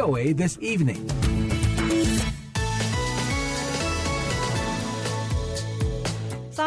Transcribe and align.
VOA 0.00 0.32
This 0.32 0.56
Evening. 0.62 1.29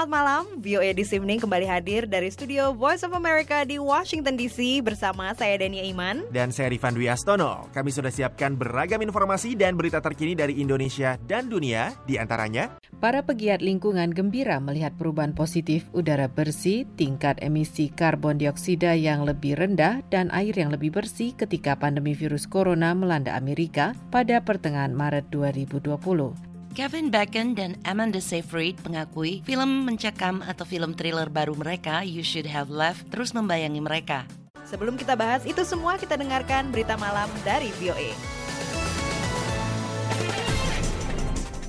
Selamat 0.04 0.20
malam, 0.20 0.44
VOA 0.60 0.92
This 0.92 1.16
Evening 1.16 1.40
kembali 1.40 1.64
hadir 1.64 2.04
dari 2.04 2.28
studio 2.28 2.76
Voice 2.76 3.08
of 3.08 3.16
America 3.16 3.64
di 3.64 3.80
Washington 3.80 4.36
DC 4.36 4.84
bersama 4.84 5.32
saya 5.32 5.56
Dania 5.56 5.80
Iman. 5.80 6.28
Dan 6.28 6.52
saya 6.52 6.68
Rifan 6.76 6.92
Dwi 6.92 7.08
Astono. 7.08 7.72
Kami 7.72 7.88
sudah 7.88 8.12
siapkan 8.12 8.52
beragam 8.60 9.00
informasi 9.00 9.56
dan 9.56 9.80
berita 9.80 10.04
terkini 10.04 10.36
dari 10.36 10.60
Indonesia 10.60 11.16
dan 11.24 11.48
dunia, 11.48 11.96
di 12.04 12.20
antaranya 12.20 12.76
Para 13.00 13.24
pegiat 13.24 13.64
lingkungan 13.64 14.12
gembira 14.12 14.60
melihat 14.60 14.92
perubahan 15.00 15.32
positif 15.32 15.88
udara 15.96 16.28
bersih, 16.28 16.84
tingkat 17.00 17.40
emisi 17.40 17.88
karbon 17.88 18.36
dioksida 18.36 19.00
yang 19.00 19.24
lebih 19.24 19.56
rendah, 19.56 20.04
dan 20.12 20.28
air 20.36 20.52
yang 20.52 20.76
lebih 20.76 20.92
bersih 20.92 21.32
ketika 21.32 21.80
pandemi 21.80 22.12
virus 22.12 22.44
corona 22.44 22.92
melanda 22.92 23.40
Amerika 23.40 23.96
pada 24.12 24.44
pertengahan 24.44 24.92
Maret 24.92 25.32
2020. 25.32 26.53
Kevin 26.74 27.14
Bacon 27.14 27.54
dan 27.54 27.78
Amanda 27.86 28.18
Seyfried 28.18 28.82
mengakui 28.82 29.46
film 29.46 29.86
mencekam 29.86 30.42
atau 30.42 30.66
film 30.66 30.98
thriller 30.98 31.30
baru 31.30 31.54
mereka, 31.54 32.02
You 32.02 32.26
Should 32.26 32.50
Have 32.50 32.74
Left, 32.74 33.14
terus 33.14 33.30
membayangi 33.30 33.78
mereka. 33.78 34.26
Sebelum 34.66 34.98
kita 34.98 35.14
bahas 35.14 35.46
itu 35.46 35.62
semua, 35.70 36.02
kita 36.02 36.18
dengarkan 36.18 36.74
berita 36.74 36.98
malam 36.98 37.30
dari 37.46 37.70
VOA. 37.78 38.18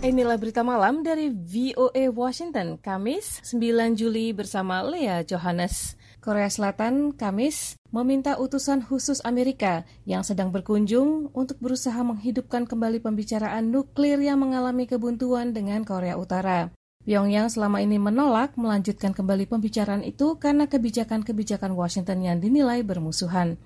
Inilah 0.00 0.40
berita 0.40 0.64
malam 0.64 1.04
dari 1.04 1.28
VOA 1.28 2.08
Washington, 2.08 2.80
Kamis 2.80 3.44
9 3.44 4.00
Juli 4.00 4.32
bersama 4.32 4.80
Lea 4.88 5.20
Johannes. 5.20 6.00
Korea 6.24 6.48
Selatan, 6.48 7.12
Kamis, 7.12 7.76
meminta 7.94 8.34
utusan 8.42 8.82
khusus 8.82 9.22
Amerika 9.22 9.86
yang 10.02 10.26
sedang 10.26 10.50
berkunjung 10.50 11.30
untuk 11.30 11.62
berusaha 11.62 12.02
menghidupkan 12.02 12.66
kembali 12.66 12.98
pembicaraan 12.98 13.70
nuklir 13.70 14.18
yang 14.18 14.42
mengalami 14.42 14.90
kebuntuan 14.90 15.54
dengan 15.54 15.86
Korea 15.86 16.18
Utara. 16.18 16.74
Pyongyang 17.06 17.54
selama 17.54 17.78
ini 17.78 18.02
menolak 18.02 18.58
melanjutkan 18.58 19.14
kembali 19.14 19.46
pembicaraan 19.46 20.02
itu 20.02 20.34
karena 20.42 20.66
kebijakan-kebijakan 20.66 21.78
Washington 21.78 22.26
yang 22.26 22.42
dinilai 22.42 22.82
bermusuhan. 22.82 23.62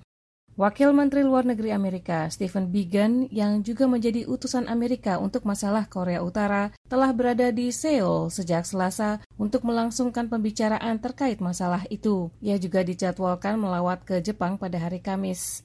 Wakil 0.59 0.91
Menteri 0.91 1.23
Luar 1.23 1.47
Negeri 1.47 1.71
Amerika 1.71 2.27
Stephen 2.27 2.67
Biegun 2.67 3.31
yang 3.31 3.63
juga 3.63 3.87
menjadi 3.87 4.27
utusan 4.27 4.67
Amerika 4.67 5.15
untuk 5.15 5.47
masalah 5.47 5.87
Korea 5.87 6.19
Utara 6.19 6.75
telah 6.91 7.15
berada 7.15 7.47
di 7.47 7.71
Seoul 7.71 8.27
sejak 8.27 8.67
Selasa 8.67 9.23
untuk 9.39 9.63
melangsungkan 9.63 10.27
pembicaraan 10.27 10.99
terkait 10.99 11.39
masalah 11.39 11.87
itu. 11.87 12.27
Ia 12.43 12.59
juga 12.59 12.83
dijadwalkan 12.83 13.55
melawat 13.55 14.03
ke 14.03 14.19
Jepang 14.19 14.59
pada 14.59 14.83
hari 14.83 14.99
Kamis. 14.99 15.63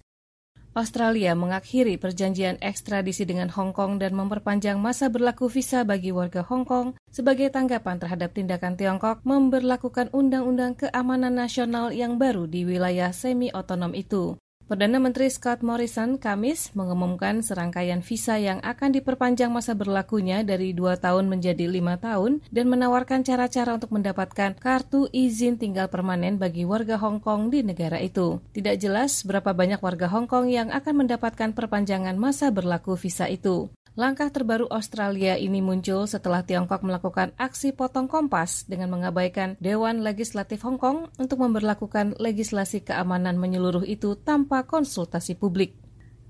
Australia 0.79 1.35
mengakhiri 1.35 1.99
perjanjian 1.99 2.63
ekstradisi 2.63 3.27
dengan 3.27 3.51
Hong 3.51 3.75
Kong 3.75 3.99
dan 3.99 4.15
memperpanjang 4.15 4.79
masa 4.79 5.11
berlaku 5.11 5.51
visa 5.51 5.83
bagi 5.83 6.15
warga 6.15 6.47
Hong 6.47 6.63
Kong 6.63 6.95
sebagai 7.11 7.51
tanggapan 7.51 7.99
terhadap 7.99 8.31
tindakan 8.31 8.79
Tiongkok 8.79 9.27
memberlakukan 9.27 10.15
undang-undang 10.15 10.79
keamanan 10.79 11.35
nasional 11.35 11.91
yang 11.91 12.15
baru 12.15 12.47
di 12.47 12.63
wilayah 12.63 13.11
semi-otonom 13.11 13.91
itu. 13.99 14.39
Perdana 14.75 14.99
Menteri 14.99 15.31
Scott 15.31 15.63
Morrison 15.63 16.19
Kamis 16.19 16.75
mengumumkan 16.75 17.47
serangkaian 17.47 18.03
visa 18.03 18.43
yang 18.43 18.59
akan 18.59 18.91
diperpanjang 18.91 19.47
masa 19.47 19.71
berlakunya 19.79 20.43
dari 20.43 20.75
dua 20.75 20.99
tahun 20.99 21.31
menjadi 21.31 21.71
lima 21.71 21.95
tahun 21.95 22.43
dan 22.51 22.67
menawarkan 22.67 23.23
cara-cara 23.23 23.79
untuk 23.79 23.95
mendapatkan 23.95 24.59
kartu 24.59 25.07
izin 25.15 25.63
tinggal 25.63 25.87
permanen 25.87 26.43
bagi 26.43 26.67
warga 26.67 26.99
Hong 26.99 27.23
Kong 27.23 27.55
di 27.55 27.63
negara 27.63 28.03
itu. 28.03 28.43
Tidak 28.51 28.75
jelas 28.75 29.23
berapa 29.23 29.55
banyak 29.55 29.79
warga 29.79 30.11
Hong 30.11 30.27
Kong 30.27 30.51
yang 30.51 30.75
akan 30.75 31.07
mendapatkan 31.07 31.55
perpanjangan 31.55 32.19
masa 32.19 32.51
berlaku 32.51 32.99
visa 32.99 33.31
itu. 33.31 33.71
Langkah 33.95 34.27
terbaru 34.27 34.67
Australia 34.75 35.39
ini 35.39 35.63
muncul 35.63 36.11
setelah 36.11 36.43
Tiongkok 36.43 36.83
melakukan 36.83 37.31
aksi 37.39 37.71
potong 37.71 38.11
kompas 38.11 38.67
dengan 38.67 38.91
mengabaikan 38.91 39.55
Dewan 39.63 40.03
Legislatif 40.03 40.67
Hong 40.67 40.83
Kong 40.83 41.15
untuk 41.15 41.39
memperlakukan 41.39 42.19
legislasi 42.19 42.83
keamanan 42.83 43.39
menyeluruh 43.39 43.87
itu 43.87 44.19
tanpa 44.19 44.67
konsultasi 44.67 45.39
publik. 45.39 45.79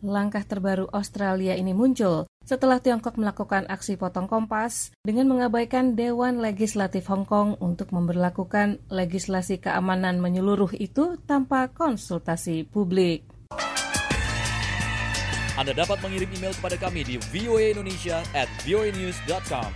Langkah 0.04 0.44
terbaru 0.44 0.92
Australia 0.92 1.56
ini 1.56 1.72
muncul 1.72 2.28
setelah 2.44 2.84
Tiongkok 2.84 3.16
melakukan 3.16 3.64
aksi 3.72 3.96
potong 3.96 4.28
kompas 4.28 4.92
dengan 5.00 5.32
mengabaikan 5.32 5.96
Dewan 5.96 6.44
Legislatif 6.44 7.08
Hong 7.08 7.24
Kong 7.24 7.56
untuk 7.64 7.96
memperlakukan 7.96 8.92
legislasi 8.92 9.64
keamanan 9.64 10.20
menyeluruh 10.20 10.76
itu 10.76 11.16
tanpa 11.24 11.72
konsultasi 11.72 12.68
publik. 12.68 13.33
Anda 15.54 15.70
dapat 15.70 16.02
mengirim 16.02 16.30
email 16.34 16.50
kepada 16.50 16.74
kami 16.74 17.06
di 17.06 17.14
voaindonesia 17.30 18.26
at 18.34 18.50
voanews.com. 18.66 19.70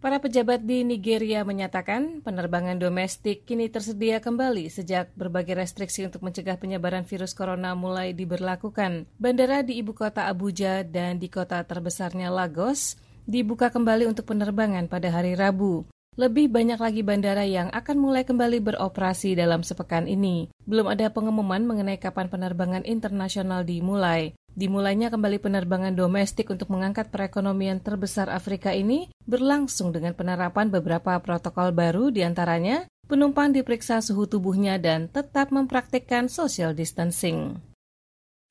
Para 0.00 0.20
pejabat 0.20 0.60
di 0.68 0.84
Nigeria 0.84 1.48
menyatakan 1.48 2.20
penerbangan 2.20 2.76
domestik 2.76 3.48
kini 3.48 3.72
tersedia 3.72 4.20
kembali 4.20 4.68
sejak 4.68 5.08
berbagai 5.16 5.56
restriksi 5.56 6.04
untuk 6.04 6.20
mencegah 6.20 6.60
penyebaran 6.60 7.08
virus 7.08 7.32
corona 7.32 7.72
mulai 7.72 8.12
diberlakukan. 8.12 9.08
Bandara 9.16 9.64
di 9.64 9.80
ibu 9.80 9.96
kota 9.96 10.28
Abuja 10.28 10.84
dan 10.84 11.16
di 11.16 11.32
kota 11.32 11.60
terbesarnya 11.64 12.28
Lagos 12.28 13.00
dibuka 13.24 13.72
kembali 13.72 14.04
untuk 14.04 14.28
penerbangan 14.28 14.92
pada 14.92 15.08
hari 15.08 15.32
Rabu. 15.32 15.88
Lebih 16.14 16.46
banyak 16.46 16.78
lagi 16.78 17.02
bandara 17.02 17.42
yang 17.42 17.74
akan 17.74 17.98
mulai 17.98 18.22
kembali 18.22 18.62
beroperasi 18.62 19.34
dalam 19.34 19.66
sepekan 19.66 20.06
ini. 20.06 20.46
Belum 20.62 20.86
ada 20.86 21.10
pengumuman 21.10 21.66
mengenai 21.66 21.98
kapan 21.98 22.30
penerbangan 22.30 22.86
internasional 22.86 23.66
dimulai. 23.66 24.30
Dimulainya 24.54 25.10
kembali 25.10 25.42
penerbangan 25.42 25.98
domestik 25.98 26.54
untuk 26.54 26.70
mengangkat 26.70 27.10
perekonomian 27.10 27.82
terbesar 27.82 28.30
Afrika 28.30 28.70
ini 28.70 29.10
berlangsung 29.26 29.90
dengan 29.90 30.14
penerapan 30.14 30.70
beberapa 30.70 31.18
protokol 31.18 31.74
baru 31.74 32.14
di 32.14 32.22
antaranya 32.22 32.86
penumpang 33.10 33.50
diperiksa 33.50 33.98
suhu 33.98 34.30
tubuhnya 34.30 34.78
dan 34.78 35.10
tetap 35.10 35.50
mempraktikkan 35.50 36.30
social 36.30 36.78
distancing. 36.78 37.58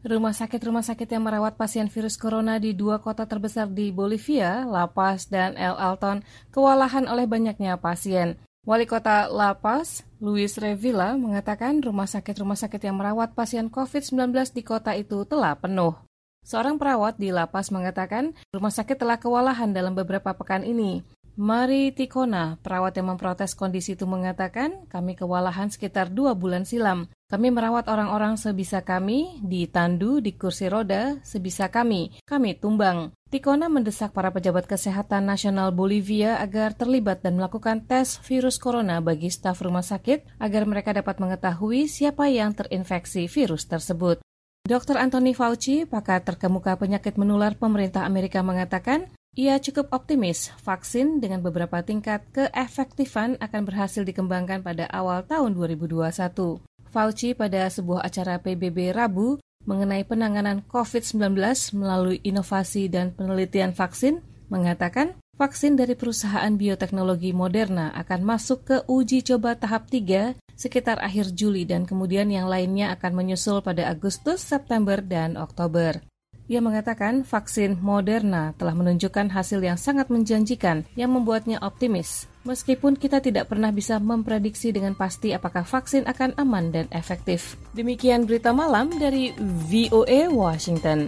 Rumah 0.03 0.36
sakit-rumah 0.36 0.84
sakit 0.84 1.08
yang 1.16 1.24
merawat 1.24 1.56
pasien 1.56 1.88
virus 1.88 2.19
corona 2.19 2.59
di 2.59 2.75
dua 2.75 3.00
kota 3.00 3.24
terbesar 3.24 3.72
di 3.72 3.88
Bolivia, 3.88 4.68
La 4.68 4.91
Paz 4.91 5.31
dan 5.31 5.56
El 5.56 5.80
Alton, 5.80 6.28
kewalahan 6.52 7.08
oleh 7.08 7.24
banyaknya 7.24 7.80
pasien. 7.80 8.36
Wali 8.68 8.84
kota 8.84 9.31
La 9.31 9.56
Paz, 9.56 10.03
Luis 10.19 10.59
Revilla, 10.59 11.16
mengatakan 11.16 11.80
rumah 11.80 12.03
sakit-rumah 12.03 12.59
sakit 12.59 12.84
yang 12.84 13.00
merawat 13.00 13.31
pasien 13.31 13.72
COVID-19 13.72 14.36
di 14.52 14.68
kota 14.68 14.91
itu 14.91 15.24
telah 15.24 15.56
penuh. 15.56 15.96
Seorang 16.44 16.75
perawat 16.75 17.16
di 17.16 17.31
La 17.31 17.47
Paz 17.47 17.72
mengatakan 17.72 18.35
rumah 18.52 18.75
sakit 18.75 19.00
telah 19.00 19.16
kewalahan 19.16 19.72
dalam 19.72 19.96
beberapa 19.96 20.35
pekan 20.35 20.68
ini. 20.68 21.00
Mari 21.40 21.96
Tikona, 21.96 22.62
perawat 22.62 22.94
yang 23.00 23.16
memprotes 23.16 23.56
kondisi 23.56 23.97
itu 23.97 24.03
mengatakan, 24.06 24.85
kami 24.85 25.16
kewalahan 25.16 25.72
sekitar 25.72 26.12
dua 26.12 26.35
bulan 26.35 26.68
silam. 26.68 27.09
Kami 27.33 27.49
merawat 27.49 27.89
orang-orang 27.89 28.38
sebisa 28.38 28.85
kami, 28.85 29.41
di 29.41 29.66
tandu, 29.66 30.21
di 30.21 30.38
kursi 30.38 30.69
roda, 30.69 31.17
sebisa 31.25 31.66
kami. 31.66 32.13
Kami 32.29 32.61
tumbang. 32.61 33.09
Tikona 33.33 33.73
mendesak 33.73 34.13
para 34.13 34.29
pejabat 34.29 34.69
kesehatan 34.69 35.25
nasional 35.25 35.73
Bolivia 35.73 36.38
agar 36.38 36.77
terlibat 36.77 37.25
dan 37.25 37.41
melakukan 37.41 37.89
tes 37.89 38.22
virus 38.29 38.61
corona 38.61 39.01
bagi 39.01 39.33
staf 39.33 39.66
rumah 39.66 39.81
sakit 39.81 40.38
agar 40.38 40.69
mereka 40.69 40.93
dapat 40.93 41.17
mengetahui 41.17 41.89
siapa 41.89 42.29
yang 42.29 42.53
terinfeksi 42.53 43.25
virus 43.25 43.66
tersebut. 43.66 44.22
Dr. 44.69 45.01
Anthony 45.01 45.33
Fauci, 45.33 45.89
pakar 45.89 46.22
terkemuka 46.22 46.77
penyakit 46.77 47.17
menular 47.17 47.57
pemerintah 47.57 48.05
Amerika 48.05 48.45
mengatakan, 48.45 49.09
ia 49.33 49.57
cukup 49.57 49.89
optimis 49.89 50.53
vaksin 50.61 51.17
dengan 51.17 51.41
beberapa 51.41 51.81
tingkat 51.81 52.22
keefektifan 52.29 53.41
akan 53.41 53.61
berhasil 53.66 54.05
dikembangkan 54.05 54.61
pada 54.61 54.85
awal 54.93 55.25
tahun 55.25 55.58
2021. 55.58 56.61
Fauci 56.93 57.34
pada 57.34 57.66
sebuah 57.73 58.05
acara 58.05 58.37
PBB 58.37 58.93
Rabu 58.93 59.41
mengenai 59.66 60.05
penanganan 60.05 60.61
COVID-19 60.69 61.34
melalui 61.73 62.22
inovasi 62.22 62.85
dan 62.85 63.09
penelitian 63.17 63.73
vaksin 63.73 64.22
mengatakan 64.53 65.17
vaksin 65.34 65.73
dari 65.73 65.97
perusahaan 65.97 66.53
bioteknologi 66.53 67.34
Moderna 67.34 67.90
akan 67.97 68.22
masuk 68.22 68.59
ke 68.69 68.78
uji 68.85 69.25
coba 69.25 69.57
tahap 69.57 69.90
3 69.90 70.37
sekitar 70.53 71.01
akhir 71.01 71.34
Juli 71.34 71.66
dan 71.66 71.90
kemudian 71.90 72.29
yang 72.29 72.45
lainnya 72.45 72.93
akan 72.93 73.17
menyusul 73.17 73.66
pada 73.66 73.89
Agustus, 73.89 74.46
September, 74.46 75.01
dan 75.01 75.34
Oktober. 75.34 75.97
Ia 76.46 76.61
mengatakan 76.61 77.25
vaksin 77.25 77.81
Moderna 77.81 78.53
telah 78.61 78.78
menunjukkan 78.78 79.34
hasil 79.34 79.66
yang 79.66 79.81
sangat 79.81 80.13
menjanjikan 80.13 80.85
yang 80.93 81.09
membuatnya 81.09 81.57
optimis. 81.66 82.29
Meskipun 82.43 82.99
kita 82.99 83.23
tidak 83.23 83.47
pernah 83.47 83.72
bisa 83.72 84.03
memprediksi 84.03 84.75
dengan 84.75 84.99
pasti 84.99 85.31
apakah 85.31 85.63
vaksin 85.63 86.03
akan 86.03 86.35
aman 86.35 86.75
dan 86.75 86.85
efektif. 86.91 87.55
Demikian 87.72 88.28
berita 88.28 88.51
malam 88.51 88.91
dari 88.99 89.31
VOA 89.72 90.28
Washington. 90.28 91.07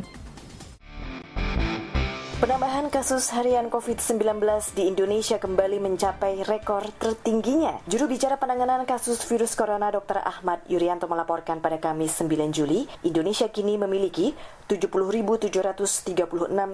Penambahan 2.36 2.92
kasus 2.92 3.32
harian 3.32 3.72
COVID-19 3.72 4.44
di 4.76 4.92
Indonesia 4.92 5.40
kembali 5.40 5.80
mencapai 5.80 6.44
rekor 6.44 6.84
tertingginya. 7.00 7.80
Juru 7.88 8.12
bicara 8.12 8.36
penanganan 8.36 8.84
kasus 8.84 9.24
virus 9.24 9.56
corona 9.56 9.88
Dr. 9.88 10.20
Ahmad 10.20 10.60
Yuryanto 10.68 11.08
melaporkan 11.08 11.64
pada 11.64 11.80
Kamis 11.80 12.20
9 12.20 12.52
Juli, 12.52 12.92
Indonesia 13.08 13.48
kini 13.48 13.80
memiliki 13.80 14.36
70.736 14.68 15.48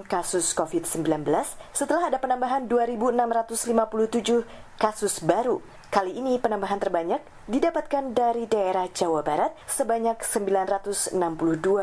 kasus 0.09 0.49
COVID-19 0.57 1.29
setelah 1.77 2.09
ada 2.09 2.17
penambahan 2.17 2.65
2.657 2.65 4.41
kasus 4.81 5.21
baru. 5.21 5.61
Kali 5.91 6.15
ini 6.15 6.39
penambahan 6.39 6.79
terbanyak 6.79 7.19
didapatkan 7.51 8.15
dari 8.15 8.47
daerah 8.47 8.87
Jawa 8.87 9.27
Barat 9.27 9.51
sebanyak 9.67 10.23
962 10.23 11.19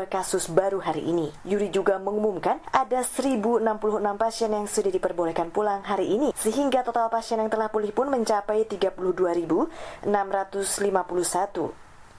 kasus 0.09 0.49
baru 0.49 0.81
hari 0.81 1.13
ini. 1.13 1.29
Yuri 1.45 1.69
juga 1.69 2.01
mengumumkan 2.01 2.57
ada 2.73 3.05
1066 3.05 3.61
pasien 4.17 4.49
yang 4.49 4.65
sudah 4.65 4.89
diperbolehkan 4.89 5.53
pulang 5.53 5.85
hari 5.85 6.09
ini 6.09 6.33
sehingga 6.33 6.81
total 6.81 7.13
pasien 7.13 7.37
yang 7.37 7.53
telah 7.53 7.69
pulih 7.69 7.93
pun 7.93 8.09
mencapai 8.09 8.65
32.651. 8.65 10.09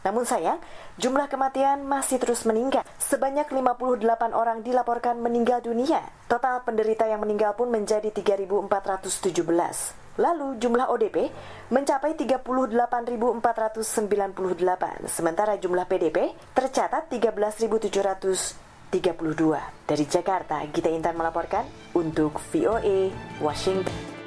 Namun 0.06 0.22
sayang, 0.22 0.62
jumlah 0.94 1.26
kematian 1.26 1.82
masih 1.90 2.22
terus 2.22 2.46
meningkat. 2.46 2.86
Sebanyak 3.02 3.50
58 3.50 4.30
orang 4.30 4.62
dilaporkan 4.62 5.18
meninggal 5.18 5.58
dunia. 5.58 6.06
Total 6.30 6.62
penderita 6.62 7.10
yang 7.10 7.18
meninggal 7.18 7.58
pun 7.58 7.66
menjadi 7.66 8.14
3.417. 8.14 9.99
Lalu 10.18 10.58
jumlah 10.58 10.90
ODP 10.90 11.30
mencapai 11.70 12.18
38.498, 12.18 15.06
sementara 15.06 15.54
jumlah 15.54 15.86
PDP 15.86 16.34
tercatat 16.50 17.06
13.732. 17.06 18.90
Dari 19.86 20.04
Jakarta, 20.10 20.66
Gita 20.66 20.90
Intan 20.90 21.14
melaporkan 21.14 21.62
untuk 21.94 22.42
VOA 22.50 23.14
Washington. 23.38 24.18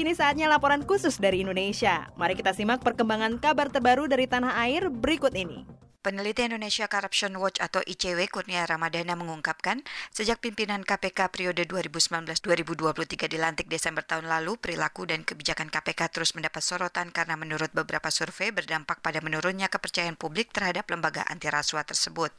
Kini 0.00 0.16
saatnya 0.16 0.48
laporan 0.48 0.80
khusus 0.88 1.20
dari 1.20 1.44
Indonesia. 1.44 2.08
Mari 2.16 2.32
kita 2.32 2.56
simak 2.56 2.80
perkembangan 2.80 3.36
kabar 3.36 3.68
terbaru 3.68 4.08
dari 4.08 4.24
tanah 4.24 4.56
air 4.64 4.88
berikut 4.88 5.28
ini. 5.36 5.68
Peneliti 6.00 6.48
Indonesia 6.48 6.88
Corruption 6.88 7.36
Watch 7.36 7.60
atau 7.60 7.84
ICW 7.84 8.24
Kurnia 8.32 8.64
Ramadana 8.64 9.20
mengungkapkan, 9.20 9.84
sejak 10.08 10.40
pimpinan 10.40 10.80
KPK 10.80 11.28
periode 11.28 11.68
2019-2023 11.68 13.28
dilantik 13.28 13.68
Desember 13.68 14.00
tahun 14.00 14.24
lalu, 14.24 14.56
perilaku 14.56 15.04
dan 15.04 15.28
kebijakan 15.28 15.68
KPK 15.68 16.08
terus 16.08 16.32
mendapat 16.32 16.64
sorotan 16.64 17.12
karena 17.12 17.36
menurut 17.36 17.68
beberapa 17.76 18.08
survei 18.08 18.48
berdampak 18.48 19.04
pada 19.04 19.20
menurunnya 19.20 19.68
kepercayaan 19.68 20.16
publik 20.16 20.56
terhadap 20.56 20.88
lembaga 20.88 21.20
anti 21.28 21.52
rasuah 21.52 21.84
tersebut. 21.84 22.32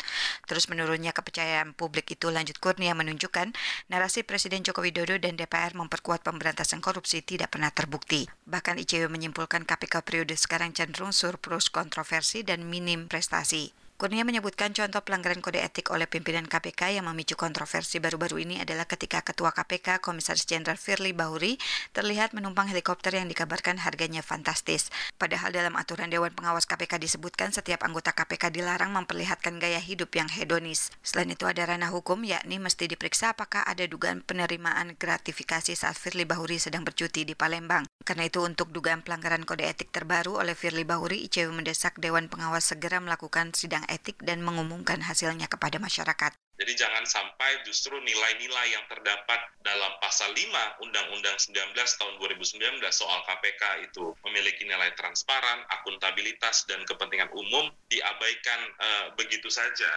Terus 0.50 0.66
menurunnya 0.66 1.14
kepercayaan 1.14 1.78
publik 1.78 2.18
itu 2.18 2.34
lanjut 2.34 2.57
Kurnia 2.57 2.98
menunjukkan 2.98 3.54
narasi 3.94 4.25
Presiden 4.25 4.66
Joko 4.66 4.81
Widodo 4.81 5.22
dan 5.22 5.38
DPR 5.38 5.78
memperkuat 5.78 6.25
pemberantasan 6.25 6.81
korupsi 6.81 7.22
tidak 7.22 7.54
pernah 7.54 7.69
terbukti. 7.69 8.25
Bahkan 8.25 8.81
ICW 8.81 9.06
menyimpulkan 9.06 9.69
KPK 9.69 10.02
periode 10.02 10.34
sekarang 10.34 10.74
cenderung 10.74 11.14
surplus 11.14 11.69
kontroversi 11.69 12.42
dan 12.42 12.66
minim 12.66 13.06
prestasi 13.06 13.50
Jersey 13.51 13.74
Kurnia 14.01 14.25
menyebutkan 14.25 14.74
contoh 14.74 14.98
pelanggaran 15.06 15.45
kode 15.45 15.62
etik 15.62 15.94
oleh 15.94 16.09
pimpinan 16.09 16.50
KPK 16.50 16.98
yang 16.98 17.06
memicu 17.06 17.38
kontroversi 17.38 18.01
baru-baru 18.01 18.42
ini 18.42 18.57
adalah 18.57 18.89
ketika 18.89 19.21
Ketua 19.21 19.53
KPK 19.53 20.01
Komisaris 20.01 20.50
Jenderal 20.50 20.74
Firly 20.74 21.13
Bahuri 21.13 21.62
terlihat 21.94 22.33
menumpang 22.33 22.65
helikopter 22.65 23.13
yang 23.13 23.30
dikabarkan 23.30 23.77
harganya 23.77 24.25
fantastis. 24.25 24.89
Padahal 25.21 25.53
dalam 25.53 25.77
aturan 25.77 26.09
Dewan 26.09 26.33
Pengawas 26.33 26.65
KPK 26.65 26.98
disebutkan 26.98 27.53
setiap 27.53 27.86
anggota 27.86 28.09
KPK 28.09 28.50
dilarang 28.50 28.89
memperlihatkan 28.89 29.62
gaya 29.62 29.77
hidup 29.77 30.09
yang 30.18 30.33
hedonis. 30.33 30.89
Selain 31.06 31.30
itu 31.30 31.45
ada 31.45 31.62
ranah 31.62 31.94
hukum 31.94 32.25
yakni 32.25 32.57
mesti 32.57 32.89
diperiksa 32.89 33.38
apakah 33.38 33.62
ada 33.69 33.86
dugaan 33.86 34.25
penerimaan 34.25 34.97
gratifikasi 34.97 35.77
saat 35.77 35.94
Firly 35.94 36.25
Bahuri 36.25 36.57
sedang 36.57 36.81
bercuti 36.81 37.21
di 37.21 37.38
Palembang. 37.38 37.86
Karena 38.01 38.25
itu 38.25 38.42
untuk 38.42 38.74
dugaan 38.74 39.06
pelanggaran 39.06 39.45
kode 39.45 39.62
etik 39.62 39.94
terbaru 39.94 40.42
oleh 40.42 40.57
Firly 40.57 40.89
Bahuri, 40.89 41.21
ICW 41.30 41.54
mendesak 41.54 42.01
Dewan 42.01 42.33
Pengawas 42.33 42.65
segera 42.65 42.97
melakukan 42.97 43.54
sidang 43.54 43.86
etik 43.92 44.24
dan 44.24 44.40
mengumumkan 44.40 45.04
hasilnya 45.04 45.52
kepada 45.52 45.76
masyarakat. 45.78 46.32
Jadi 46.62 46.74
jangan 46.78 47.04
sampai 47.10 47.66
justru 47.66 47.98
nilai-nilai 47.98 48.68
yang 48.72 48.86
terdapat 48.86 49.40
dalam 49.66 49.98
pasal 49.98 50.30
5 50.30 50.86
Undang-Undang 50.86 51.38
19 51.42 51.74
tahun 51.74 52.14
2019 52.22 52.80
soal 52.94 53.20
KPK 53.26 53.92
itu 53.92 54.14
memiliki 54.30 54.64
nilai 54.70 54.94
transparan, 54.94 55.66
akuntabilitas, 55.74 56.70
dan 56.70 56.86
kepentingan 56.86 57.34
umum 57.34 57.74
diabaikan 57.90 58.60
uh, 58.78 59.06
begitu 59.18 59.50
saja 59.50 59.90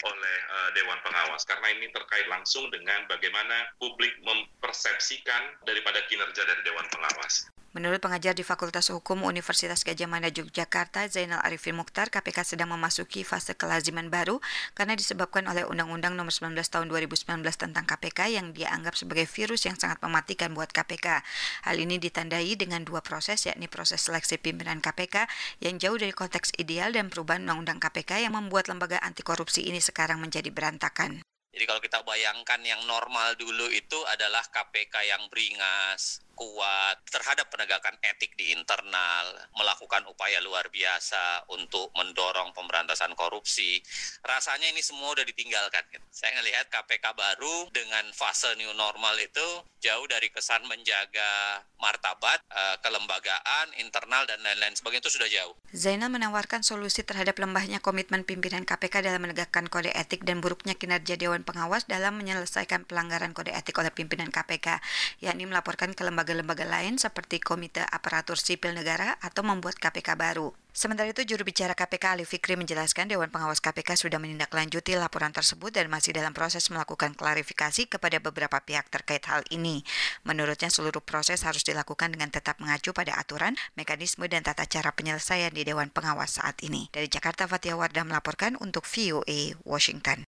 oleh 0.00 0.36
uh, 0.48 0.70
Dewan 0.72 0.98
Pengawas 1.04 1.44
karena 1.44 1.68
ini 1.76 1.90
terkait 1.92 2.24
langsung 2.30 2.70
dengan 2.72 3.04
bagaimana 3.10 3.68
publik 3.76 4.16
mempersepsikan 4.24 5.60
daripada 5.68 6.00
kinerja 6.08 6.42
dari 6.48 6.62
Dewan 6.64 6.86
Pengawas. 6.88 7.50
Menurut 7.72 8.04
pengajar 8.04 8.36
di 8.36 8.44
Fakultas 8.44 8.92
Hukum 8.92 9.24
Universitas 9.24 9.80
Gajah 9.80 10.04
Mada 10.04 10.28
Yogyakarta, 10.28 11.08
Zainal 11.08 11.40
Arifin 11.40 11.72
Mukhtar, 11.72 12.12
KPK 12.12 12.44
sedang 12.44 12.68
memasuki 12.68 13.24
fase 13.24 13.56
kelaziman 13.56 14.12
baru 14.12 14.44
karena 14.76 14.92
disebabkan 14.92 15.48
oleh 15.48 15.64
Undang-Undang 15.64 16.12
Nomor 16.12 16.36
19 16.36 16.52
Tahun 16.68 16.84
2019 16.92 17.40
tentang 17.56 17.88
KPK 17.88 18.36
yang 18.36 18.52
dianggap 18.52 18.92
sebagai 18.92 19.24
virus 19.24 19.64
yang 19.64 19.80
sangat 19.80 20.04
mematikan 20.04 20.52
buat 20.52 20.68
KPK. 20.68 21.24
Hal 21.64 21.80
ini 21.80 21.96
ditandai 21.96 22.60
dengan 22.60 22.84
dua 22.84 23.00
proses, 23.00 23.48
yakni 23.48 23.72
proses 23.72 24.04
seleksi 24.04 24.36
pimpinan 24.36 24.84
KPK 24.84 25.24
yang 25.64 25.80
jauh 25.80 25.96
dari 25.96 26.12
konteks 26.12 26.52
ideal 26.60 26.92
dan 26.92 27.08
perubahan 27.08 27.40
Undang-Undang 27.48 27.80
KPK 27.88 28.28
yang 28.28 28.36
membuat 28.36 28.68
lembaga 28.68 29.00
anti 29.00 29.24
korupsi 29.24 29.64
ini 29.64 29.80
sekarang 29.80 30.20
menjadi 30.20 30.52
berantakan. 30.52 31.24
Jadi 31.52 31.68
kalau 31.68 31.84
kita 31.84 32.00
bayangkan 32.08 32.64
yang 32.64 32.80
normal 32.88 33.36
dulu 33.36 33.68
itu 33.68 34.00
adalah 34.08 34.40
KPK 34.48 35.04
yang 35.04 35.28
beringas, 35.28 36.24
kuat 36.34 36.96
terhadap 37.08 37.48
penegakan 37.52 37.96
etik 38.02 38.34
di 38.34 38.50
internal, 38.56 39.46
melakukan 39.56 40.04
upaya 40.08 40.40
luar 40.40 40.68
biasa 40.72 41.46
untuk 41.52 41.92
mendorong 41.94 42.52
pemberantasan 42.56 43.14
korupsi. 43.14 43.78
Rasanya 44.24 44.72
ini 44.72 44.80
semua 44.80 45.14
udah 45.14 45.24
ditinggalkan. 45.24 45.84
Saya 46.10 46.36
melihat 46.40 46.68
KPK 46.68 47.14
baru 47.14 47.68
dengan 47.70 48.08
fase 48.16 48.52
new 48.58 48.72
normal 48.74 49.16
itu 49.20 49.46
jauh 49.82 50.06
dari 50.06 50.30
kesan 50.30 50.62
menjaga 50.70 51.62
martabat, 51.82 52.38
eh, 52.46 52.76
kelembagaan, 52.86 53.74
internal, 53.82 54.22
dan 54.30 54.38
lain-lain 54.40 54.74
sebagainya 54.78 55.02
itu 55.02 55.12
sudah 55.18 55.28
jauh. 55.28 55.54
Zainal 55.74 56.14
menawarkan 56.14 56.62
solusi 56.62 57.02
terhadap 57.02 57.34
lembahnya 57.42 57.82
komitmen 57.82 58.22
pimpinan 58.22 58.62
KPK 58.62 59.02
dalam 59.02 59.26
menegakkan 59.26 59.66
kode 59.66 59.90
etik 59.90 60.22
dan 60.22 60.38
buruknya 60.38 60.78
kinerja 60.78 61.18
Dewan 61.18 61.42
Pengawas 61.42 61.90
dalam 61.90 62.14
menyelesaikan 62.22 62.86
pelanggaran 62.86 63.34
kode 63.34 63.50
etik 63.50 63.74
oleh 63.82 63.90
pimpinan 63.90 64.30
KPK, 64.30 64.78
yakni 65.18 65.50
melaporkan 65.50 65.90
ke 65.98 66.06
lembaga 66.06 66.21
lembaga-lembaga 66.22 66.70
lain 66.70 67.02
seperti 67.02 67.42
Komite 67.42 67.82
Aparatur 67.82 68.38
Sipil 68.38 68.78
Negara 68.78 69.18
atau 69.18 69.42
membuat 69.42 69.82
KPK 69.82 70.14
baru. 70.14 70.54
Sementara 70.70 71.10
itu, 71.10 71.26
juru 71.26 71.42
bicara 71.42 71.74
KPK 71.74 72.16
Ali 72.16 72.24
Fikri 72.24 72.54
menjelaskan 72.54 73.10
Dewan 73.10 73.28
Pengawas 73.28 73.58
KPK 73.58 74.06
sudah 74.06 74.22
menindaklanjuti 74.22 74.94
laporan 74.96 75.34
tersebut 75.34 75.74
dan 75.74 75.90
masih 75.90 76.14
dalam 76.14 76.30
proses 76.30 76.64
melakukan 76.70 77.12
klarifikasi 77.18 77.90
kepada 77.90 78.22
beberapa 78.22 78.62
pihak 78.62 78.88
terkait 78.88 79.26
hal 79.26 79.42
ini. 79.50 79.82
Menurutnya, 80.22 80.70
seluruh 80.70 81.02
proses 81.02 81.42
harus 81.42 81.66
dilakukan 81.66 82.14
dengan 82.14 82.30
tetap 82.30 82.62
mengacu 82.62 82.94
pada 82.94 83.18
aturan, 83.18 83.58
mekanisme, 83.74 84.24
dan 84.30 84.46
tata 84.46 84.64
cara 84.64 84.94
penyelesaian 84.94 85.50
di 85.50 85.66
Dewan 85.66 85.90
Pengawas 85.90 86.38
saat 86.38 86.62
ini. 86.62 86.88
Dari 86.94 87.10
Jakarta, 87.10 87.50
Fatia 87.50 87.74
Wardah 87.74 88.06
melaporkan 88.06 88.54
untuk 88.62 88.86
VOA 88.86 89.58
Washington. 89.66 90.24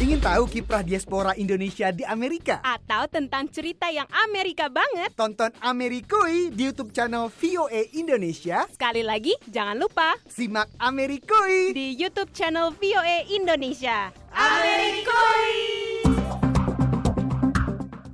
Ingin 0.00 0.16
tahu 0.16 0.48
kiprah 0.48 0.80
diaspora 0.80 1.36
Indonesia 1.36 1.92
di 1.92 2.08
Amerika? 2.08 2.64
Atau 2.64 3.04
tentang 3.12 3.44
cerita 3.52 3.92
yang 3.92 4.08
Amerika 4.24 4.72
banget? 4.72 5.12
Tonton 5.12 5.52
Amerikui 5.60 6.48
di 6.48 6.72
YouTube 6.72 6.88
channel 6.88 7.28
VOA 7.28 7.92
Indonesia. 7.92 8.64
Sekali 8.72 9.04
lagi, 9.04 9.36
jangan 9.52 9.76
lupa 9.76 10.16
simak 10.24 10.72
Amerikui 10.80 11.76
di 11.76 11.92
YouTube 12.00 12.32
channel 12.32 12.72
VOA 12.80 13.28
Indonesia. 13.28 14.08
Amerikui! 14.32 15.52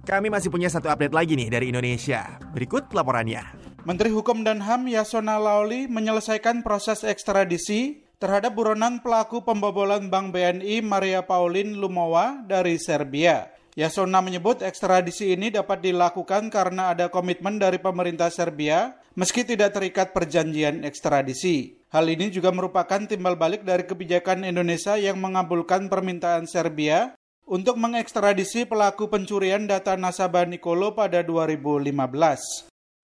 Kami 0.02 0.26
masih 0.26 0.50
punya 0.50 0.66
satu 0.66 0.90
update 0.90 1.14
lagi 1.14 1.38
nih 1.38 1.54
dari 1.54 1.70
Indonesia. 1.70 2.34
Berikut 2.50 2.90
laporannya. 2.90 3.46
Menteri 3.86 4.10
Hukum 4.10 4.42
dan 4.42 4.58
HAM 4.58 4.90
Yasona 4.90 5.38
Lauli 5.38 5.86
menyelesaikan 5.86 6.66
proses 6.66 7.06
ekstradisi 7.06 8.05
terhadap 8.16 8.56
buronan 8.56 9.04
pelaku 9.04 9.44
pembobolan 9.44 10.08
Bank 10.08 10.32
BNI 10.32 10.80
Maria 10.80 11.20
Pauline 11.20 11.76
Lumowa 11.76 12.40
dari 12.48 12.80
Serbia. 12.80 13.52
Yasona 13.76 14.24
menyebut 14.24 14.64
ekstradisi 14.64 15.36
ini 15.36 15.52
dapat 15.52 15.84
dilakukan 15.84 16.48
karena 16.48 16.96
ada 16.96 17.12
komitmen 17.12 17.60
dari 17.60 17.76
pemerintah 17.76 18.32
Serbia 18.32 18.96
meski 19.12 19.44
tidak 19.44 19.76
terikat 19.76 20.16
perjanjian 20.16 20.80
ekstradisi. 20.80 21.76
Hal 21.92 22.08
ini 22.08 22.32
juga 22.32 22.48
merupakan 22.56 23.04
timbal 23.04 23.36
balik 23.36 23.68
dari 23.68 23.84
kebijakan 23.84 24.48
Indonesia 24.48 24.96
yang 24.96 25.20
mengabulkan 25.20 25.92
permintaan 25.92 26.48
Serbia 26.48 27.12
untuk 27.44 27.76
mengekstradisi 27.76 28.64
pelaku 28.64 29.12
pencurian 29.12 29.68
data 29.68 29.92
nasabah 29.92 30.48
Nikolo 30.48 30.96
pada 30.96 31.20
2015. 31.20 31.92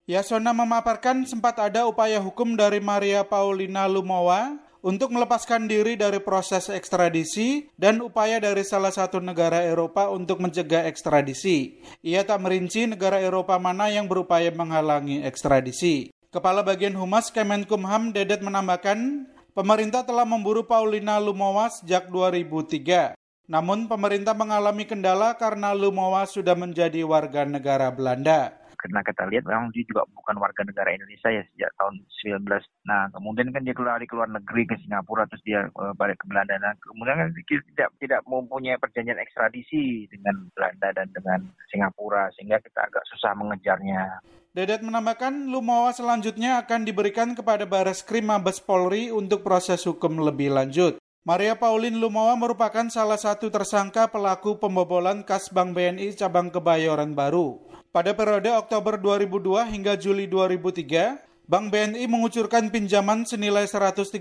Yasona 0.09 0.57
memaparkan 0.57 1.23
sempat 1.29 1.61
ada 1.61 1.85
upaya 1.85 2.17
hukum 2.17 2.57
dari 2.57 2.81
Maria 2.81 3.21
Paulina 3.21 3.85
Lumowa 3.85 4.57
untuk 4.83 5.15
melepaskan 5.15 5.71
diri 5.71 5.95
dari 5.95 6.19
proses 6.19 6.67
ekstradisi 6.67 7.71
dan 7.79 8.03
upaya 8.03 8.43
dari 8.43 8.67
salah 8.67 8.91
satu 8.91 9.23
negara 9.23 9.63
Eropa 9.63 10.11
untuk 10.11 10.43
mencegah 10.43 10.83
ekstradisi. 10.91 11.79
Ia 12.03 12.27
tak 12.27 12.43
merinci 12.43 12.83
negara 12.85 13.23
Eropa 13.23 13.55
mana 13.55 13.87
yang 13.87 14.11
berupaya 14.11 14.51
menghalangi 14.51 15.23
ekstradisi. 15.23 16.11
Kepala 16.29 16.61
Bagian 16.67 16.99
Humas 16.99 17.31
Kemenkumham 17.31 18.11
Dedet 18.11 18.43
menambahkan, 18.43 19.31
pemerintah 19.55 20.03
telah 20.03 20.27
memburu 20.27 20.67
Paulina 20.67 21.15
Lumowa 21.15 21.71
sejak 21.71 22.11
2003. 22.11 23.15
Namun 23.47 23.87
pemerintah 23.87 24.35
mengalami 24.35 24.83
kendala 24.83 25.35
karena 25.39 25.71
Lumowa 25.71 26.27
sudah 26.27 26.59
menjadi 26.59 27.07
warga 27.07 27.47
negara 27.47 27.87
Belanda 27.91 28.62
karena 28.83 28.99
kita 28.99 29.23
lihat 29.31 29.47
memang 29.47 29.71
dia 29.71 29.87
juga 29.87 30.03
bukan 30.11 30.35
warga 30.43 30.67
negara 30.67 30.91
Indonesia 30.91 31.31
ya 31.31 31.39
sejak 31.55 31.71
tahun 31.79 32.03
19. 32.43 32.43
Nah 32.83 33.07
kemudian 33.15 33.55
kan 33.55 33.63
dia 33.63 33.71
keluar 33.71 33.95
di 33.95 34.11
luar 34.11 34.27
negeri 34.27 34.67
ke 34.67 34.75
Singapura 34.83 35.23
terus 35.31 35.39
dia 35.47 35.71
uh, 35.79 35.95
balik 35.95 36.19
ke 36.19 36.27
Belanda. 36.27 36.59
Nah 36.59 36.75
kemudian 36.83 37.15
kan 37.15 37.27
dia 37.31 37.59
tidak 37.71 37.89
tidak 38.03 38.19
mempunyai 38.27 38.75
perjanjian 38.75 39.23
ekstradisi 39.23 40.11
dengan 40.11 40.51
Belanda 40.51 40.91
dan 40.91 41.07
dengan 41.15 41.39
Singapura 41.71 42.27
sehingga 42.35 42.59
kita 42.59 42.83
agak 42.83 43.07
susah 43.15 43.31
mengejarnya. 43.39 44.19
Dedet 44.51 44.83
menambahkan 44.83 45.49
Lumawa 45.49 45.95
selanjutnya 45.95 46.59
akan 46.61 46.83
diberikan 46.83 47.33
kepada 47.33 47.63
Baris 47.63 48.03
Krim 48.03 48.27
Mabes 48.29 48.59
Polri 48.59 49.09
untuk 49.09 49.41
proses 49.41 49.81
hukum 49.87 50.19
lebih 50.19 50.51
lanjut. 50.53 50.99
Maria 51.23 51.55
Pauline 51.55 51.95
Lumawa 51.95 52.35
merupakan 52.35 52.83
salah 52.91 53.15
satu 53.15 53.47
tersangka 53.47 54.11
pelaku 54.11 54.59
pembobolan 54.59 55.23
kas 55.23 55.47
Bank 55.47 55.71
BNI 55.71 56.19
cabang 56.19 56.51
Kebayoran 56.51 57.15
Baru. 57.15 57.63
Pada 57.93 58.09
periode 58.17 58.49
Oktober 58.49 58.97
2002 58.97 59.69
hingga 59.69 59.93
Juli 59.93 60.25
2003, 60.25 61.45
Bank 61.45 61.69
BNI 61.69 62.09
mengucurkan 62.09 62.73
pinjaman 62.73 63.21
senilai 63.21 63.69
136 63.69 64.17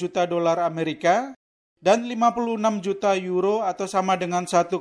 juta 0.00 0.24
dolar 0.24 0.56
Amerika 0.64 1.36
dan 1.84 2.08
56 2.08 2.80
juta 2.80 3.12
euro 3.20 3.60
atau 3.60 3.84
sama 3.84 4.16
dengan 4.16 4.48
1,7 4.48 4.72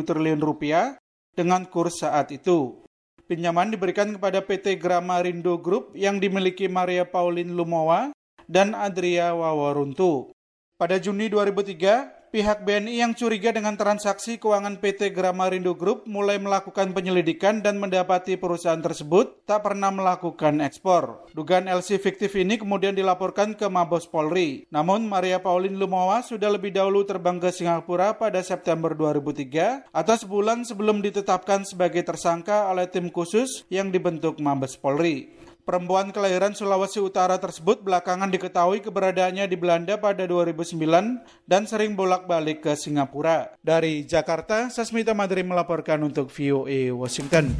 triliun 0.00 0.40
rupiah 0.40 0.96
dengan 1.36 1.68
kurs 1.68 2.00
saat 2.00 2.32
itu. 2.32 2.80
Pinjaman 3.28 3.76
diberikan 3.76 4.16
kepada 4.16 4.40
PT 4.40 4.80
Gramarindo 4.80 5.60
Group 5.60 5.92
yang 5.92 6.16
dimiliki 6.16 6.64
Maria 6.72 7.04
Pauline 7.04 7.52
Lumowa 7.52 8.16
dan 8.48 8.72
Adria 8.72 9.36
Wawaruntu. 9.36 10.32
Pada 10.80 10.96
Juni 10.96 11.28
2003, 11.28 12.23
pihak 12.34 12.66
BNI 12.66 12.98
yang 12.98 13.14
curiga 13.14 13.54
dengan 13.54 13.78
transaksi 13.78 14.42
keuangan 14.42 14.82
PT 14.82 15.14
Gramarindo 15.14 15.78
Group 15.78 16.02
mulai 16.10 16.42
melakukan 16.42 16.90
penyelidikan 16.90 17.62
dan 17.62 17.78
mendapati 17.78 18.34
perusahaan 18.34 18.82
tersebut 18.82 19.46
tak 19.46 19.62
pernah 19.62 19.94
melakukan 19.94 20.58
ekspor. 20.58 21.30
Dugaan 21.30 21.70
LC 21.70 22.02
fiktif 22.02 22.34
ini 22.34 22.58
kemudian 22.58 22.90
dilaporkan 22.90 23.54
ke 23.54 23.70
Mabes 23.70 24.10
Polri. 24.10 24.66
Namun 24.74 25.06
Maria 25.06 25.38
Pauline 25.38 25.78
Lumawa 25.78 26.26
sudah 26.26 26.50
lebih 26.50 26.74
dahulu 26.74 27.06
terbang 27.06 27.38
ke 27.38 27.54
Singapura 27.54 28.18
pada 28.18 28.42
September 28.42 28.98
2003 28.98 29.94
atau 29.94 30.14
sebulan 30.18 30.66
sebelum 30.66 31.06
ditetapkan 31.06 31.62
sebagai 31.62 32.02
tersangka 32.02 32.66
oleh 32.66 32.90
tim 32.90 33.14
khusus 33.14 33.62
yang 33.70 33.94
dibentuk 33.94 34.42
Mabes 34.42 34.74
Polri. 34.74 35.43
Perempuan 35.64 36.12
kelahiran 36.12 36.52
Sulawesi 36.52 37.00
Utara 37.00 37.40
tersebut 37.40 37.80
belakangan 37.80 38.28
diketahui 38.28 38.84
keberadaannya 38.84 39.48
di 39.48 39.56
Belanda 39.56 39.96
pada 39.96 40.28
2009 40.28 40.76
dan 41.48 41.64
sering 41.64 41.96
bolak-balik 41.96 42.60
ke 42.60 42.76
Singapura. 42.76 43.48
Dari 43.64 44.04
Jakarta, 44.04 44.68
Sasmita 44.68 45.16
Madri 45.16 45.40
melaporkan 45.40 46.04
untuk 46.04 46.28
VOA 46.28 46.92
Washington. 46.92 47.56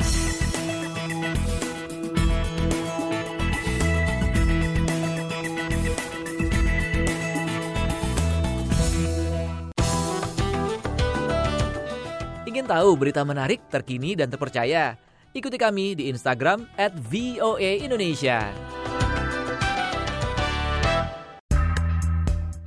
Ingin 12.44 12.68
tahu 12.68 13.00
berita 13.00 13.24
menarik, 13.24 13.64
terkini, 13.72 14.12
dan 14.12 14.28
terpercaya? 14.28 15.13
Ikuti 15.34 15.58
kami 15.58 15.98
di 15.98 16.14
Instagram 16.14 16.62
at 16.78 16.94
VOA 16.94 17.82
Indonesia. 17.82 18.54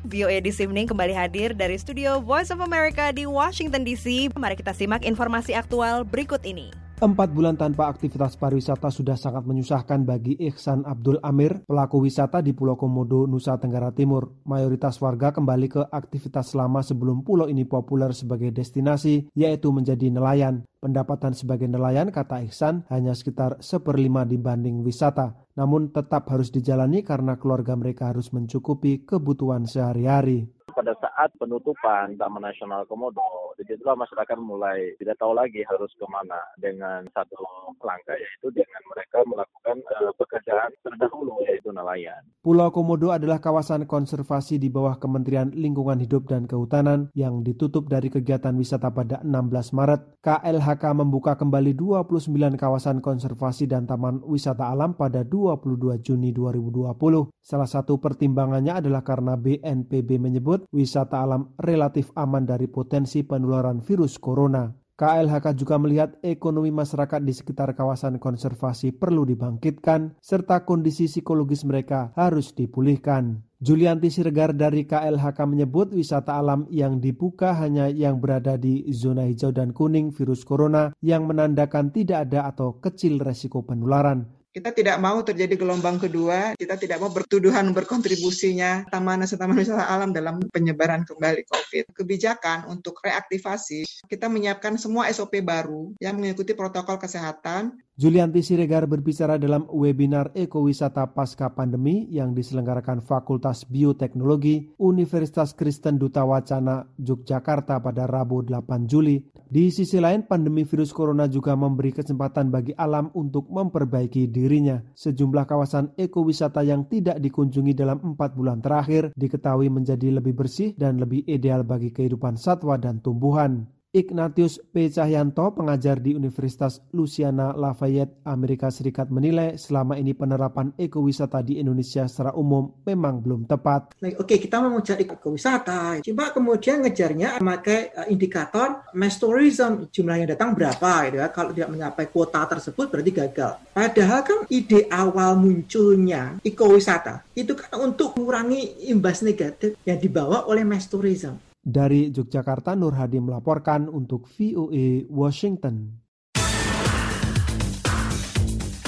VOA 0.04 0.44
This 0.44 0.60
Evening 0.60 0.84
kembali 0.84 1.16
hadir 1.16 1.56
dari 1.56 1.80
studio 1.80 2.20
Voice 2.20 2.52
of 2.52 2.60
America 2.60 3.08
di 3.16 3.24
Washington 3.24 3.88
DC. 3.88 4.36
Mari 4.36 4.60
kita 4.60 4.76
simak 4.76 5.08
informasi 5.08 5.56
aktual 5.56 6.04
berikut 6.04 6.44
ini. 6.44 6.87
Empat 6.98 7.30
bulan 7.30 7.54
tanpa 7.54 7.94
aktivitas 7.94 8.42
pariwisata 8.42 8.90
sudah 8.90 9.14
sangat 9.14 9.46
menyusahkan 9.46 10.02
bagi 10.02 10.34
Ihsan 10.50 10.82
Abdul 10.82 11.22
Amir, 11.22 11.62
pelaku 11.70 12.02
wisata 12.02 12.42
di 12.42 12.58
Pulau 12.58 12.74
Komodo, 12.74 13.30
Nusa 13.30 13.54
Tenggara 13.62 13.94
Timur. 13.94 14.42
Mayoritas 14.50 14.98
warga 14.98 15.30
kembali 15.30 15.70
ke 15.70 15.86
aktivitas 15.94 16.58
lama 16.58 16.82
sebelum 16.82 17.22
pulau 17.22 17.46
ini 17.46 17.70
populer 17.70 18.18
sebagai 18.18 18.50
destinasi, 18.50 19.30
yaitu 19.38 19.70
menjadi 19.70 20.10
nelayan. 20.10 20.66
Pendapatan 20.82 21.38
sebagai 21.38 21.70
nelayan, 21.70 22.10
kata 22.10 22.42
Ihsan, 22.50 22.90
hanya 22.90 23.14
sekitar 23.14 23.62
seperlima 23.62 24.26
dibanding 24.26 24.82
wisata. 24.82 25.38
Namun 25.54 25.94
tetap 25.94 26.26
harus 26.34 26.50
dijalani 26.50 27.06
karena 27.06 27.38
keluarga 27.38 27.78
mereka 27.78 28.10
harus 28.10 28.34
mencukupi 28.34 29.06
kebutuhan 29.06 29.70
sehari-hari 29.70 30.57
pada 30.78 30.94
saat 31.02 31.34
penutupan 31.42 32.14
Taman 32.22 32.46
Nasional 32.46 32.86
Komodo, 32.86 33.58
di 33.58 33.66
situlah 33.66 33.98
masyarakat 33.98 34.38
mulai 34.38 34.94
tidak 35.02 35.18
tahu 35.18 35.34
lagi 35.34 35.66
harus 35.66 35.90
ke 35.98 36.06
mana 36.06 36.38
dengan 36.62 37.02
satu 37.18 37.34
langkah 37.82 38.14
yaitu 38.14 38.54
dengan 38.54 38.82
mereka 38.94 39.26
melakukan 39.26 39.82
uh, 39.98 40.14
pekerjaan 40.22 40.70
terdahulu 40.86 41.42
yaitu 41.50 41.74
nelayan. 41.74 42.22
Pulau 42.46 42.70
Komodo 42.70 43.10
adalah 43.10 43.42
kawasan 43.42 43.90
konservasi 43.90 44.62
di 44.62 44.70
bawah 44.70 45.02
Kementerian 45.02 45.50
Lingkungan 45.50 45.98
Hidup 45.98 46.30
dan 46.30 46.46
Kehutanan 46.46 47.10
yang 47.18 47.42
ditutup 47.42 47.90
dari 47.90 48.14
kegiatan 48.14 48.54
wisata 48.54 48.94
pada 48.94 49.18
16 49.26 49.74
Maret. 49.74 50.22
KLHK 50.22 50.84
membuka 50.94 51.34
kembali 51.34 51.74
29 51.74 52.30
kawasan 52.54 53.02
konservasi 53.02 53.66
dan 53.66 53.90
taman 53.90 54.22
wisata 54.30 54.70
alam 54.70 54.94
pada 54.94 55.26
22 55.26 55.98
Juni 56.06 56.30
2020. 56.30 57.34
Salah 57.42 57.66
satu 57.66 57.98
pertimbangannya 57.98 58.78
adalah 58.84 59.02
karena 59.02 59.34
BNPB 59.40 60.20
menyebut 60.22 60.67
wisata 60.72 61.24
alam 61.24 61.54
relatif 61.60 62.12
aman 62.18 62.44
dari 62.44 62.68
potensi 62.68 63.24
penularan 63.24 63.80
virus 63.84 64.20
corona. 64.20 64.70
KLHK 64.98 65.54
juga 65.54 65.78
melihat 65.78 66.18
ekonomi 66.26 66.74
masyarakat 66.74 67.22
di 67.22 67.30
sekitar 67.30 67.78
kawasan 67.78 68.18
konservasi 68.18 68.98
perlu 68.98 69.30
dibangkitkan, 69.30 70.18
serta 70.18 70.66
kondisi 70.66 71.06
psikologis 71.06 71.70
mereka 71.70 72.10
harus 72.18 72.50
dipulihkan. 72.58 73.46
Julianti 73.62 74.10
Siregar 74.14 74.54
dari 74.54 74.86
KLHK 74.86 75.38
menyebut 75.50 75.90
wisata 75.94 76.38
alam 76.38 76.70
yang 76.74 76.98
dibuka 76.98 77.58
hanya 77.58 77.90
yang 77.90 78.22
berada 78.22 78.54
di 78.54 78.86
zona 78.94 79.26
hijau 79.26 79.50
dan 79.54 79.74
kuning 79.74 80.14
virus 80.14 80.42
corona 80.46 80.94
yang 81.02 81.26
menandakan 81.26 81.90
tidak 81.90 82.30
ada 82.30 82.50
atau 82.50 82.82
kecil 82.82 83.18
resiko 83.18 83.66
penularan. 83.66 84.37
Kita 84.52 84.74
tidak 84.74 84.98
mau 84.98 85.22
terjadi 85.22 85.54
gelombang 85.54 86.02
kedua, 86.02 86.58
kita 86.58 86.80
tidak 86.80 86.98
mau 87.04 87.14
bertuduhan 87.14 87.70
berkontribusinya 87.76 88.90
taman 88.90 89.22
taman 89.28 89.58
wisata 89.60 89.86
alam 89.86 90.10
dalam 90.16 90.42
penyebaran 90.50 91.06
kembali 91.06 91.46
COVID. 91.46 91.94
Kebijakan 91.94 92.66
untuk 92.72 92.98
reaktivasi, 93.04 93.86
kita 94.08 94.26
menyiapkan 94.32 94.80
semua 94.80 95.12
SOP 95.14 95.44
baru 95.46 95.94
yang 96.02 96.18
mengikuti 96.18 96.58
protokol 96.58 96.98
kesehatan 96.98 97.76
Julianti 97.98 98.46
Siregar 98.46 98.86
berbicara 98.86 99.42
dalam 99.42 99.66
webinar 99.74 100.30
Ekowisata 100.38 101.18
Pasca 101.18 101.50
Pandemi 101.50 102.06
yang 102.14 102.30
diselenggarakan 102.30 103.02
Fakultas 103.02 103.66
Bioteknologi 103.66 104.78
Universitas 104.78 105.58
Kristen 105.58 105.98
Duta 105.98 106.22
Wacana 106.22 106.86
Yogyakarta 107.02 107.82
pada 107.82 108.06
Rabu 108.06 108.46
8 108.46 108.86
Juli. 108.86 109.18
Di 109.34 109.74
sisi 109.74 109.98
lain, 109.98 110.30
pandemi 110.30 110.62
virus 110.62 110.94
corona 110.94 111.26
juga 111.26 111.58
memberi 111.58 111.90
kesempatan 111.90 112.54
bagi 112.54 112.78
alam 112.78 113.10
untuk 113.18 113.50
memperbaiki 113.50 114.30
dirinya. 114.30 114.78
Sejumlah 114.94 115.50
kawasan 115.50 115.98
ekowisata 115.98 116.62
yang 116.62 116.86
tidak 116.86 117.18
dikunjungi 117.18 117.74
dalam 117.74 118.14
empat 118.14 118.38
bulan 118.38 118.62
terakhir 118.62 119.10
diketahui 119.18 119.74
menjadi 119.74 120.14
lebih 120.22 120.38
bersih 120.38 120.78
dan 120.78 121.02
lebih 121.02 121.26
ideal 121.26 121.66
bagi 121.66 121.90
kehidupan 121.90 122.38
satwa 122.38 122.78
dan 122.78 123.02
tumbuhan. 123.02 123.66
Ignatius 123.96 124.60
P. 124.60 124.92
Cahyanto, 124.92 125.56
pengajar 125.56 125.98
di 126.04 126.12
Universitas 126.12 126.84
Louisiana 126.92 127.56
Lafayette, 127.56 128.20
Amerika 128.28 128.68
Serikat 128.68 129.08
menilai 129.08 129.56
selama 129.56 129.96
ini 129.96 130.12
penerapan 130.12 130.76
ekowisata 130.76 131.40
di 131.40 131.58
Indonesia 131.58 132.04
secara 132.04 132.36
umum 132.36 132.68
memang 132.84 133.24
belum 133.24 133.48
tepat. 133.48 133.96
Oke, 134.20 134.44
kita 134.44 134.60
mau 134.60 134.76
mencari 134.76 135.08
ekowisata, 135.08 136.04
coba 136.04 136.36
kemudian 136.36 136.84
ngejarnya 136.84 137.40
pakai 137.40 137.80
eh, 137.96 138.08
indikator 138.12 138.92
mass 138.92 139.18
tourism, 139.18 139.88
jumlahnya 139.88 140.36
datang 140.36 140.52
berapa 140.52 141.08
gitu 141.08 141.18
ya. 141.24 141.32
Kalau 141.32 141.56
tidak 141.56 141.72
mencapai 141.72 142.06
kuota 142.12 142.44
tersebut 142.44 142.92
berarti 142.92 143.12
gagal. 143.16 143.52
Padahal 143.72 144.20
kan 144.28 144.40
ide 144.52 144.92
awal 144.92 145.40
munculnya 145.40 146.44
ekowisata 146.44 147.24
itu 147.40 147.56
kan 147.56 147.72
untuk 147.80 148.20
mengurangi 148.20 148.92
imbas 148.92 149.24
negatif 149.24 149.80
yang 149.88 149.96
dibawa 149.96 150.44
oleh 150.44 150.68
mass 150.68 150.92
tourism. 150.92 151.47
Dari 151.68 152.16
Yogyakarta, 152.16 152.80
Nur 152.80 152.96
Hadi 152.96 153.20
melaporkan 153.20 153.92
untuk 153.92 154.24
VOA 154.32 155.04
Washington. 155.12 156.00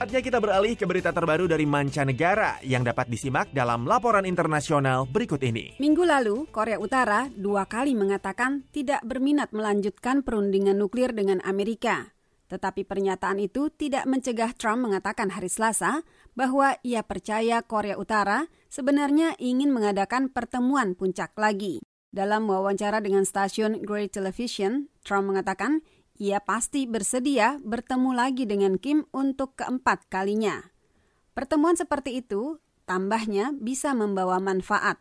Saatnya 0.00 0.24
kita 0.24 0.40
beralih 0.40 0.80
ke 0.80 0.88
berita 0.88 1.12
terbaru 1.12 1.44
dari 1.44 1.68
mancanegara 1.68 2.56
yang 2.64 2.80
dapat 2.80 3.12
disimak 3.12 3.52
dalam 3.52 3.84
laporan 3.84 4.24
internasional 4.24 5.04
berikut 5.04 5.36
ini. 5.44 5.76
Minggu 5.76 6.08
lalu, 6.08 6.48
Korea 6.48 6.80
Utara 6.80 7.28
dua 7.28 7.68
kali 7.68 7.92
mengatakan 7.92 8.64
tidak 8.72 9.04
berminat 9.04 9.52
melanjutkan 9.52 10.24
perundingan 10.24 10.80
nuklir 10.80 11.12
dengan 11.12 11.44
Amerika. 11.44 12.16
Tetapi 12.48 12.88
pernyataan 12.88 13.44
itu 13.44 13.68
tidak 13.68 14.08
mencegah 14.08 14.56
Trump 14.56 14.88
mengatakan 14.88 15.36
hari 15.36 15.52
Selasa 15.52 16.00
bahwa 16.32 16.80
ia 16.80 17.04
percaya 17.04 17.60
Korea 17.60 18.00
Utara 18.00 18.48
sebenarnya 18.72 19.36
ingin 19.36 19.68
mengadakan 19.68 20.32
pertemuan 20.32 20.96
puncak 20.96 21.36
lagi. 21.36 21.84
Dalam 22.08 22.48
wawancara 22.48 23.04
dengan 23.04 23.28
stasiun 23.28 23.84
Great 23.84 24.16
Television, 24.16 24.88
Trump 25.04 25.28
mengatakan 25.28 25.84
ia 26.20 26.44
pasti 26.44 26.84
bersedia 26.84 27.56
bertemu 27.64 28.12
lagi 28.12 28.44
dengan 28.44 28.76
Kim 28.76 29.08
untuk 29.08 29.56
keempat 29.56 30.12
kalinya. 30.12 30.68
Pertemuan 31.32 31.80
seperti 31.80 32.20
itu, 32.20 32.60
tambahnya, 32.84 33.56
bisa 33.56 33.96
membawa 33.96 34.36
manfaat. 34.36 35.00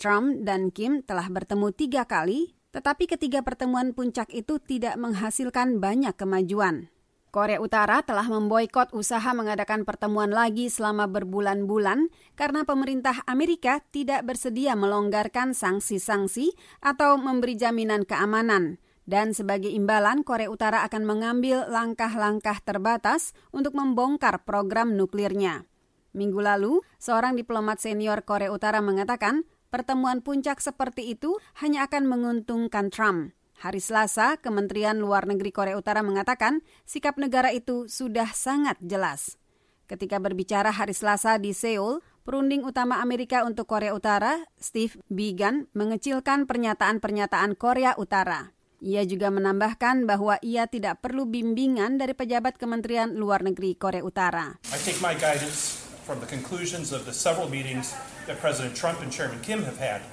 Trump 0.00 0.40
dan 0.48 0.72
Kim 0.72 1.04
telah 1.04 1.28
bertemu 1.28 1.68
tiga 1.76 2.08
kali, 2.08 2.56
tetapi 2.72 3.04
ketiga 3.04 3.44
pertemuan 3.44 3.92
puncak 3.92 4.32
itu 4.32 4.56
tidak 4.56 4.96
menghasilkan 4.96 5.84
banyak 5.84 6.16
kemajuan. 6.16 6.88
Korea 7.28 7.58
Utara 7.58 7.98
telah 8.06 8.30
memboikot 8.30 8.94
usaha 8.94 9.34
mengadakan 9.34 9.82
pertemuan 9.82 10.30
lagi 10.30 10.70
selama 10.70 11.10
berbulan-bulan 11.10 12.08
karena 12.38 12.62
pemerintah 12.62 13.26
Amerika 13.26 13.82
tidak 13.90 14.22
bersedia 14.22 14.78
melonggarkan 14.78 15.50
sanksi-sanksi 15.50 16.54
atau 16.78 17.18
memberi 17.18 17.58
jaminan 17.58 18.06
keamanan. 18.06 18.78
Dan 19.04 19.36
sebagai 19.36 19.68
imbalan, 19.68 20.24
Korea 20.24 20.48
Utara 20.48 20.80
akan 20.88 21.04
mengambil 21.04 21.68
langkah-langkah 21.68 22.56
terbatas 22.64 23.36
untuk 23.52 23.76
membongkar 23.76 24.48
program 24.48 24.96
nuklirnya. 24.96 25.68
Minggu 26.16 26.40
lalu, 26.40 26.80
seorang 26.96 27.36
diplomat 27.36 27.82
senior 27.84 28.24
Korea 28.24 28.48
Utara 28.48 28.80
mengatakan 28.80 29.44
pertemuan 29.68 30.24
puncak 30.24 30.62
seperti 30.62 31.12
itu 31.12 31.36
hanya 31.60 31.84
akan 31.90 32.08
menguntungkan 32.08 32.88
Trump. 32.88 33.36
Hari 33.60 33.82
Selasa, 33.82 34.38
Kementerian 34.38 35.02
Luar 35.02 35.28
Negeri 35.28 35.52
Korea 35.52 35.76
Utara 35.76 36.00
mengatakan 36.00 36.64
sikap 36.86 37.18
negara 37.18 37.50
itu 37.50 37.90
sudah 37.90 38.30
sangat 38.32 38.78
jelas. 38.80 39.36
Ketika 39.84 40.16
berbicara 40.16 40.72
hari 40.72 40.96
Selasa 40.96 41.36
di 41.36 41.52
Seoul, 41.52 42.00
perunding 42.24 42.64
utama 42.64 43.04
Amerika 43.04 43.44
untuk 43.44 43.68
Korea 43.68 43.92
Utara, 43.92 44.40
Steve 44.56 44.96
Biegun, 45.12 45.68
mengecilkan 45.76 46.48
pernyataan-pernyataan 46.48 47.52
Korea 47.58 47.92
Utara. 48.00 48.53
Ia 48.84 49.00
juga 49.08 49.32
menambahkan 49.32 50.04
bahwa 50.04 50.36
ia 50.44 50.68
tidak 50.68 51.00
perlu 51.00 51.24
bimbingan 51.24 51.96
dari 51.96 52.12
pejabat 52.12 52.60
Kementerian 52.60 53.16
Luar 53.16 53.40
Negeri 53.40 53.80
Korea 53.80 54.04
Utara. 54.04 54.60
I 54.68 54.76
take 54.84 55.00
my 55.00 55.16
guidance 55.16 55.88
from 56.04 56.20
the 56.20 56.28
conclusions 56.28 56.92
of 56.92 57.08
the 57.08 57.16
several 57.16 57.48
meetings 57.48 57.96
that 58.28 58.36
President 58.44 58.76
Trump 58.76 59.00
and 59.00 59.08
Chairman 59.08 59.40
Kim 59.40 59.64
have 59.64 59.80
had 59.80 60.04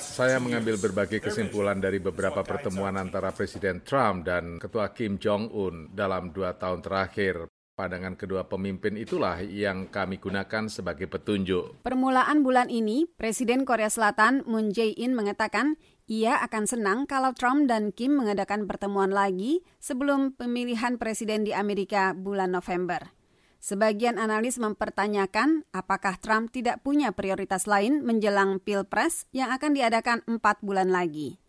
saya 0.00 0.40
mengambil 0.40 0.80
berbagai 0.80 1.20
kesimpulan 1.20 1.76
dari 1.76 2.00
beberapa 2.00 2.40
pertemuan 2.40 2.96
antara 2.96 3.36
Presiden 3.36 3.84
Trump 3.84 4.24
dan 4.24 4.56
Ketua 4.56 4.96
Kim 4.96 5.20
Jong-un 5.20 5.92
dalam 5.92 6.32
dua 6.32 6.56
tahun 6.56 6.80
terakhir. 6.80 7.52
Pandangan 7.76 8.16
kedua 8.16 8.48
pemimpin 8.48 8.96
itulah 8.96 9.44
yang 9.44 9.92
kami 9.92 10.16
gunakan 10.16 10.72
sebagai 10.72 11.04
petunjuk. 11.04 11.84
Permulaan 11.84 12.40
bulan 12.40 12.72
ini, 12.72 13.04
Presiden 13.04 13.68
Korea 13.68 13.92
Selatan 13.92 14.40
Moon 14.48 14.72
Jae-in 14.72 15.12
mengatakan 15.12 15.76
ia 16.12 16.36
akan 16.44 16.68
senang 16.68 17.08
kalau 17.08 17.32
Trump 17.32 17.72
dan 17.72 17.88
Kim 17.88 18.20
mengadakan 18.20 18.68
pertemuan 18.68 19.08
lagi 19.08 19.64
sebelum 19.80 20.36
pemilihan 20.36 21.00
presiden 21.00 21.48
di 21.48 21.56
Amerika 21.56 22.12
bulan 22.12 22.52
November. 22.52 23.16
Sebagian 23.64 24.20
analis 24.20 24.60
mempertanyakan 24.60 25.64
apakah 25.72 26.20
Trump 26.20 26.52
tidak 26.52 26.84
punya 26.84 27.16
prioritas 27.16 27.64
lain 27.64 28.04
menjelang 28.04 28.60
Pilpres 28.60 29.24
yang 29.32 29.48
akan 29.56 29.72
diadakan 29.72 30.20
empat 30.28 30.60
bulan 30.60 30.92
lagi. 30.92 31.40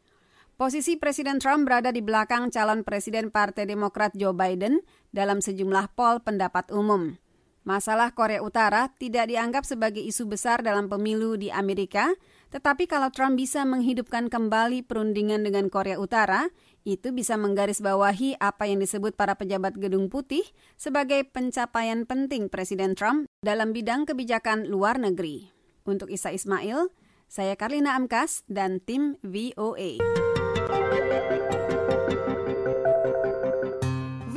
Posisi 0.55 0.95
Presiden 0.95 1.43
Trump 1.43 1.67
berada 1.67 1.91
di 1.91 1.99
belakang 1.99 2.47
calon 2.47 2.87
Presiden 2.87 3.35
Partai 3.35 3.67
Demokrat 3.67 4.15
Joe 4.15 4.31
Biden 4.31 4.79
dalam 5.11 5.43
sejumlah 5.43 5.91
poll 5.97 6.23
pendapat 6.23 6.71
umum. 6.71 7.19
Masalah 7.63 8.11
Korea 8.11 8.43
Utara 8.43 8.91
tidak 8.99 9.31
dianggap 9.31 9.63
sebagai 9.63 10.03
isu 10.03 10.27
besar 10.27 10.59
dalam 10.59 10.91
pemilu 10.91 11.39
di 11.39 11.47
Amerika, 11.47 12.11
tetapi 12.53 12.85
kalau 12.85 13.09
Trump 13.09 13.41
bisa 13.41 13.65
menghidupkan 13.65 14.29
kembali 14.29 14.85
perundingan 14.85 15.41
dengan 15.41 15.73
Korea 15.73 15.97
Utara, 15.97 16.53
itu 16.85 17.09
bisa 17.09 17.33
menggarisbawahi 17.33 18.37
apa 18.37 18.69
yang 18.69 18.77
disebut 18.77 19.17
para 19.17 19.33
pejabat 19.33 19.73
Gedung 19.81 20.13
Putih 20.13 20.45
sebagai 20.77 21.25
pencapaian 21.25 22.05
penting 22.05 22.53
Presiden 22.53 22.93
Trump 22.93 23.25
dalam 23.41 23.73
bidang 23.73 24.05
kebijakan 24.05 24.69
luar 24.69 25.01
negeri. 25.01 25.49
Untuk 25.83 26.13
Isa 26.13 26.29
Ismail, 26.29 26.93
saya 27.25 27.57
Karlina 27.57 27.97
Amkas 27.97 28.45
dan 28.45 28.77
tim 28.77 29.17
VOA. 29.25 29.97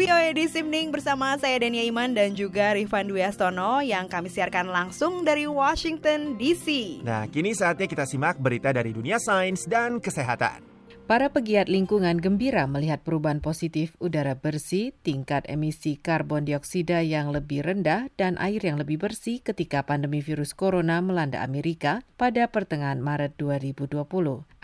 VOA 0.07 0.39
di 0.39 0.47
Simning 0.47 0.95
bersama 0.95 1.35
saya 1.35 1.59
Dania 1.59 1.83
Iman 1.83 2.15
dan 2.15 2.31
juga 2.31 2.79
Rifan 2.79 3.11
Dwi 3.11 3.27
Astono 3.27 3.83
yang 3.83 4.07
kami 4.07 4.31
siarkan 4.31 4.71
langsung 4.71 5.27
dari 5.27 5.51
Washington 5.51 6.39
DC. 6.39 7.03
Nah, 7.03 7.27
kini 7.27 7.51
saatnya 7.51 7.91
kita 7.91 8.07
simak 8.07 8.39
berita 8.39 8.71
dari 8.71 8.95
dunia 8.95 9.19
sains 9.19 9.67
dan 9.67 9.99
kesehatan. 9.99 10.76
Para 11.07 11.31
pegiat 11.31 11.71
lingkungan 11.71 12.19
gembira 12.19 12.67
melihat 12.67 12.99
perubahan 12.99 13.39
positif 13.39 13.95
udara 14.03 14.35
bersih, 14.35 14.91
tingkat 15.07 15.47
emisi 15.47 15.95
karbon 15.95 16.43
dioksida 16.43 16.99
yang 17.07 17.31
lebih 17.31 17.63
rendah, 17.63 18.11
dan 18.19 18.35
air 18.43 18.59
yang 18.59 18.75
lebih 18.75 18.99
bersih 18.99 19.39
ketika 19.39 19.87
pandemi 19.87 20.19
virus 20.19 20.51
corona 20.51 20.99
melanda 20.99 21.47
Amerika 21.47 22.03
pada 22.19 22.51
pertengahan 22.51 22.99
Maret 22.99 23.39
2020. 23.39 24.03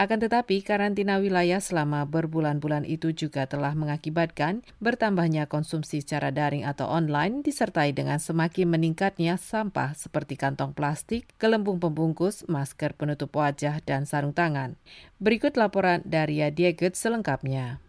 Akan 0.03 0.19
tetapi, 0.19 0.67
karantina 0.67 1.23
wilayah 1.23 1.63
selama 1.63 2.03
berbulan-bulan 2.11 2.91
itu 2.91 3.15
juga 3.15 3.47
telah 3.47 3.71
mengakibatkan 3.79 4.67
bertambahnya 4.83 5.47
konsumsi 5.47 6.03
secara 6.03 6.35
daring 6.35 6.67
atau 6.67 6.91
online 6.91 7.47
disertai 7.47 7.95
dengan 7.95 8.19
semakin 8.19 8.67
meningkatnya 8.67 9.39
sampah 9.39 9.95
seperti 9.95 10.35
kantong 10.35 10.75
plastik, 10.75 11.31
gelembung 11.39 11.79
pembungkus, 11.79 12.43
masker 12.51 12.99
penutup 12.99 13.31
wajah, 13.31 13.79
dan 13.87 14.11
sarung 14.11 14.35
tangan. 14.35 14.75
Berikut 15.23 15.55
laporan 15.55 16.03
dari 16.03 16.32
Diegut 16.49 16.97
selengkapnya. 16.97 17.85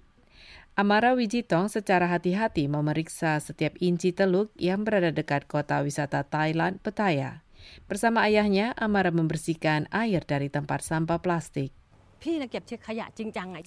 Amara 0.74 1.14
Wijitong 1.14 1.70
secara 1.70 2.10
hati-hati 2.10 2.66
memeriksa 2.66 3.38
setiap 3.38 3.78
inci 3.78 4.10
teluk 4.10 4.50
yang 4.58 4.82
berada 4.82 5.14
dekat 5.14 5.46
kota 5.46 5.86
wisata 5.86 6.26
Thailand, 6.26 6.82
Pattaya. 6.82 7.46
Bersama 7.86 8.26
ayahnya, 8.26 8.74
Amara 8.74 9.14
membersihkan 9.14 9.86
air 9.94 10.26
dari 10.26 10.50
tempat 10.50 10.82
sampah 10.82 11.22
plastik. 11.22 11.70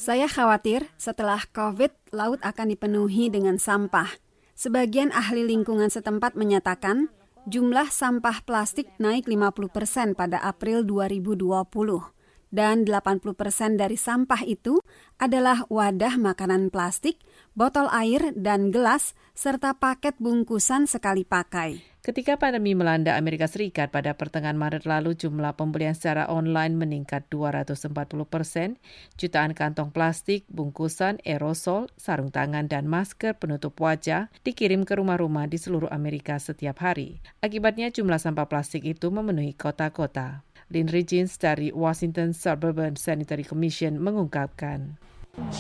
Saya 0.03 0.27
khawatir 0.27 0.91
setelah 0.99 1.47
COVID, 1.55 1.93
laut 2.11 2.43
akan 2.43 2.67
dipenuhi 2.75 3.31
dengan 3.31 3.63
sampah. 3.63 4.11
Sebagian 4.59 5.15
ahli 5.15 5.47
lingkungan 5.47 5.93
setempat 5.93 6.35
menyatakan 6.35 7.07
jumlah 7.47 7.87
sampah 7.87 8.43
plastik 8.43 8.91
naik 8.99 9.31
50 9.31 9.71
persen 9.71 10.09
pada 10.19 10.43
April 10.43 10.83
2020 10.83 12.16
dan 12.57 12.89
80% 12.89 13.77
dari 13.77 14.01
sampah 14.01 14.41
itu 14.49 14.81
adalah 15.21 15.69
wadah 15.69 16.17
makanan 16.17 16.73
plastik, 16.73 17.21
botol 17.53 17.93
air, 17.93 18.33
dan 18.33 18.73
gelas, 18.73 19.13
serta 19.37 19.77
paket 19.77 20.17
bungkusan 20.17 20.89
sekali 20.89 21.29
pakai. 21.29 21.97
Ketika 22.07 22.39
pandemi 22.39 22.71
melanda 22.79 23.19
Amerika 23.19 23.51
Serikat 23.51 23.91
pada 23.91 24.15
pertengahan 24.15 24.55
Maret 24.55 24.87
lalu, 24.87 25.19
jumlah 25.19 25.59
pembelian 25.59 25.91
secara 25.91 26.31
online 26.31 26.79
meningkat 26.79 27.27
240 27.35 27.91
persen. 28.31 28.79
Jutaan 29.19 29.59
kantong 29.59 29.91
plastik, 29.91 30.47
bungkusan, 30.47 31.19
aerosol, 31.27 31.91
sarung 31.99 32.31
tangan, 32.31 32.71
dan 32.71 32.87
masker 32.87 33.35
penutup 33.35 33.75
wajah 33.83 34.31
dikirim 34.47 34.87
ke 34.87 34.95
rumah-rumah 34.95 35.51
di 35.51 35.59
seluruh 35.59 35.91
Amerika 35.91 36.39
setiap 36.39 36.79
hari. 36.79 37.19
Akibatnya 37.43 37.91
jumlah 37.91 38.23
sampah 38.23 38.47
plastik 38.47 38.87
itu 38.87 39.11
memenuhi 39.11 39.59
kota-kota. 39.59 40.47
Lynn 40.71 40.91
Regins 40.91 41.39
dari 41.39 41.71
Washington 41.71 42.35
Suburban 42.35 42.99
Sanitary 42.99 43.47
Commission 43.47 44.03
mengungkapkan. 44.03 44.99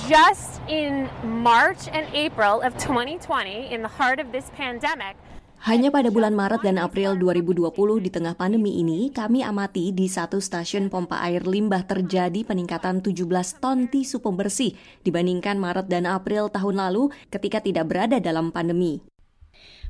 Just 0.08 0.64
in 0.66 1.06
March 1.22 1.86
and 1.92 2.08
April 2.16 2.64
of 2.64 2.72
2020, 2.80 3.68
in 3.68 3.84
the 3.84 3.92
heart 3.92 4.18
of 4.18 4.32
this 4.32 4.48
pandemic, 4.56 5.14
hanya 5.64 5.88
pada 5.88 6.12
bulan 6.12 6.36
Maret 6.36 6.62
dan 6.68 6.76
April 6.76 7.16
2020 7.16 8.04
di 8.04 8.10
tengah 8.12 8.36
pandemi 8.36 8.76
ini, 8.76 9.08
kami 9.08 9.40
amati 9.40 9.90
di 9.90 10.04
satu 10.04 10.36
stasiun 10.36 10.92
pompa 10.92 11.24
air 11.24 11.48
limbah 11.48 11.82
terjadi 11.88 12.44
peningkatan 12.44 13.00
17 13.00 13.24
ton 13.56 13.88
tisu 13.88 14.20
pembersih 14.20 14.76
dibandingkan 15.00 15.56
Maret 15.56 15.88
dan 15.88 16.04
April 16.04 16.52
tahun 16.52 16.76
lalu 16.76 17.08
ketika 17.32 17.64
tidak 17.64 17.88
berada 17.88 18.20
dalam 18.20 18.52
pandemi. 18.52 19.00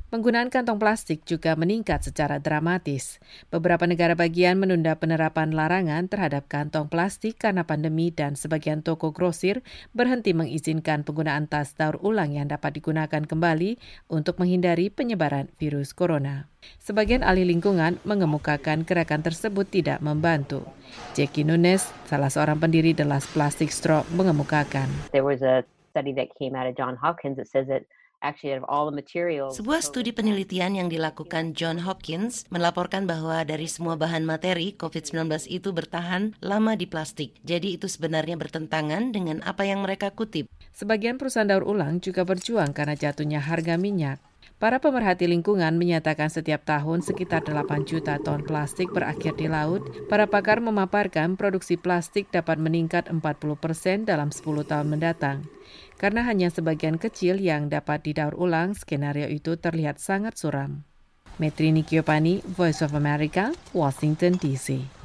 Penggunaan 0.07 0.47
kantong 0.47 0.79
plastik 0.79 1.27
juga 1.27 1.59
meningkat 1.59 1.99
secara 1.99 2.39
dramatis. 2.39 3.19
Beberapa 3.51 3.83
negara 3.83 4.15
bagian 4.15 4.55
menunda 4.55 4.95
penerapan 4.95 5.51
larangan 5.51 6.07
terhadap 6.07 6.47
kantong 6.47 6.87
plastik 6.87 7.35
karena 7.35 7.67
pandemi 7.67 8.07
dan 8.07 8.39
sebagian 8.39 8.87
toko 8.87 9.11
grosir 9.11 9.67
berhenti 9.91 10.31
mengizinkan 10.31 11.03
penggunaan 11.03 11.51
tas 11.51 11.75
daur 11.75 11.99
ulang 11.99 12.31
yang 12.31 12.47
dapat 12.47 12.79
digunakan 12.79 13.19
kembali 13.19 13.83
untuk 14.07 14.39
menghindari 14.39 14.87
penyebaran 14.87 15.51
virus 15.59 15.91
corona. 15.91 16.47
Sebagian 16.79 17.19
ahli 17.19 17.43
lingkungan 17.43 17.99
mengemukakan 18.07 18.87
gerakan 18.87 19.27
tersebut 19.27 19.67
tidak 19.67 19.99
membantu. 19.99 20.63
Jackie 21.19 21.43
Nunes, 21.43 21.83
salah 22.07 22.31
seorang 22.31 22.55
pendiri 22.63 22.95
The 22.95 23.03
Last 23.03 23.27
Plastic 23.35 23.75
Straw, 23.75 24.07
mengemukakan. 24.15 24.87
There 25.11 25.27
was 25.27 25.43
a 25.43 25.67
study 25.91 26.15
that 26.15 26.31
came 26.39 26.55
out 26.55 26.63
of 26.63 26.79
John 26.79 26.95
Hopkins 26.95 27.35
that 27.35 27.51
says 27.51 27.67
that 27.67 27.83
sebuah 29.53 29.81
studi 29.85 30.09
penelitian 30.09 30.73
yang 30.73 30.89
dilakukan 30.89 31.53
John 31.53 31.77
Hopkins 31.85 32.49
melaporkan 32.49 33.05
bahwa 33.05 33.45
dari 33.45 33.69
semua 33.69 33.93
bahan 33.93 34.25
materi, 34.25 34.73
COVID-19 34.73 35.45
itu 35.53 35.69
bertahan 35.69 36.33
lama 36.41 36.73
di 36.73 36.89
plastik. 36.89 37.37
Jadi 37.45 37.77
itu 37.77 37.85
sebenarnya 37.85 38.33
bertentangan 38.41 39.13
dengan 39.13 39.45
apa 39.45 39.69
yang 39.69 39.85
mereka 39.85 40.09
kutip. 40.09 40.49
Sebagian 40.73 41.21
perusahaan 41.21 41.45
daur 41.45 41.65
ulang 41.69 42.01
juga 42.01 42.25
berjuang 42.25 42.73
karena 42.73 42.97
jatuhnya 42.97 43.37
harga 43.37 43.77
minyak. 43.77 44.17
Para 44.57 44.81
pemerhati 44.81 45.29
lingkungan 45.29 45.77
menyatakan 45.77 46.33
setiap 46.33 46.65
tahun 46.65 47.05
sekitar 47.05 47.45
8 47.45 47.85
juta 47.85 48.17
ton 48.17 48.41
plastik 48.41 48.89
berakhir 48.89 49.37
di 49.37 49.45
laut. 49.45 49.85
Para 50.09 50.25
pakar 50.25 50.65
memaparkan 50.65 51.37
produksi 51.37 51.77
plastik 51.77 52.33
dapat 52.33 52.57
meningkat 52.57 53.05
40 53.05 53.21
persen 53.53 54.01
dalam 54.09 54.33
10 54.33 54.65
tahun 54.65 54.89
mendatang. 54.89 55.45
Karena 55.97 56.21
hanya 56.29 56.53
sebagian 56.53 57.01
kecil 57.01 57.41
yang 57.41 57.73
dapat 57.73 58.05
didaur 58.05 58.37
ulang, 58.37 58.77
skenario 58.77 59.25
itu 59.25 59.57
terlihat 59.57 59.97
sangat 59.97 60.37
suram. 60.37 60.85
Metrini 61.41 61.81
Kiopani, 61.81 62.45
Voice 62.45 62.85
of 62.85 62.93
America, 62.93 63.49
Washington 63.73 64.37
DC. 64.37 64.97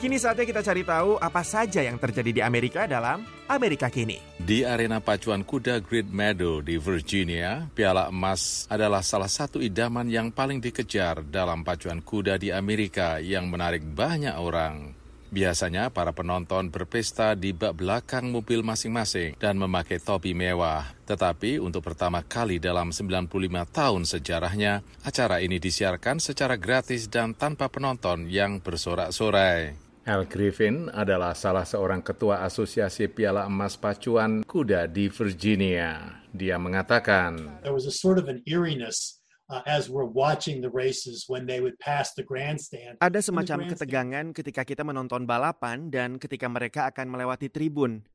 Kini 0.00 0.16
saatnya 0.16 0.48
kita 0.48 0.64
cari 0.64 0.80
tahu 0.80 1.20
apa 1.20 1.44
saja 1.44 1.84
yang 1.84 2.00
terjadi 2.00 2.30
di 2.32 2.40
Amerika 2.40 2.88
dalam 2.88 3.20
Amerika 3.52 3.92
Kini. 3.92 4.16
Di 4.40 4.64
arena 4.64 4.96
pacuan 4.96 5.44
kuda 5.44 5.84
Great 5.84 6.08
Meadow 6.08 6.64
di 6.64 6.80
Virginia, 6.80 7.68
piala 7.72 8.08
emas 8.08 8.64
adalah 8.72 9.04
salah 9.04 9.28
satu 9.28 9.60
idaman 9.60 10.08
yang 10.08 10.32
paling 10.32 10.56
dikejar 10.56 11.20
dalam 11.28 11.60
pacuan 11.60 12.00
kuda 12.00 12.40
di 12.40 12.48
Amerika 12.48 13.20
yang 13.20 13.52
menarik 13.52 13.84
banyak 13.84 14.32
orang. 14.40 14.99
Biasanya 15.30 15.94
para 15.94 16.10
penonton 16.10 16.74
berpesta 16.74 17.38
di 17.38 17.54
bak 17.54 17.78
belakang 17.78 18.34
mobil 18.34 18.66
masing-masing 18.66 19.38
dan 19.38 19.54
memakai 19.54 20.02
topi 20.02 20.34
mewah. 20.34 20.90
Tetapi 21.06 21.62
untuk 21.62 21.86
pertama 21.86 22.18
kali 22.26 22.58
dalam 22.58 22.90
95 22.90 23.30
tahun 23.70 24.02
sejarahnya, 24.10 24.82
acara 25.06 25.38
ini 25.38 25.62
disiarkan 25.62 26.18
secara 26.18 26.58
gratis 26.58 27.06
dan 27.06 27.38
tanpa 27.38 27.70
penonton 27.70 28.26
yang 28.26 28.58
bersorak-sorai. 28.58 29.78
Al 30.10 30.26
Griffin 30.26 30.90
adalah 30.90 31.38
salah 31.38 31.62
seorang 31.62 32.02
ketua 32.02 32.42
asosiasi 32.42 33.06
piala 33.06 33.46
emas 33.46 33.78
pacuan 33.78 34.42
kuda 34.42 34.90
di 34.90 35.06
Virginia. 35.06 36.18
Dia 36.34 36.58
mengatakan, 36.58 37.62
There 37.62 37.70
was 37.70 37.86
a 37.86 37.94
sort 37.94 38.18
of 38.18 38.26
an 38.26 38.42
eeriness 38.50 39.19
uh, 39.50 39.66
as 39.66 39.90
we're 39.90 40.06
watching 40.06 40.62
the 40.62 40.70
races 40.70 41.26
when 41.26 41.44
they 41.44 41.58
would 41.58 41.76
pass 41.82 42.14
the 42.14 42.22
grandstand. 42.22 42.96
Ada 43.02 43.20
semacam 43.20 43.66
ketegangan 43.66 44.26
ketika 44.30 44.62
kita 44.62 44.86
menonton 44.86 45.26
balapan 45.26 45.90
dan 45.90 46.16
ketika 46.16 46.46
mereka 46.46 46.86
akan 46.88 47.10
melewati 47.10 47.50
tribun. 47.50 48.06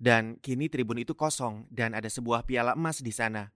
Dan 0.00 0.40
kini 0.40 0.72
tribun 0.72 0.96
itu 0.96 1.12
kosong 1.12 1.68
dan 1.68 1.92
ada 1.92 2.08
sebuah 2.08 2.48
piala 2.48 2.72
emas 2.72 3.04
di 3.04 3.12
sana. 3.12 3.52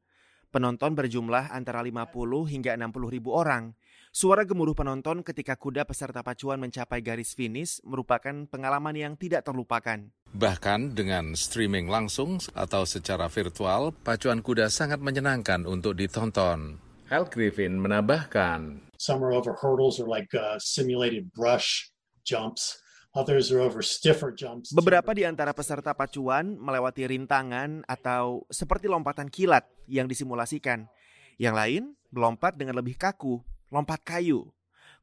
Penonton 0.52 0.94
berjumlah 0.94 1.50
antara 1.50 1.82
50 1.82 2.14
hingga 2.46 2.76
60 2.78 3.16
ribu 3.16 3.34
orang. 3.34 3.74
Suara 4.14 4.46
gemuruh 4.46 4.78
penonton 4.78 5.26
ketika 5.26 5.58
kuda 5.58 5.82
peserta 5.82 6.22
pacuan 6.22 6.62
mencapai 6.62 7.02
garis 7.02 7.34
finish 7.34 7.82
merupakan 7.82 8.46
pengalaman 8.46 8.94
yang 8.94 9.18
tidak 9.18 9.42
terlupakan. 9.42 10.06
Bahkan 10.30 10.94
dengan 10.94 11.34
streaming 11.34 11.90
langsung 11.90 12.38
atau 12.54 12.86
secara 12.86 13.26
virtual, 13.26 13.90
pacuan 13.90 14.38
kuda 14.38 14.70
sangat 14.70 15.02
menyenangkan 15.02 15.66
untuk 15.66 15.98
ditonton. 15.98 16.83
Al 17.12 17.28
Griffin 17.28 17.76
menambahkan, 17.76 18.88
Some 18.96 19.20
are 19.20 19.36
over 19.36 19.52
hurdles 19.52 20.00
or 20.00 20.08
like 20.08 20.32
uh, 20.32 20.56
simulated 20.56 21.28
brush 21.36 21.92
jumps. 22.24 22.80
Others 23.12 23.52
are 23.52 23.60
over 23.60 23.84
stiffer 23.84 24.32
jumps. 24.32 24.72
Beberapa 24.72 25.12
di 25.12 25.28
antara 25.28 25.52
peserta 25.52 25.92
pacuan 25.92 26.56
melewati 26.56 27.04
rintangan 27.04 27.84
atau 27.84 28.48
seperti 28.48 28.88
lompatan 28.88 29.28
kilat 29.28 29.68
yang 29.84 30.08
disimulasikan. 30.08 30.88
Yang 31.36 31.54
lain 31.54 31.82
melompat 32.08 32.56
dengan 32.56 32.80
lebih 32.80 32.96
kaku 32.96 33.44
lompat 33.68 34.00
kayu. 34.00 34.48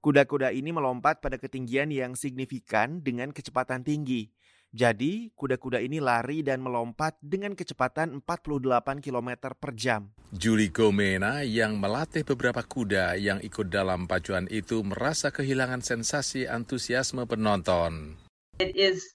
Kuda-kuda 0.01 0.49
ini 0.49 0.73
melompat 0.73 1.21
pada 1.21 1.37
ketinggian 1.37 1.93
yang 1.93 2.17
signifikan 2.17 3.05
dengan 3.05 3.29
kecepatan 3.29 3.85
tinggi. 3.85 4.33
Jadi, 4.71 5.27
kuda-kuda 5.35 5.83
ini 5.83 5.99
lari 5.99 6.47
dan 6.47 6.63
melompat 6.63 7.19
dengan 7.19 7.59
kecepatan 7.59 8.23
48 8.23 9.03
km 9.03 9.51
per 9.51 9.75
jam. 9.75 10.07
Julie 10.31 10.71
Gomena 10.71 11.43
yang 11.43 11.75
melatih 11.75 12.23
beberapa 12.23 12.63
kuda 12.63 13.19
yang 13.19 13.43
ikut 13.43 13.67
dalam 13.67 14.07
pacuan 14.07 14.47
itu 14.47 14.79
merasa 14.79 15.27
kehilangan 15.27 15.83
sensasi 15.83 16.47
antusiasme 16.47 17.27
penonton. 17.27 18.15
It 18.63 18.71
is 18.79 19.11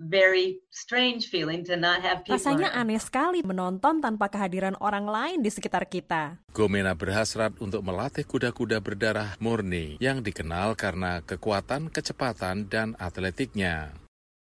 very 0.00 0.64
strange 0.72 1.28
feeling 1.28 1.68
to 1.68 1.76
not 1.76 2.00
have 2.00 2.24
people 2.24 2.40
Rasanya 2.40 2.72
aneh 2.72 2.96
sekali 2.96 3.44
menonton 3.44 4.00
tanpa 4.00 4.32
kehadiran 4.32 4.74
orang 4.80 5.04
lain 5.04 5.38
di 5.44 5.52
sekitar 5.52 5.84
kita. 5.84 6.40
Gomena 6.56 6.96
berhasrat 6.96 7.60
untuk 7.60 7.84
melatih 7.84 8.24
kuda-kuda 8.24 8.80
berdarah 8.80 9.36
murni 9.36 10.00
yang 10.00 10.24
dikenal 10.24 10.80
karena 10.80 11.20
kekuatan, 11.20 11.92
kecepatan, 11.92 12.72
dan 12.72 12.96
atletiknya. 12.96 14.01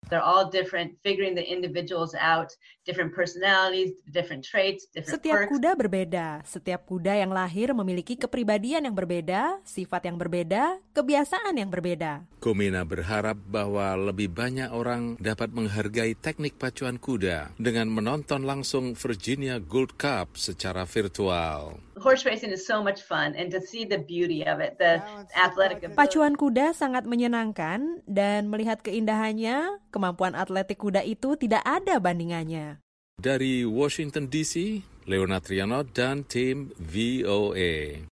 They're 0.09 0.25
all 0.25 0.49
different, 0.49 0.97
figuring 1.05 1.37
the 1.37 1.45
individuals 1.45 2.17
out, 2.17 2.53
different 2.89 3.13
personalities, 3.13 3.93
different 4.09 4.41
traits, 4.41 4.89
different 4.89 5.21
Setiap 5.21 5.45
perks. 5.45 5.51
kuda 5.53 5.71
berbeda. 5.77 6.27
Setiap 6.49 6.89
kuda 6.89 7.21
yang 7.21 7.29
lahir 7.29 7.77
memiliki 7.77 8.17
kepribadian 8.17 8.89
yang 8.89 8.97
berbeda, 8.97 9.61
sifat 9.69 10.09
yang 10.09 10.17
berbeda, 10.17 10.81
kebiasaan 10.97 11.61
yang 11.61 11.69
berbeda. 11.69 12.25
Gomena 12.41 12.89
berharap 12.89 13.37
bahwa 13.37 13.93
lebih 14.01 14.33
banyak 14.33 14.73
orang 14.73 15.21
dapat 15.21 15.53
menghargai 15.53 16.17
teknik 16.17 16.57
pacuan 16.57 16.97
kuda 16.97 17.53
dengan 17.61 17.93
menonton 17.93 18.49
langsung 18.49 18.97
Virginia 18.97 19.61
Gold 19.61 20.01
Cup 20.01 20.41
secara 20.41 20.89
virtual. 20.89 21.77
Horse 21.99 22.23
racing 22.23 22.55
is 22.55 22.63
so 22.63 22.79
much 22.79 23.03
fun, 23.03 23.35
and 23.35 23.51
to 23.51 23.59
see 23.59 23.83
the 23.83 23.99
beauty 23.99 24.47
of 24.47 24.63
it, 24.63 24.79
the 24.79 25.03
athletic 25.35 25.83
ability. 25.83 25.99
Pacuan 25.99 26.39
kuda 26.39 26.71
sangat 26.71 27.05
menyenangkan 27.11 28.07
dan 28.07 28.47
melihat 28.47 28.79
keindahannya, 28.87 29.83
kemampuan 29.91 30.39
atletik 30.39 30.79
kuda 30.79 31.03
itu 31.03 31.35
tidak 31.35 31.67
ada 31.67 31.99
bandingannya. 31.99 32.79
Dari 33.19 33.67
Washington 33.67 34.31
DC, 34.31 34.79
Leonard 35.11 35.43
Triano 35.43 35.83
dan 35.83 36.23
tim 36.23 36.71
VOA. 36.79 38.07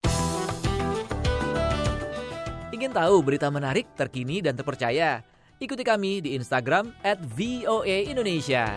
Ingin 2.73 2.91
tahu 2.91 3.21
berita 3.21 3.53
menarik, 3.53 3.85
terkini, 3.93 4.41
dan 4.41 4.57
terpercaya? 4.57 5.21
Ikuti 5.61 5.85
kami 5.85 6.25
di 6.25 6.33
Instagram 6.35 6.91
at 7.05 7.21
VOA 7.21 8.09
Indonesia. 8.09 8.75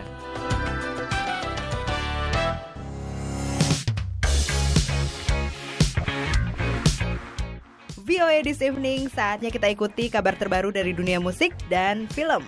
VOA 8.09 8.41
This 8.41 8.57
Evening, 8.57 9.05
saatnya 9.05 9.53
kita 9.53 9.69
ikuti 9.69 10.09
kabar 10.09 10.33
terbaru 10.33 10.73
dari 10.73 10.97
dunia 10.97 11.21
musik 11.21 11.53
dan 11.69 12.09
film. 12.09 12.41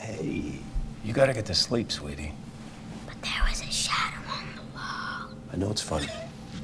Hey, 0.00 0.56
you 1.04 1.12
gotta 1.12 1.36
get 1.36 1.44
to 1.44 1.52
sleep, 1.52 1.92
sweetie. 1.92 2.32
There 3.20 3.44
was 3.44 3.60
a 3.60 3.68
shadow 3.68 4.24
on 4.32 4.48
the 4.56 4.64
wall. 4.72 5.36
I 5.52 5.60
know 5.60 5.68
it's 5.68 5.84
funny, 5.84 6.08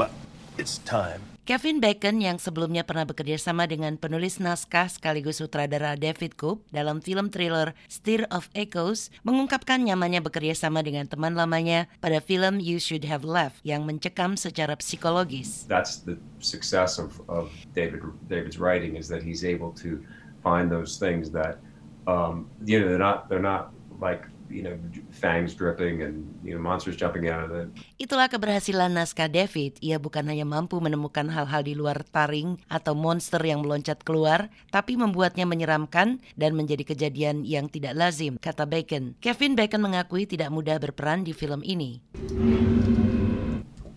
but 0.01 0.09
it's 0.57 0.81
time. 0.89 1.30
Kevin 1.51 1.83
Bacon 1.83 2.23
yang 2.23 2.39
sebelumnya 2.39 2.87
pernah 2.87 3.03
bekerja 3.03 3.35
sama 3.35 3.67
dengan 3.67 3.99
penulis 3.99 4.39
naskah 4.39 4.87
sekaligus 4.87 5.43
sutradara 5.43 5.99
David 5.99 6.39
Coop 6.39 6.63
dalam 6.71 7.03
film 7.03 7.27
thriller 7.27 7.75
Stir 7.91 8.23
of 8.31 8.47
Echoes 8.55 9.11
mengungkapkan 9.27 9.83
nyamannya 9.83 10.23
bekerja 10.23 10.55
sama 10.55 10.79
dengan 10.87 11.11
teman 11.11 11.35
lamanya 11.35 11.91
pada 11.99 12.23
film 12.23 12.63
You 12.63 12.79
Should 12.79 13.03
Have 13.03 13.27
Left 13.27 13.59
yang 13.67 13.83
mencekam 13.83 14.39
secara 14.39 14.79
psikologis. 14.79 15.67
That's 15.67 16.07
the 16.07 16.23
success 16.39 17.03
of, 17.03 17.19
of 17.27 17.51
David 17.75 18.07
David's 18.31 18.63
writing 18.63 18.95
is 18.95 19.11
that 19.11 19.19
he's 19.19 19.43
able 19.43 19.75
to 19.83 19.99
find 20.47 20.71
those 20.71 21.03
things 21.03 21.35
that 21.35 21.59
um, 22.07 22.47
you 22.63 22.79
know 22.79 22.87
they're 22.87 23.03
not 23.03 23.27
they're 23.27 23.43
not 23.43 23.75
like 23.99 24.23
you 24.51 24.67
know 24.67 24.75
fangs 25.15 25.55
dripping 25.55 26.03
and 26.03 26.27
you 26.43 26.53
know 26.53 26.61
monsters 26.61 26.99
jumping 26.99 27.31
out 27.31 27.49
of 27.49 27.55
it. 27.55 27.69
Itulah 27.97 28.27
keberhasilan 28.27 28.93
naskah 28.93 29.31
David. 29.31 29.79
Ia 29.81 30.03
bukan 30.03 30.27
hanya 30.27 30.45
mampu 30.45 30.77
menemukan 30.83 31.31
hal-hal 31.31 31.63
di 31.63 31.79
luar 31.79 32.03
taring 32.11 32.59
atau 32.67 32.93
monster 32.93 33.41
yang 33.41 33.63
meloncat 33.63 34.03
keluar, 34.03 34.51
tapi 34.75 34.99
membuatnya 34.99 35.47
menyeramkan 35.47 36.19
dan 36.35 36.53
menjadi 36.59 36.83
kejadian 36.83 37.47
yang 37.47 37.71
tidak 37.71 37.95
lazim, 37.97 38.37
kata 38.37 38.67
Bacon. 38.67 39.15
Kevin 39.23 39.55
Bacon 39.55 39.81
mengakui 39.81 40.27
tidak 40.27 40.51
mudah 40.51 40.77
berperan 40.77 41.23
di 41.23 41.33
film 41.33 41.63
ini. 41.63 42.03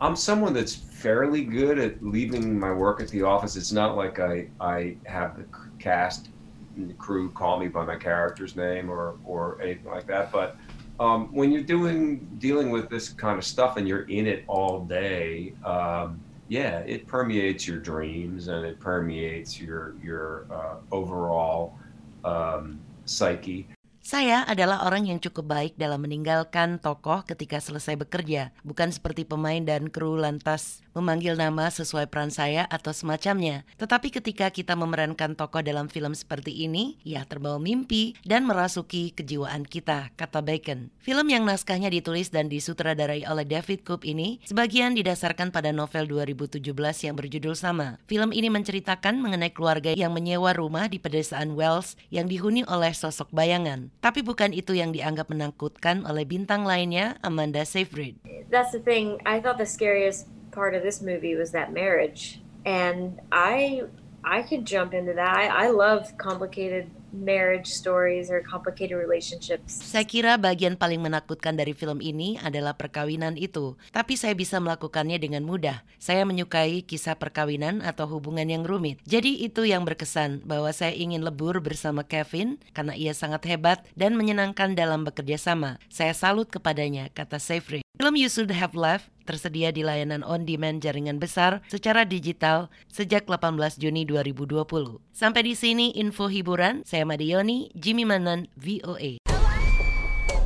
I'm 0.03 0.19
someone 0.19 0.51
that's 0.51 0.75
fairly 0.75 1.47
good 1.47 1.79
at 1.79 2.03
leaving 2.03 2.59
my 2.59 2.75
work 2.75 2.99
at 2.99 3.07
the 3.07 3.23
office. 3.23 3.55
It's 3.55 3.71
not 3.71 3.95
like 3.95 4.19
I 4.19 4.51
I 4.59 4.99
have 5.07 5.39
the 5.39 5.47
cast 5.79 6.32
the 6.77 6.93
crew 6.93 7.31
call 7.31 7.59
me 7.59 7.67
by 7.67 7.85
my 7.85 7.95
character's 7.95 8.55
name 8.55 8.89
or 8.89 9.15
or 9.25 9.61
anything 9.61 9.91
like 9.91 10.07
that. 10.07 10.31
But 10.31 10.57
um, 10.99 11.33
when 11.33 11.51
you're 11.51 11.63
doing 11.63 12.27
dealing 12.37 12.69
with 12.69 12.89
this 12.89 13.09
kind 13.09 13.37
of 13.37 13.45
stuff 13.45 13.77
and 13.77 13.87
you're 13.87 14.03
in 14.03 14.27
it 14.27 14.43
all 14.47 14.85
day, 14.85 15.53
um, 15.63 16.19
yeah, 16.47 16.79
it 16.79 17.07
permeates 17.07 17.67
your 17.67 17.77
dreams 17.77 18.47
and 18.47 18.65
it 18.65 18.79
permeates 18.79 19.59
your 19.59 19.95
your 20.03 20.45
uh, 20.51 20.75
overall 20.91 21.77
um, 22.23 22.79
psyche. 23.05 23.67
Saya 24.03 24.43
adalah 24.43 24.83
orang 24.83 25.07
yang 25.07 25.23
cukup 25.23 25.47
baik 25.47 25.79
dalam 25.79 26.03
meninggalkan 26.03 26.75
tokoh 26.75 27.23
ketika 27.23 27.63
selesai 27.63 27.95
bekerja, 27.95 28.51
bukan 28.67 28.91
seperti 28.91 29.23
pemain 29.23 29.63
dan 29.63 29.87
kru 29.87 30.19
lantas 30.19 30.83
memanggil 30.91 31.39
nama 31.39 31.71
sesuai 31.71 32.11
peran 32.11 32.27
saya 32.27 32.67
atau 32.67 32.91
semacamnya. 32.91 33.63
Tetapi 33.79 34.11
ketika 34.11 34.51
kita 34.51 34.75
memerankan 34.75 35.39
tokoh 35.39 35.63
dalam 35.63 35.87
film 35.87 36.11
seperti 36.19 36.67
ini, 36.67 36.99
ya 37.07 37.23
terbawa 37.23 37.63
mimpi 37.63 38.19
dan 38.27 38.43
merasuki 38.43 39.15
kejiwaan 39.15 39.63
kita, 39.63 40.11
kata 40.19 40.43
Bacon. 40.43 40.91
Film 40.99 41.31
yang 41.31 41.47
naskahnya 41.47 41.87
ditulis 41.87 42.27
dan 42.27 42.51
disutradarai 42.51 43.23
oleh 43.23 43.47
David 43.47 43.87
Koop 43.87 44.03
ini 44.03 44.43
sebagian 44.43 44.99
didasarkan 44.99 45.55
pada 45.55 45.71
novel 45.71 46.11
2017 46.11 46.59
yang 47.07 47.15
berjudul 47.15 47.55
sama. 47.55 48.03
Film 48.11 48.35
ini 48.35 48.51
menceritakan 48.51 49.15
mengenai 49.23 49.55
keluarga 49.55 49.95
yang 49.95 50.11
menyewa 50.11 50.51
rumah 50.51 50.91
di 50.91 50.99
pedesaan 50.99 51.55
Wells 51.55 51.95
yang 52.11 52.27
dihuni 52.27 52.67
oleh 52.67 52.91
sosok 52.91 53.31
bayangan. 53.31 53.92
Tapi 53.99 54.23
bukan 54.23 54.51
itu 54.55 54.73
yang 54.73 54.95
dianggap 54.95 55.29
menakutkan 55.29 56.07
oleh 56.07 56.23
bintang 56.23 56.63
lainnya, 56.63 57.19
Amanda 57.21 57.63
Seyfried. 57.67 58.19
That's 58.49 58.71
the 58.71 58.83
thing. 58.83 59.19
I 59.27 59.39
thought 59.39 59.59
the 59.59 59.69
scariest 59.69 60.27
part 60.51 60.75
of 60.75 60.83
this 60.85 61.01
movie 61.01 61.33
was 61.35 61.51
that 61.51 61.73
marriage, 61.73 62.41
and 62.63 63.19
I 63.33 63.83
I 64.23 64.41
could 64.43 64.63
jump 64.63 64.93
into 64.93 65.13
that. 65.13 65.33
I, 65.35 65.67
I 65.67 65.67
love 65.69 66.15
complicated 66.17 66.87
marriage 67.13 67.69
stories 67.69 68.33
or 68.33 68.41
complicated 68.41 68.97
relationships. 68.97 69.77
Saya 69.79 70.03
kira 70.03 70.35
bagian 70.41 70.73
paling 70.75 70.99
menakutkan 70.99 71.53
dari 71.53 71.71
film 71.77 72.01
ini 72.01 72.41
adalah 72.41 72.73
perkawinan 72.73 73.37
itu, 73.37 73.77
tapi 73.93 74.17
saya 74.17 74.33
bisa 74.33 74.57
melakukannya 74.57 75.21
dengan 75.21 75.45
mudah. 75.45 75.85
Saya 76.01 76.25
menyukai 76.25 76.81
kisah 76.83 77.15
perkawinan 77.15 77.85
atau 77.85 78.09
hubungan 78.09 78.49
yang 78.49 78.65
rumit. 78.65 78.97
Jadi 79.05 79.45
itu 79.45 79.63
yang 79.63 79.85
berkesan 79.85 80.41
bahwa 80.43 80.73
saya 80.73 80.91
ingin 80.97 81.21
lebur 81.21 81.61
bersama 81.61 82.01
Kevin 82.03 82.57
karena 82.73 82.97
ia 82.97 83.13
sangat 83.13 83.45
hebat 83.45 83.85
dan 83.93 84.17
menyenangkan 84.17 84.73
dalam 84.73 85.05
bekerja 85.05 85.37
sama. 85.37 85.77
Saya 85.93 86.17
salut 86.17 86.49
kepadanya, 86.49 87.13
kata 87.13 87.37
Seyfried. 87.37 87.85
Film 87.93 88.17
You 88.17 88.25
Should 88.25 88.49
Have 88.49 88.73
Left 88.73 89.13
tersedia 89.23 89.71
di 89.71 89.81
layanan 89.81 90.21
on-demand 90.21 90.83
jaringan 90.83 91.17
besar 91.17 91.63
secara 91.71 92.03
digital 92.03 92.67
sejak 92.91 93.25
18 93.25 93.79
Juni 93.79 94.03
2020. 94.03 94.99
Sampai 95.15 95.41
di 95.47 95.55
sini 95.55 95.95
info 95.95 96.27
hiburan, 96.27 96.83
saya 96.83 97.02
Madioni, 97.05 97.69
Jimmy 97.77 98.03
Manan, 98.03 98.47
VOA. 98.57 99.23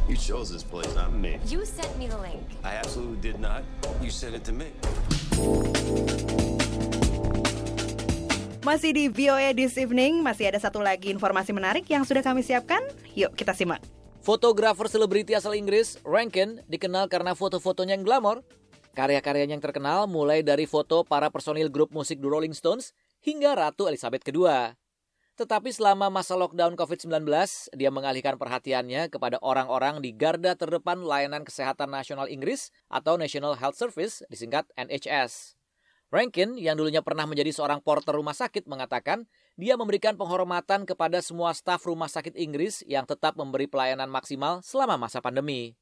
You 0.08 0.16
chose 0.16 0.48
this 0.48 0.64
place, 0.64 0.88
not 0.96 1.12
me. 1.12 1.36
You 1.52 1.68
sent 1.68 1.92
me 2.00 2.08
the 2.08 2.16
link. 2.18 2.40
I 2.64 2.80
absolutely 2.80 3.20
did 3.20 3.44
not. 3.44 3.64
You 4.00 4.08
sent 4.08 4.40
it 4.40 4.48
to 4.48 4.54
me. 4.56 4.72
Masih 8.64 8.92
di 8.92 9.08
VOA 9.08 9.56
This 9.56 9.80
Evening, 9.80 10.20
masih 10.20 10.52
ada 10.52 10.60
satu 10.60 10.84
lagi 10.84 11.08
informasi 11.08 11.56
menarik 11.56 11.88
yang 11.88 12.04
sudah 12.04 12.20
kami 12.20 12.44
siapkan. 12.44 12.84
Yuk 13.16 13.32
kita 13.36 13.56
simak. 13.56 13.80
Fotografer 14.24 14.92
selebriti 14.92 15.32
asal 15.36 15.56
Inggris, 15.56 16.00
Rankin, 16.04 16.60
dikenal 16.68 17.08
karena 17.08 17.32
foto-fotonya 17.32 17.96
yang 17.96 18.04
glamor. 18.04 18.44
Karya-karyanya 18.92 19.56
yang 19.56 19.64
terkenal 19.64 20.04
mulai 20.08 20.44
dari 20.44 20.68
foto 20.68 21.08
para 21.08 21.32
personil 21.32 21.72
grup 21.72 21.96
musik 21.96 22.20
The 22.20 22.28
Rolling 22.28 22.52
Stones 22.52 22.92
hingga 23.24 23.56
Ratu 23.56 23.88
Elizabeth 23.88 24.24
II. 24.28 24.76
Tetapi 25.38 25.70
selama 25.70 26.10
masa 26.10 26.34
lockdown 26.34 26.74
COVID-19, 26.74 27.30
dia 27.78 27.94
mengalihkan 27.94 28.42
perhatiannya 28.42 29.06
kepada 29.14 29.38
orang-orang 29.46 30.02
di 30.02 30.10
garda 30.10 30.58
terdepan 30.58 31.06
layanan 31.06 31.46
kesehatan 31.46 31.94
nasional 31.94 32.26
Inggris 32.26 32.74
atau 32.90 33.22
National 33.22 33.54
Health 33.54 33.78
Service, 33.78 34.26
disingkat 34.34 34.66
NHS. 34.74 35.54
Rankin, 36.10 36.58
yang 36.58 36.74
dulunya 36.74 37.06
pernah 37.06 37.30
menjadi 37.30 37.54
seorang 37.54 37.86
porter 37.86 38.18
rumah 38.18 38.34
sakit, 38.34 38.66
mengatakan 38.66 39.30
dia 39.62 39.78
memberikan 39.78 40.18
penghormatan 40.18 40.90
kepada 40.90 41.22
semua 41.22 41.54
staf 41.54 41.86
rumah 41.86 42.10
sakit 42.10 42.34
Inggris 42.34 42.82
yang 42.90 43.06
tetap 43.06 43.38
memberi 43.38 43.70
pelayanan 43.70 44.10
maksimal 44.10 44.66
selama 44.66 44.98
masa 44.98 45.22
pandemi. 45.22 45.78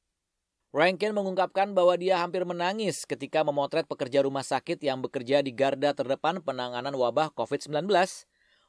Rankin 0.76 1.16
mengungkapkan 1.16 1.72
bahwa 1.72 1.96
dia 1.96 2.20
hampir 2.20 2.44
menangis 2.44 3.08
ketika 3.08 3.48
memotret 3.48 3.88
pekerja 3.88 4.28
rumah 4.28 4.44
sakit 4.44 4.84
yang 4.84 5.00
bekerja 5.00 5.40
di 5.40 5.56
garda 5.56 5.96
terdepan 5.96 6.44
penanganan 6.44 6.92
wabah 6.92 7.32
COVID-19. 7.32 7.88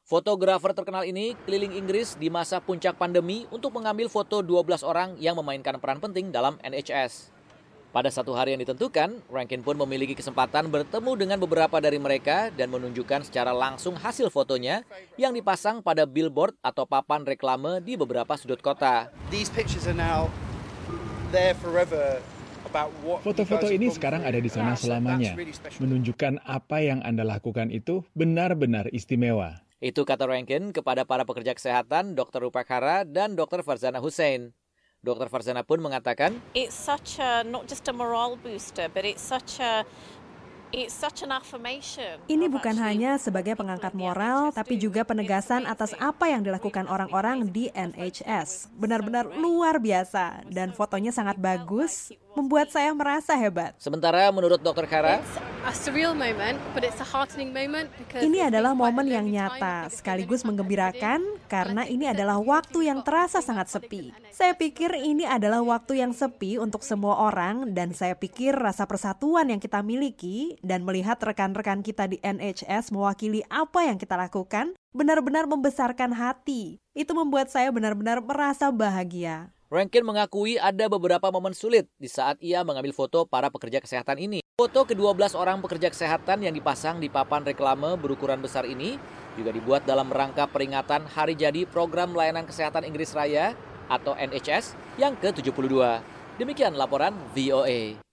Fotografer 0.07 0.71
terkenal 0.71 1.03
ini 1.03 1.35
keliling 1.43 1.75
Inggris 1.75 2.15
di 2.15 2.31
masa 2.31 2.63
puncak 2.63 2.95
pandemi 2.95 3.43
untuk 3.51 3.75
mengambil 3.75 4.07
foto 4.07 4.39
12 4.39 4.79
orang 4.87 5.19
yang 5.19 5.35
memainkan 5.35 5.75
peran 5.83 5.99
penting 5.99 6.31
dalam 6.31 6.55
NHS. 6.63 7.27
Pada 7.91 8.07
satu 8.07 8.31
hari 8.31 8.55
yang 8.55 8.63
ditentukan, 8.63 9.19
Rankin 9.27 9.67
pun 9.67 9.75
memiliki 9.75 10.15
kesempatan 10.15 10.71
bertemu 10.71 11.11
dengan 11.19 11.37
beberapa 11.43 11.83
dari 11.83 11.99
mereka 11.99 12.47
dan 12.55 12.71
menunjukkan 12.71 13.27
secara 13.27 13.51
langsung 13.51 13.99
hasil 13.99 14.31
fotonya 14.31 14.87
yang 15.19 15.35
dipasang 15.35 15.83
pada 15.83 16.07
billboard 16.07 16.55
atau 16.63 16.87
papan 16.87 17.27
reklame 17.27 17.83
di 17.83 17.99
beberapa 17.99 18.31
sudut 18.39 18.63
kota. 18.63 19.11
Foto-foto 23.27 23.67
ini 23.67 23.91
sekarang 23.91 24.23
ada 24.23 24.39
di 24.39 24.47
sana 24.47 24.79
selamanya, 24.79 25.35
menunjukkan 25.83 26.47
apa 26.47 26.79
yang 26.79 27.03
Anda 27.03 27.27
lakukan 27.27 27.75
itu 27.75 28.07
benar-benar 28.15 28.87
istimewa. 28.95 29.66
Itu 29.77 30.09
kata 30.09 30.25
Rankin 30.25 30.73
kepada 30.73 31.05
para 31.05 31.21
pekerja 31.21 31.53
kesehatan, 31.53 32.17
Dr. 32.17 32.49
Rupakara 32.49 33.05
dan 33.05 33.37
Dr. 33.37 33.61
Farzana 33.61 34.01
Hussein. 34.01 34.49
Dr. 35.05 35.29
Farzana 35.29 35.61
pun 35.61 35.77
mengatakan, 35.77 36.41
It's 36.57 36.73
such 36.73 37.21
a 37.21 37.45
not 37.45 37.69
just 37.69 37.85
a 37.85 37.93
morale 37.93 38.33
booster, 38.41 38.89
but 38.89 39.05
it's 39.05 39.21
such 39.21 39.61
a 39.61 39.85
ini 42.27 42.45
bukan 42.51 42.75
hanya 42.75 43.15
sebagai 43.15 43.55
pengangkat 43.55 43.95
moral, 43.95 44.51
tapi 44.51 44.75
juga 44.75 45.07
penegasan 45.07 45.63
atas 45.63 45.95
apa 45.95 46.27
yang 46.27 46.43
dilakukan 46.43 46.91
orang-orang 46.91 47.47
di 47.47 47.71
NHS. 47.71 48.75
Benar-benar 48.75 49.31
luar 49.39 49.79
biasa, 49.79 50.43
dan 50.51 50.75
fotonya 50.75 51.15
sangat 51.15 51.39
bagus, 51.39 52.11
membuat 52.37 52.69
saya 52.69 52.93
merasa 52.93 53.33
hebat. 53.33 53.73
Sementara 53.81 54.29
menurut 54.29 54.61
Dr. 54.61 54.85
Kara, 54.85 55.17
ini 58.21 58.39
adalah 58.39 58.71
momen 58.77 59.07
yang 59.09 59.25
nyata, 59.25 59.89
sekaligus 59.89 60.45
menggembirakan 60.45 61.25
karena 61.49 61.83
ini 61.89 62.05
adalah 62.07 62.37
waktu 62.37 62.87
yang 62.87 63.01
terasa 63.01 63.41
sangat 63.41 63.73
sepi. 63.73 64.13
Saya 64.29 64.53
pikir 64.53 64.93
ini 64.95 65.25
adalah 65.25 65.65
waktu 65.65 66.05
yang 66.05 66.13
sepi 66.13 66.61
untuk 66.61 66.85
semua 66.85 67.19
orang 67.25 67.73
dan 67.73 67.91
saya 67.91 68.13
pikir 68.13 68.53
rasa 68.53 68.85
persatuan 68.85 69.49
yang 69.49 69.59
kita 69.59 69.81
miliki 69.81 70.55
dan 70.61 70.85
melihat 70.85 71.17
rekan-rekan 71.17 71.81
kita 71.81 72.05
di 72.05 72.21
NHS 72.21 72.93
mewakili 72.93 73.41
apa 73.49 73.89
yang 73.89 73.97
kita 73.97 74.13
lakukan 74.13 74.77
benar-benar 74.93 75.49
membesarkan 75.49 76.13
hati. 76.13 76.79
Itu 76.93 77.17
membuat 77.17 77.51
saya 77.51 77.73
benar-benar 77.73 78.23
merasa 78.23 78.71
bahagia. 78.71 79.56
Rankin 79.67 80.07
mengakui 80.07 80.55
ada 80.55 80.87
beberapa 80.87 81.27
momen 81.27 81.51
sulit 81.51 81.91
di 81.99 82.07
saat 82.07 82.39
ia 82.39 82.63
mengambil 82.63 82.95
foto 82.95 83.27
para 83.27 83.51
pekerja 83.51 83.83
kesehatan 83.83 84.15
ini. 84.15 84.39
Foto 84.55 84.87
ke-12 84.87 85.35
orang 85.35 85.59
pekerja 85.59 85.91
kesehatan 85.91 86.39
yang 86.39 86.55
dipasang 86.55 87.03
di 87.03 87.11
papan 87.11 87.43
reklame 87.43 87.99
berukuran 87.99 88.39
besar 88.39 88.63
ini 88.63 88.95
juga 89.35 89.51
dibuat 89.51 89.83
dalam 89.83 90.07
rangka 90.07 90.47
peringatan 90.47 91.11
hari 91.11 91.35
jadi 91.35 91.67
program 91.67 92.15
layanan 92.15 92.47
kesehatan 92.47 92.87
Inggris 92.87 93.11
Raya 93.11 93.59
atau 93.91 94.15
NHS 94.15 94.79
yang 94.95 95.19
ke-72. 95.19 95.99
Demikian 96.39 96.71
laporan 96.79 97.11
VOA. 97.35 98.06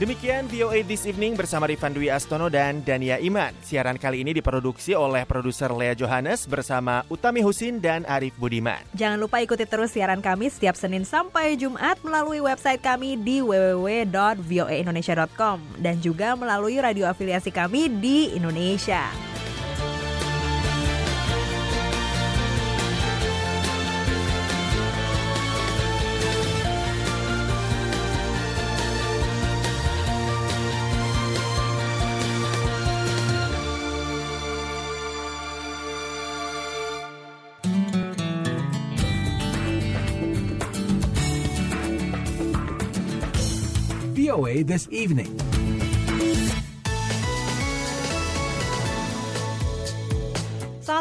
Demikian 0.00 0.48
VOA 0.48 0.80
This 0.80 1.04
Evening 1.04 1.36
bersama 1.36 1.68
Rifan 1.68 1.92
Dwi 1.92 2.08
Astono 2.08 2.48
dan 2.48 2.80
Dania 2.80 3.20
Iman. 3.20 3.52
Siaran 3.60 4.00
kali 4.00 4.24
ini 4.24 4.32
diproduksi 4.32 4.96
oleh 4.96 5.28
produser 5.28 5.68
Lea 5.76 5.92
Johannes 5.92 6.48
bersama 6.48 7.04
Utami 7.12 7.44
Husin 7.44 7.84
dan 7.84 8.08
Arif 8.08 8.32
Budiman. 8.40 8.80
Jangan 8.96 9.20
lupa 9.20 9.44
ikuti 9.44 9.68
terus 9.68 9.92
siaran 9.92 10.24
kami 10.24 10.48
setiap 10.48 10.72
Senin 10.72 11.04
sampai 11.04 11.52
Jumat 11.60 12.00
melalui 12.00 12.40
website 12.40 12.80
kami 12.80 13.20
di 13.20 13.44
www.voaindonesia.com 13.44 15.84
dan 15.84 16.00
juga 16.00 16.32
melalui 16.32 16.80
radio 16.80 17.04
afiliasi 17.04 17.52
kami 17.52 17.92
di 18.00 18.32
Indonesia. 18.32 19.04
VOA 44.40 44.64
this 44.64 44.88
evening. 44.90 45.39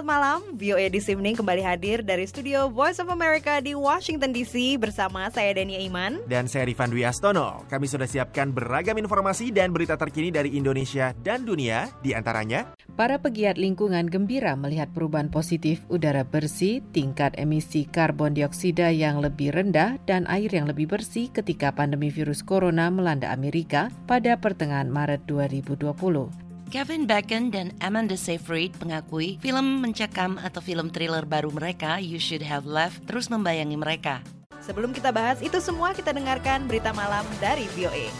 Malam, 0.09 0.41
VOA 0.57 0.89
This 0.89 1.05
Evening 1.05 1.37
kembali 1.37 1.61
hadir 1.61 2.01
dari 2.01 2.25
studio 2.25 2.65
Voice 2.65 2.97
of 2.97 3.13
America 3.13 3.61
di 3.61 3.77
Washington 3.77 4.33
DC 4.33 4.81
bersama 4.81 5.29
saya 5.29 5.53
Dania 5.53 5.77
Iman. 5.77 6.25
Dan 6.25 6.49
saya 6.49 6.65
Rifan 6.65 6.89
Dwi 6.89 7.05
Astono. 7.05 7.61
Kami 7.69 7.85
sudah 7.85 8.09
siapkan 8.09 8.49
beragam 8.49 8.97
informasi 8.97 9.53
dan 9.53 9.69
berita 9.69 10.01
terkini 10.01 10.33
dari 10.33 10.57
Indonesia 10.57 11.13
dan 11.21 11.45
dunia, 11.45 11.93
di 12.01 12.17
antaranya 12.17 12.73
Para 12.97 13.21
pegiat 13.21 13.61
lingkungan 13.61 14.09
gembira 14.09 14.57
melihat 14.57 14.89
perubahan 14.97 15.29
positif 15.29 15.85
udara 15.93 16.25
bersih, 16.25 16.81
tingkat 16.89 17.37
emisi 17.37 17.85
karbon 17.85 18.33
dioksida 18.33 18.89
yang 18.89 19.21
lebih 19.21 19.53
rendah, 19.53 20.01
dan 20.09 20.25
air 20.25 20.49
yang 20.49 20.65
lebih 20.65 20.89
bersih 20.89 21.29
ketika 21.29 21.69
pandemi 21.69 22.09
virus 22.09 22.41
corona 22.41 22.89
melanda 22.89 23.29
Amerika 23.29 23.93
pada 24.09 24.41
pertengahan 24.41 24.89
Maret 24.89 25.29
2020. 25.29 26.48
Kevin 26.69 27.09
Bacon 27.09 27.49
dan 27.49 27.73
Amanda 27.81 28.13
Seyfried 28.13 28.77
mengakui 28.77 29.41
film 29.41 29.81
mencekam 29.81 30.37
atau 30.37 30.61
film 30.61 30.93
thriller 30.93 31.25
baru 31.25 31.49
mereka 31.49 31.97
You 31.97 32.21
Should 32.21 32.45
Have 32.45 32.69
Left 32.69 33.09
terus 33.09 33.25
membayangi 33.25 33.73
mereka. 33.73 34.21
Sebelum 34.61 34.93
kita 34.93 35.09
bahas 35.09 35.41
itu 35.41 35.57
semua, 35.65 35.97
kita 35.97 36.13
dengarkan 36.13 36.69
berita 36.69 36.93
malam 36.93 37.25
dari 37.41 37.65
VOA. 37.73 38.13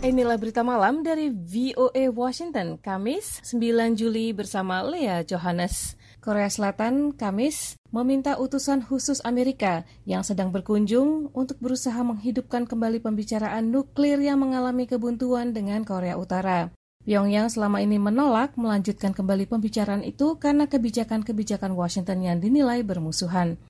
Inilah 0.00 0.40
berita 0.40 0.64
malam 0.64 1.04
dari 1.04 1.28
VOA 1.28 2.08
Washington, 2.08 2.80
Kamis 2.80 3.44
9 3.44 4.00
Juli 4.00 4.32
bersama 4.32 4.80
Lea 4.88 5.20
Johannes. 5.20 6.00
Korea 6.24 6.48
Selatan, 6.48 7.12
Kamis, 7.12 7.76
meminta 7.94 8.34
utusan 8.42 8.82
khusus 8.82 9.22
Amerika 9.22 9.86
yang 10.02 10.26
sedang 10.26 10.50
berkunjung 10.50 11.30
untuk 11.30 11.62
berusaha 11.62 12.02
menghidupkan 12.02 12.66
kembali 12.66 12.98
pembicaraan 12.98 13.70
nuklir 13.70 14.18
yang 14.18 14.42
mengalami 14.42 14.90
kebuntuan 14.90 15.54
dengan 15.54 15.86
Korea 15.86 16.18
Utara. 16.18 16.74
Pyongyang 17.06 17.54
selama 17.54 17.78
ini 17.78 18.02
menolak 18.02 18.58
melanjutkan 18.58 19.14
kembali 19.14 19.46
pembicaraan 19.46 20.02
itu 20.02 20.34
karena 20.42 20.66
kebijakan-kebijakan 20.66 21.78
Washington 21.78 22.26
yang 22.26 22.42
dinilai 22.42 22.82
bermusuhan. 22.82 23.62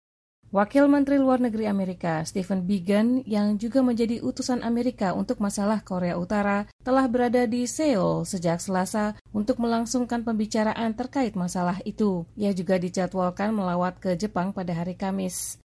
Wakil 0.54 0.86
Menteri 0.86 1.18
Luar 1.18 1.42
Negeri 1.42 1.66
Amerika 1.66 2.22
Stephen 2.22 2.62
Biegun 2.62 3.26
yang 3.26 3.58
juga 3.58 3.82
menjadi 3.82 4.22
utusan 4.22 4.62
Amerika 4.62 5.10
untuk 5.10 5.42
masalah 5.42 5.82
Korea 5.82 6.14
Utara 6.14 6.70
telah 6.86 7.10
berada 7.10 7.42
di 7.42 7.66
Seoul 7.66 8.22
sejak 8.22 8.62
Selasa 8.62 9.18
untuk 9.34 9.58
melangsungkan 9.58 10.22
pembicaraan 10.22 10.94
terkait 10.94 11.34
masalah 11.34 11.82
itu. 11.82 12.22
Ia 12.38 12.54
juga 12.54 12.78
dijadwalkan 12.78 13.50
melawat 13.50 13.98
ke 13.98 14.14
Jepang 14.14 14.54
pada 14.54 14.78
hari 14.78 14.94
Kamis. 14.94 15.58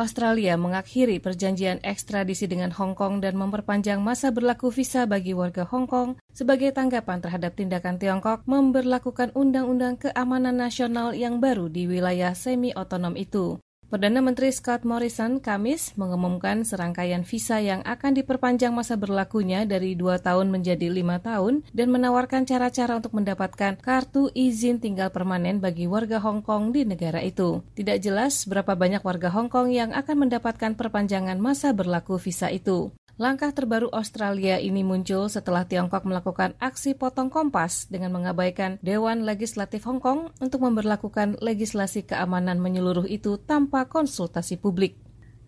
Australia 0.00 0.56
mengakhiri 0.56 1.20
perjanjian 1.20 1.84
ekstradisi 1.84 2.48
dengan 2.48 2.72
Hong 2.72 2.96
Kong 2.96 3.20
dan 3.20 3.36
memperpanjang 3.36 4.00
masa 4.00 4.32
berlaku 4.32 4.72
visa 4.72 5.04
bagi 5.04 5.36
warga 5.36 5.68
Hong 5.68 5.84
Kong 5.84 6.16
sebagai 6.32 6.72
tanggapan 6.72 7.20
terhadap 7.20 7.52
tindakan 7.52 8.00
Tiongkok 8.00 8.48
memberlakukan 8.48 9.36
undang-undang 9.36 10.00
keamanan 10.00 10.56
nasional 10.56 11.12
yang 11.12 11.36
baru 11.36 11.68
di 11.68 11.84
wilayah 11.84 12.32
semi-otonom 12.32 13.12
itu. 13.20 13.60
Perdana 13.96 14.20
Menteri 14.20 14.52
Scott 14.52 14.84
Morrison 14.84 15.40
Kamis 15.40 15.96
mengumumkan 15.96 16.68
serangkaian 16.68 17.24
visa 17.24 17.64
yang 17.64 17.80
akan 17.80 18.12
diperpanjang 18.12 18.68
masa 18.68 18.92
berlakunya 19.00 19.64
dari 19.64 19.96
dua 19.96 20.20
tahun 20.20 20.52
menjadi 20.52 20.92
lima 20.92 21.16
tahun 21.16 21.64
dan 21.72 21.88
menawarkan 21.88 22.44
cara-cara 22.44 23.00
untuk 23.00 23.16
mendapatkan 23.16 23.80
kartu 23.80 24.28
izin 24.36 24.84
tinggal 24.84 25.08
permanen 25.08 25.64
bagi 25.64 25.88
warga 25.88 26.20
Hong 26.20 26.44
Kong 26.44 26.76
di 26.76 26.84
negara 26.84 27.24
itu. 27.24 27.64
Tidak 27.72 27.96
jelas 27.96 28.44
berapa 28.44 28.76
banyak 28.76 29.00
warga 29.00 29.32
Hong 29.32 29.48
Kong 29.48 29.72
yang 29.72 29.96
akan 29.96 30.28
mendapatkan 30.28 30.76
perpanjangan 30.76 31.40
masa 31.40 31.72
berlaku 31.72 32.20
visa 32.20 32.52
itu. 32.52 32.92
Langkah 33.16 33.48
terbaru 33.48 33.88
Australia 33.96 34.60
ini 34.60 34.84
muncul 34.84 35.32
setelah 35.32 35.64
Tiongkok 35.64 36.04
melakukan 36.04 36.52
aksi 36.60 36.92
potong 36.92 37.32
kompas 37.32 37.88
dengan 37.88 38.12
mengabaikan 38.12 38.76
Dewan 38.84 39.24
Legislatif 39.24 39.88
Hong 39.88 40.04
Kong 40.04 40.36
untuk 40.36 40.60
memperlakukan 40.60 41.40
legislasi 41.40 42.04
keamanan 42.04 42.60
menyeluruh 42.60 43.08
itu 43.08 43.40
tanpa 43.40 43.88
konsultasi 43.88 44.60
publik. 44.60 45.00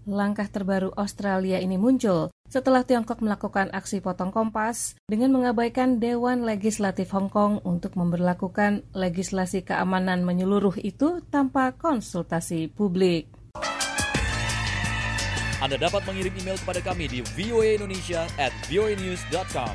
Langkah 0.09 0.49
terbaru 0.49 0.97
Australia 0.97 1.61
ini 1.61 1.77
muncul 1.77 2.33
setelah 2.49 2.89
Tiongkok 2.89 3.21
melakukan 3.21 3.69
aksi 3.77 4.01
potong 4.01 4.33
kompas 4.33 4.97
dengan 5.05 5.37
mengabaikan 5.37 6.01
Dewan 6.01 6.49
Legislatif 6.49 7.13
Hong 7.13 7.29
Kong 7.29 7.61
untuk 7.69 8.01
memperlakukan 8.01 8.97
legislasi 8.97 9.69
keamanan 9.69 10.25
menyeluruh 10.25 10.81
itu 10.81 11.21
tanpa 11.29 11.77
konsultasi 11.77 12.73
publik. 12.73 13.38
Anda 15.59 15.75
dapat 15.75 16.07
mengirim 16.07 16.31
email 16.39 16.55
kepada 16.55 16.79
kami 16.79 17.11
di 17.11 17.19
voaindonesia 17.35 18.31
at 18.39 18.55
voanews.com. 18.71 19.75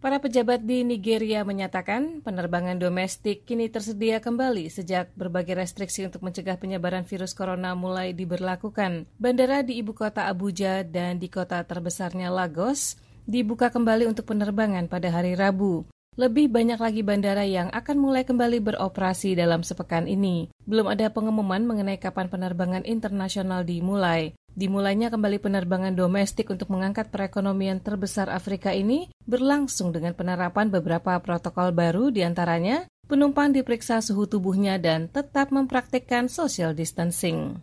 Para 0.00 0.20
pejabat 0.20 0.60
di 0.64 0.84
Nigeria 0.84 1.48
menyatakan 1.48 2.20
penerbangan 2.20 2.76
domestik 2.76 3.48
kini 3.48 3.72
tersedia 3.72 4.20
kembali 4.20 4.68
sejak 4.68 5.12
berbagai 5.16 5.56
restriksi 5.56 6.04
untuk 6.04 6.20
mencegah 6.20 6.60
penyebaran 6.60 7.08
virus 7.08 7.32
corona 7.32 7.72
mulai 7.72 8.12
diberlakukan. 8.12 9.08
Bandara 9.16 9.64
di 9.64 9.80
ibu 9.80 9.96
kota 9.96 10.28
Abuja 10.28 10.84
dan 10.84 11.16
di 11.16 11.32
kota 11.32 11.60
terbesarnya 11.64 12.28
Lagos 12.28 13.00
dibuka 13.24 13.72
kembali 13.72 14.04
untuk 14.04 14.28
penerbangan 14.28 14.92
pada 14.92 15.08
hari 15.08 15.32
Rabu. 15.36 15.88
Lebih 16.14 16.46
banyak 16.46 16.78
lagi 16.78 17.02
bandara 17.02 17.42
yang 17.42 17.74
akan 17.74 17.98
mulai 17.98 18.22
kembali 18.22 18.62
beroperasi 18.62 19.34
dalam 19.34 19.66
sepekan 19.66 20.06
ini. 20.06 20.46
Belum 20.62 20.86
ada 20.86 21.10
pengumuman 21.10 21.66
mengenai 21.66 21.98
kapan 21.98 22.30
penerbangan 22.30 22.86
internasional 22.86 23.66
dimulai. 23.66 24.30
Dimulainya 24.54 25.10
kembali 25.10 25.42
penerbangan 25.42 25.98
domestik 25.98 26.54
untuk 26.54 26.70
mengangkat 26.70 27.10
perekonomian 27.10 27.82
terbesar 27.82 28.30
Afrika 28.30 28.70
ini 28.70 29.10
berlangsung 29.26 29.90
dengan 29.90 30.14
penerapan 30.14 30.70
beberapa 30.70 31.18
protokol 31.18 31.74
baru 31.74 32.14
di 32.14 32.22
antaranya 32.22 32.86
penumpang 33.10 33.50
diperiksa 33.50 33.98
suhu 33.98 34.30
tubuhnya 34.30 34.78
dan 34.78 35.10
tetap 35.10 35.50
mempraktikkan 35.50 36.30
social 36.30 36.78
distancing. 36.78 37.58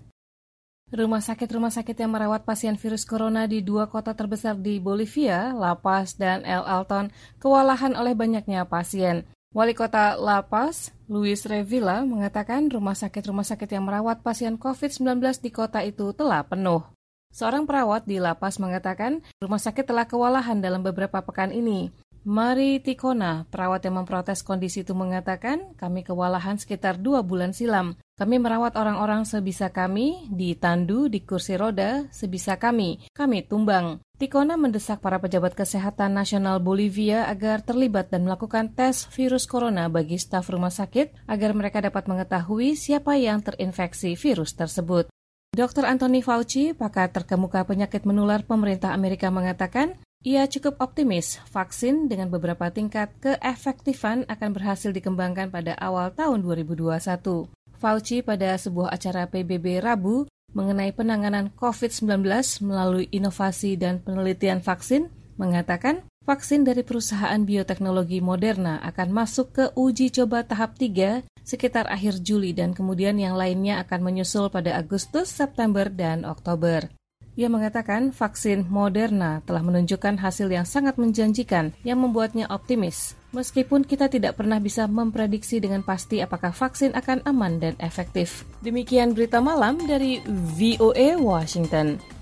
Rumah 0.92 1.24
sakit-rumah 1.24 1.72
sakit 1.72 1.96
yang 2.04 2.12
merawat 2.12 2.44
pasien 2.44 2.76
virus 2.76 3.08
corona 3.08 3.48
di 3.48 3.64
dua 3.64 3.88
kota 3.88 4.12
terbesar 4.12 4.60
di 4.60 4.76
Bolivia, 4.76 5.56
La 5.56 5.72
Paz 5.80 6.20
dan 6.20 6.44
El 6.44 6.68
Alton, 6.68 7.16
kewalahan 7.40 7.96
oleh 7.96 8.12
banyaknya 8.12 8.68
pasien. 8.68 9.24
Wali 9.56 9.72
kota 9.72 10.20
La 10.20 10.44
Paz, 10.44 10.92
Luis 11.08 11.48
Revilla, 11.48 12.04
mengatakan 12.04 12.68
rumah 12.68 12.92
sakit-rumah 12.92 13.48
sakit 13.48 13.72
yang 13.72 13.88
merawat 13.88 14.20
pasien 14.20 14.60
COVID-19 14.60 15.24
di 15.40 15.56
kota 15.56 15.80
itu 15.80 16.12
telah 16.12 16.44
penuh. 16.44 16.84
Seorang 17.32 17.64
perawat 17.64 18.04
di 18.04 18.20
La 18.20 18.36
Paz 18.36 18.60
mengatakan 18.60 19.24
rumah 19.40 19.64
sakit 19.64 19.88
telah 19.88 20.04
kewalahan 20.04 20.60
dalam 20.60 20.84
beberapa 20.84 21.24
pekan 21.24 21.56
ini. 21.56 21.88
Mari 22.22 22.78
Tikona, 22.78 23.50
perawat 23.50 23.82
yang 23.82 23.98
memprotes 23.98 24.46
kondisi 24.46 24.86
itu 24.86 24.94
mengatakan, 24.94 25.74
kami 25.74 26.06
kewalahan 26.06 26.54
sekitar 26.54 27.02
dua 27.02 27.26
bulan 27.26 27.50
silam. 27.50 27.98
Kami 28.22 28.38
merawat 28.38 28.78
orang-orang 28.78 29.26
sebisa 29.26 29.74
kami, 29.74 30.30
di 30.30 30.54
tandu, 30.54 31.10
di 31.10 31.26
kursi 31.26 31.58
roda, 31.58 32.06
sebisa 32.14 32.62
kami. 32.62 33.02
Kami 33.10 33.42
tumbang. 33.50 34.06
Tikona 34.22 34.54
mendesak 34.54 35.02
para 35.02 35.18
pejabat 35.18 35.58
kesehatan 35.58 36.14
nasional 36.14 36.62
Bolivia 36.62 37.26
agar 37.26 37.66
terlibat 37.66 38.14
dan 38.14 38.30
melakukan 38.30 38.70
tes 38.70 39.10
virus 39.18 39.50
corona 39.50 39.90
bagi 39.90 40.22
staf 40.22 40.54
rumah 40.54 40.70
sakit 40.70 41.26
agar 41.26 41.58
mereka 41.58 41.82
dapat 41.82 42.06
mengetahui 42.06 42.78
siapa 42.78 43.18
yang 43.18 43.42
terinfeksi 43.42 44.14
virus 44.14 44.54
tersebut. 44.54 45.10
Dr. 45.58 45.90
Anthony 45.90 46.22
Fauci, 46.22 46.78
pakar 46.78 47.10
terkemuka 47.10 47.66
penyakit 47.66 48.06
menular 48.06 48.46
pemerintah 48.46 48.94
Amerika 48.94 49.34
mengatakan, 49.34 49.98
ia 50.22 50.46
cukup 50.46 50.78
optimis 50.78 51.42
vaksin 51.50 52.06
dengan 52.06 52.30
beberapa 52.30 52.70
tingkat 52.70 53.10
keefektifan 53.26 54.30
akan 54.30 54.50
berhasil 54.54 54.94
dikembangkan 54.94 55.50
pada 55.50 55.74
awal 55.82 56.14
tahun 56.14 56.46
2021. 56.46 57.50
Fauci 57.82 58.22
pada 58.22 58.54
sebuah 58.54 58.94
acara 58.94 59.26
PBB 59.26 59.82
Rabu 59.82 60.30
mengenai 60.54 60.94
penanganan 60.94 61.50
COVID-19 61.58 62.22
melalui 62.62 63.10
inovasi 63.10 63.74
dan 63.82 63.98
penelitian 63.98 64.62
vaksin 64.62 65.10
mengatakan 65.42 66.06
vaksin 66.22 66.70
dari 66.70 66.86
perusahaan 66.86 67.42
bioteknologi 67.42 68.22
Moderna 68.22 68.78
akan 68.86 69.10
masuk 69.10 69.48
ke 69.58 69.66
uji 69.74 70.14
coba 70.14 70.46
tahap 70.46 70.78
3 70.78 71.26
sekitar 71.42 71.90
akhir 71.90 72.22
Juli 72.22 72.54
dan 72.54 72.78
kemudian 72.78 73.18
yang 73.18 73.34
lainnya 73.34 73.82
akan 73.82 74.06
menyusul 74.06 74.54
pada 74.54 74.78
Agustus, 74.78 75.34
September, 75.34 75.90
dan 75.90 76.22
Oktober. 76.30 77.01
Ia 77.40 77.48
mengatakan 77.48 78.12
vaksin 78.12 78.68
Moderna 78.68 79.40
telah 79.48 79.64
menunjukkan 79.64 80.20
hasil 80.20 80.52
yang 80.52 80.68
sangat 80.68 81.00
menjanjikan 81.00 81.72
yang 81.88 82.04
membuatnya 82.04 82.52
optimis. 82.52 83.16
Meskipun 83.32 83.88
kita 83.88 84.12
tidak 84.12 84.36
pernah 84.36 84.60
bisa 84.60 84.84
memprediksi 84.92 85.64
dengan 85.64 85.80
pasti 85.80 86.20
apakah 86.20 86.52
vaksin 86.52 86.92
akan 86.92 87.24
aman 87.24 87.64
dan 87.64 87.74
efektif. 87.80 88.44
Demikian 88.60 89.16
berita 89.16 89.40
malam 89.40 89.80
dari 89.88 90.20
VOA 90.60 91.16
Washington. 91.16 92.21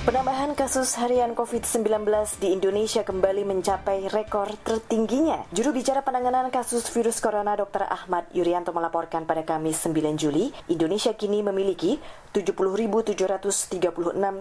Penambahan 0.00 0.56
kasus 0.56 0.96
harian 0.96 1.36
COVID-19 1.36 2.08
di 2.40 2.56
Indonesia 2.56 3.04
kembali 3.04 3.44
mencapai 3.44 4.08
rekor 4.08 4.48
tertingginya. 4.64 5.44
Juru 5.52 5.76
bicara 5.76 6.00
penanganan 6.00 6.48
kasus 6.48 6.88
virus 6.88 7.20
corona 7.20 7.52
Dr. 7.52 7.84
Ahmad 7.84 8.24
Yuryanto 8.32 8.72
melaporkan 8.72 9.28
pada 9.28 9.44
Kamis 9.44 9.76
9 9.84 10.16
Juli, 10.16 10.56
Indonesia 10.72 11.12
kini 11.12 11.44
memiliki 11.44 12.00
70.736 12.32 13.12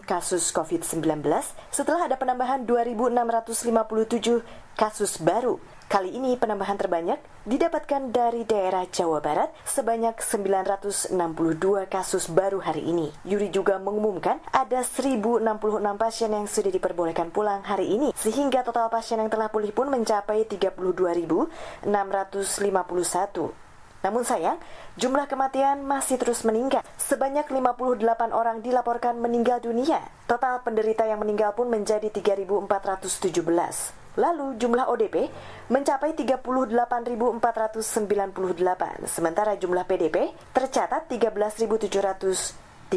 kasus 0.07 0.47
COVID-19 0.55 1.27
setelah 1.75 2.07
ada 2.07 2.15
penambahan 2.15 2.63
2.657 2.63 4.39
kasus 4.79 5.19
baru. 5.19 5.59
Kali 5.89 6.13
ini 6.13 6.37
penambahan 6.37 6.77
terbanyak 6.77 7.17
didapatkan 7.49 8.13
dari 8.13 8.45
daerah 8.45 8.85
Jawa 8.85 9.25
Barat 9.25 9.49
sebanyak 9.65 10.21
962 10.21 11.17
kasus 11.89 12.29
baru 12.29 12.61
hari 12.61 12.93
ini. 12.93 13.09
Yuri 13.25 13.49
juga 13.49 13.81
mengumumkan 13.81 14.37
ada 14.53 14.85
1066 14.85 15.41
pasien 15.97 16.29
yang 16.29 16.45
sudah 16.45 16.69
diperbolehkan 16.69 17.33
pulang 17.33 17.65
hari 17.65 17.89
ini 17.89 18.13
sehingga 18.13 18.61
total 18.61 18.93
pasien 18.93 19.17
yang 19.17 19.33
telah 19.33 19.49
pulih 19.49 19.73
pun 19.73 19.89
mencapai 19.89 20.45
32.651. 20.45 21.89
Namun 24.05 24.21
sayang, 24.21 24.61
jumlah 24.93 25.25
kematian 25.25 25.81
masih 25.89 26.21
terus 26.21 26.45
meningkat. 26.45 26.85
Sebanyak 27.01 27.49
58 27.49 28.29
orang 28.29 28.61
dilaporkan 28.61 29.17
meninggal 29.17 29.57
dunia. 29.57 30.05
Total 30.29 30.61
penderita 30.61 31.09
yang 31.09 31.17
meninggal 31.17 31.57
pun 31.57 31.65
menjadi 31.65 32.13
3.417. 32.13 33.98
Lalu 34.17 34.57
jumlah 34.57 34.89
ODP 34.89 35.29
mencapai 35.69 36.17
38.498, 36.17 39.05
sementara 39.05 39.53
jumlah 39.53 39.85
PDP 39.85 40.33
tercatat 40.49 41.05
13.732. 41.05 42.89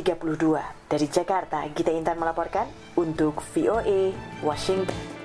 Dari 0.89 1.07
Jakarta, 1.13 1.69
Gita 1.69 1.93
Intan 1.93 2.17
melaporkan 2.17 2.65
untuk 2.97 3.45
VOA 3.53 4.17
Washington. 4.41 5.21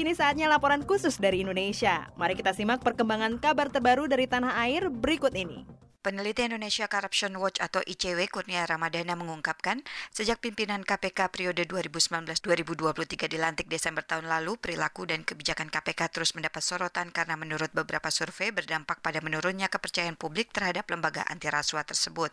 Kini 0.00 0.16
saatnya 0.16 0.48
laporan 0.48 0.80
khusus 0.88 1.20
dari 1.20 1.44
Indonesia. 1.44 2.08
Mari 2.16 2.32
kita 2.32 2.56
simak 2.56 2.80
perkembangan 2.80 3.36
kabar 3.36 3.68
terbaru 3.68 4.08
dari 4.08 4.24
tanah 4.24 4.56
air 4.64 4.88
berikut 4.88 5.28
ini. 5.36 5.68
Peneliti 6.00 6.48
Indonesia 6.48 6.88
Corruption 6.88 7.36
Watch 7.36 7.60
atau 7.60 7.84
ICW 7.84 8.32
Kurnia 8.32 8.64
Ramadana 8.64 9.12
mengungkapkan, 9.20 9.84
sejak 10.08 10.40
pimpinan 10.40 10.80
KPK 10.80 11.28
periode 11.28 11.68
2019-2023 11.68 13.28
dilantik 13.28 13.68
Desember 13.68 14.00
tahun 14.00 14.24
lalu, 14.24 14.56
perilaku 14.56 15.04
dan 15.04 15.28
kebijakan 15.28 15.68
KPK 15.68 16.08
terus 16.08 16.32
mendapat 16.32 16.64
sorotan 16.64 17.12
karena 17.12 17.36
menurut 17.36 17.68
beberapa 17.76 18.08
survei 18.08 18.48
berdampak 18.48 19.04
pada 19.04 19.20
menurunnya 19.20 19.68
kepercayaan 19.68 20.16
publik 20.16 20.56
terhadap 20.56 20.88
lembaga 20.88 21.20
anti 21.28 21.52
rasuah 21.52 21.84
tersebut. 21.84 22.32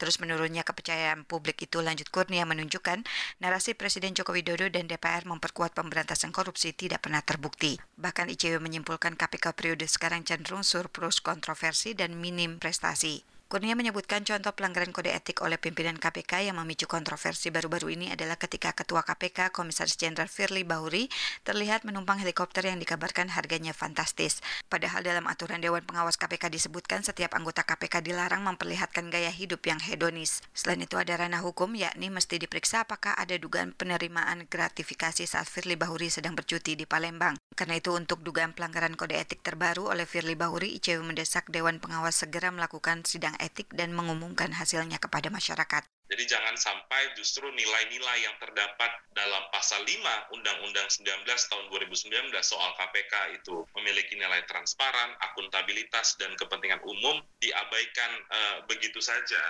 Terus 0.00 0.16
menurunnya 0.16 0.64
kepercayaan 0.64 1.28
publik 1.28 1.68
itu 1.68 1.84
lanjut 1.84 2.08
Kurnia 2.08 2.48
menunjukkan 2.48 3.04
narasi 3.44 3.76
Presiden 3.76 4.16
Joko 4.16 4.32
Widodo 4.32 4.72
dan 4.72 4.88
DPR 4.88 5.28
memperkuat 5.28 5.76
pemberantasan 5.76 6.32
korupsi 6.32 6.72
tidak 6.72 7.04
pernah 7.04 7.20
terbukti. 7.20 7.76
Bahkan 7.76 8.32
ICW 8.32 8.56
menyimpulkan 8.56 9.20
KPK 9.20 9.52
periode 9.52 9.84
sekarang 9.84 10.24
cenderung 10.24 10.64
surplus 10.64 11.20
kontroversi 11.20 11.92
dan 11.92 12.16
minim 12.16 12.56
prestasi 12.56 13.01
Jersey 13.02 13.24
Kurnia 13.52 13.76
menyebutkan 13.76 14.24
contoh 14.24 14.48
pelanggaran 14.56 14.96
kode 14.96 15.12
etik 15.12 15.44
oleh 15.44 15.60
pimpinan 15.60 16.00
KPK 16.00 16.48
yang 16.48 16.56
memicu 16.56 16.88
kontroversi 16.88 17.52
baru-baru 17.52 17.92
ini 17.92 18.08
adalah 18.08 18.40
ketika 18.40 18.72
Ketua 18.72 19.04
KPK 19.04 19.52
Komisaris 19.52 20.00
Jenderal 20.00 20.32
Firly 20.32 20.64
Bahuri 20.64 21.12
terlihat 21.44 21.84
menumpang 21.84 22.16
helikopter 22.16 22.64
yang 22.64 22.80
dikabarkan 22.80 23.28
harganya 23.28 23.76
fantastis. 23.76 24.40
Padahal 24.72 25.04
dalam 25.04 25.28
aturan 25.28 25.60
Dewan 25.60 25.84
Pengawas 25.84 26.16
KPK 26.16 26.48
disebutkan 26.48 27.04
setiap 27.04 27.36
anggota 27.36 27.60
KPK 27.60 28.00
dilarang 28.00 28.40
memperlihatkan 28.40 29.12
gaya 29.12 29.28
hidup 29.28 29.60
yang 29.68 29.84
hedonis. 29.84 30.40
Selain 30.56 30.80
itu 30.80 30.96
ada 30.96 31.12
ranah 31.12 31.44
hukum 31.44 31.76
yakni 31.76 32.08
mesti 32.08 32.40
diperiksa 32.40 32.88
apakah 32.88 33.12
ada 33.20 33.36
dugaan 33.36 33.76
penerimaan 33.76 34.48
gratifikasi 34.48 35.28
saat 35.28 35.44
Firly 35.44 35.76
Bahuri 35.76 36.08
sedang 36.08 36.32
bercuti 36.32 36.72
di 36.72 36.88
Palembang. 36.88 37.36
Karena 37.52 37.76
itu 37.76 37.92
untuk 37.92 38.24
dugaan 38.24 38.56
pelanggaran 38.56 38.96
kode 38.96 39.12
etik 39.12 39.44
terbaru 39.44 39.92
oleh 39.92 40.08
Firly 40.08 40.40
Bahuri, 40.40 40.72
ICW 40.80 41.04
mendesak 41.04 41.52
Dewan 41.52 41.84
Pengawas 41.84 42.16
segera 42.16 42.48
melakukan 42.48 43.04
sidang 43.04 43.36
etik 43.42 43.74
dan 43.74 43.90
mengumumkan 43.90 44.54
hasilnya 44.54 45.02
kepada 45.02 45.26
masyarakat. 45.28 45.82
Jadi 46.12 46.24
jangan 46.28 46.54
sampai 46.60 47.16
justru 47.16 47.48
nilai-nilai 47.48 48.18
yang 48.22 48.36
terdapat 48.36 48.90
dalam 49.16 49.48
pasal 49.48 49.80
5 49.80 50.36
Undang-Undang 50.36 50.88
19 50.92 51.24
tahun 51.24 51.64
2019 51.72 52.30
soal 52.44 52.70
KPK 52.76 53.42
itu 53.42 53.64
memiliki 53.80 54.14
nilai 54.20 54.44
transparan, 54.44 55.16
akuntabilitas, 55.24 56.20
dan 56.20 56.36
kepentingan 56.36 56.84
umum 56.84 57.24
diabaikan 57.40 58.12
uh, 58.28 58.56
begitu 58.68 59.00
saja 59.00 59.40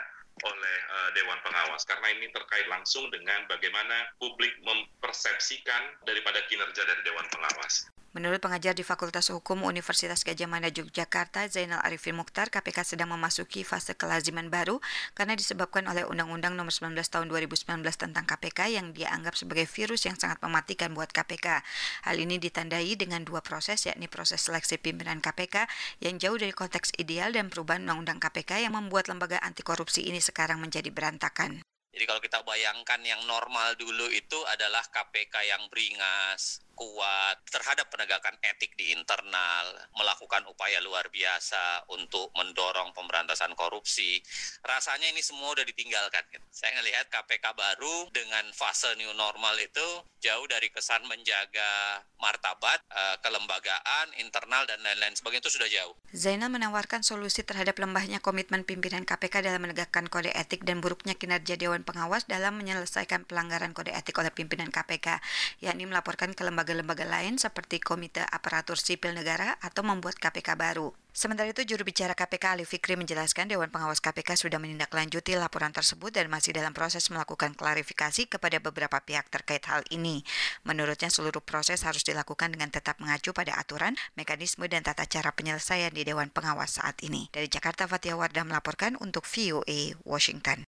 oleh 0.40 0.76
uh, 0.88 1.11
Dewan 1.12 1.38
Pengawas 1.45 1.84
karena 1.84 2.09
ini 2.14 2.30
terkait 2.32 2.64
langsung 2.70 3.11
dengan 3.12 3.45
bagaimana 3.51 4.09
publik 4.16 4.55
mempersepsikan 4.64 6.07
daripada 6.09 6.40
kinerja 6.49 6.82
dari 6.86 7.03
Dewan 7.05 7.26
Pengawas. 7.28 7.90
Menurut 8.13 8.45
pengajar 8.45 8.77
di 8.77 8.85
Fakultas 8.85 9.33
Hukum 9.33 9.65
Universitas 9.65 10.21
Gajah 10.21 10.45
Mada 10.45 10.69
Yogyakarta, 10.69 11.49
Zainal 11.49 11.81
Arifin 11.81 12.13
Mukhtar, 12.13 12.53
KPK 12.53 12.85
sedang 12.85 13.09
memasuki 13.09 13.65
fase 13.65 13.97
kelaziman 13.97 14.53
baru 14.53 14.85
karena 15.17 15.33
disebabkan 15.33 15.89
oleh 15.89 16.05
Undang-Undang 16.05 16.53
Nomor 16.53 16.77
19 16.77 16.93
Tahun 17.09 17.25
2019 17.33 17.81
tentang 17.97 18.29
KPK 18.29 18.77
yang 18.77 18.93
dianggap 18.93 19.33
sebagai 19.33 19.65
virus 19.65 20.05
yang 20.05 20.21
sangat 20.21 20.45
mematikan 20.45 20.93
buat 20.93 21.09
KPK. 21.09 21.65
Hal 22.05 22.17
ini 22.21 22.37
ditandai 22.37 22.93
dengan 23.01 23.25
dua 23.25 23.41
proses, 23.41 23.89
yakni 23.89 24.13
proses 24.13 24.45
seleksi 24.45 24.77
pimpinan 24.77 25.25
KPK 25.25 25.65
yang 26.05 26.21
jauh 26.21 26.37
dari 26.37 26.53
konteks 26.53 26.93
ideal 27.01 27.33
dan 27.33 27.49
perubahan 27.49 27.81
Undang-Undang 27.89 28.29
KPK 28.29 28.69
yang 28.69 28.77
membuat 28.77 29.09
lembaga 29.09 29.41
anti 29.41 29.65
korupsi 29.65 30.05
ini 30.05 30.21
sekarang 30.21 30.61
menjadi 30.61 30.93
berantakan. 30.93 31.65
Jadi 31.93 32.05
kalau 32.09 32.24
kita 32.24 32.40
bayangkan 32.40 33.05
yang 33.05 33.20
normal 33.28 33.76
dulu 33.76 34.09
itu 34.09 34.40
adalah 34.49 34.80
KPK 34.88 35.45
yang 35.45 35.68
beringas, 35.68 36.64
kuat 36.72 37.36
terhadap 37.53 37.93
penegakan 37.93 38.34
etik 38.40 38.72
di 38.80 38.97
internal, 38.97 39.76
melakukan 39.93 40.43
upaya 40.49 40.80
luar 40.80 41.12
biasa 41.12 41.86
untuk 41.93 42.32
mendorong 42.32 42.97
pemberantasan 42.97 43.53
korupsi. 43.53 44.18
Rasanya 44.64 45.12
ini 45.12 45.20
semua 45.20 45.53
udah 45.53 45.68
ditinggalkan. 45.68 46.24
Saya 46.49 46.80
melihat 46.80 47.12
KPK 47.12 47.53
baru 47.53 48.09
dengan 48.11 48.49
fase 48.57 48.97
new 48.97 49.12
normal 49.12 49.55
itu 49.61 49.84
jauh 50.22 50.47
dari 50.49 50.72
kesan 50.72 51.05
menjaga 51.07 52.03
martabat, 52.22 52.78
eh, 52.88 53.16
kelembagaan, 53.20 54.16
internal 54.22 54.64
dan 54.64 54.80
lain-lain 54.80 55.12
sebagainya 55.18 55.43
itu 55.45 55.53
sudah 55.59 55.68
jauh. 55.68 55.95
Zainal 56.14 56.49
menawarkan 56.49 57.03
solusi 57.03 57.43
terhadap 57.43 57.76
lembahnya 57.76 58.22
komitmen 58.22 58.62
pimpinan 58.62 59.03
KPK 59.03 59.43
dalam 59.43 59.66
menegakkan 59.66 60.07
kode 60.07 60.30
etik 60.30 60.62
dan 60.62 60.78
buruknya 60.78 61.18
kinerja 61.18 61.59
Dewan 61.59 61.82
Pengawas 61.87 62.24
dalam 62.24 62.57
menyelesaikan 62.57 63.28
pelanggaran 63.28 63.76
kode 63.76 63.93
etik 63.93 64.16
oleh 64.18 64.33
pimpinan 64.33 64.72
KPK, 64.72 65.20
yakni 65.61 65.85
melaporkan 65.85 66.33
ke 66.33 66.43
lembaga 66.43 66.62
lembaga-lembaga 66.62 67.05
lain 67.05 67.37
seperti 67.37 67.83
Komite 67.83 68.22
Aparatur 68.22 68.80
Sipil 68.80 69.12
Negara 69.12 69.59
atau 69.61 69.85
membuat 69.85 70.16
KPK 70.16 70.57
baru. 70.57 70.95
Sementara 71.12 71.53
itu, 71.53 71.61
juru 71.68 71.85
bicara 71.85 72.16
KPK 72.16 72.57
Ali 72.57 72.64
Fikri 72.64 72.97
menjelaskan 72.97 73.45
Dewan 73.45 73.68
Pengawas 73.68 74.01
KPK 74.01 74.49
sudah 74.49 74.57
menindaklanjuti 74.57 75.37
laporan 75.37 75.68
tersebut 75.68 76.09
dan 76.09 76.33
masih 76.33 76.57
dalam 76.57 76.72
proses 76.72 77.05
melakukan 77.12 77.53
klarifikasi 77.53 78.33
kepada 78.33 78.57
beberapa 78.64 78.97
pihak 79.05 79.28
terkait 79.28 79.61
hal 79.68 79.85
ini. 79.93 80.24
Menurutnya, 80.64 81.12
seluruh 81.12 81.45
proses 81.45 81.85
harus 81.85 82.01
dilakukan 82.01 82.57
dengan 82.57 82.72
tetap 82.72 82.97
mengacu 82.97 83.37
pada 83.37 83.61
aturan, 83.61 83.93
mekanisme, 84.16 84.64
dan 84.72 84.80
tata 84.80 85.05
cara 85.05 85.37
penyelesaian 85.37 85.93
di 85.93 86.09
Dewan 86.09 86.33
Pengawas 86.33 86.80
saat 86.80 86.97
ini. 87.05 87.28
Dari 87.28 87.53
Jakarta, 87.53 87.85
Fatia 87.85 88.16
Wardah 88.16 88.49
melaporkan 88.49 88.97
untuk 88.97 89.28
VOA 89.28 89.93
Washington. 90.09 90.64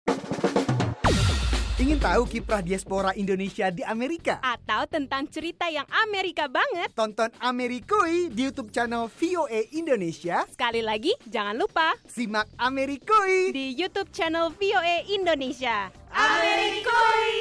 Ingin 1.80 1.96
tahu 1.96 2.28
kiprah 2.28 2.60
diaspora 2.60 3.16
Indonesia 3.16 3.72
di 3.72 3.88
Amerika? 3.88 4.44
Atau 4.44 4.84
tentang 4.92 5.24
cerita 5.32 5.72
yang 5.72 5.88
Amerika 6.04 6.52
banget? 6.52 6.92
Tonton 6.92 7.32
Amerikui 7.40 8.28
di 8.28 8.52
YouTube 8.52 8.68
channel 8.68 9.08
VOA 9.08 9.72
Indonesia. 9.72 10.44
Sekali 10.52 10.84
lagi, 10.84 11.16
jangan 11.32 11.56
lupa 11.56 11.96
simak 12.04 12.52
Amerikui 12.60 13.56
di 13.56 13.72
YouTube 13.80 14.12
channel 14.12 14.52
VOA 14.60 15.08
Indonesia. 15.08 15.88
Amerikui. 16.12 17.32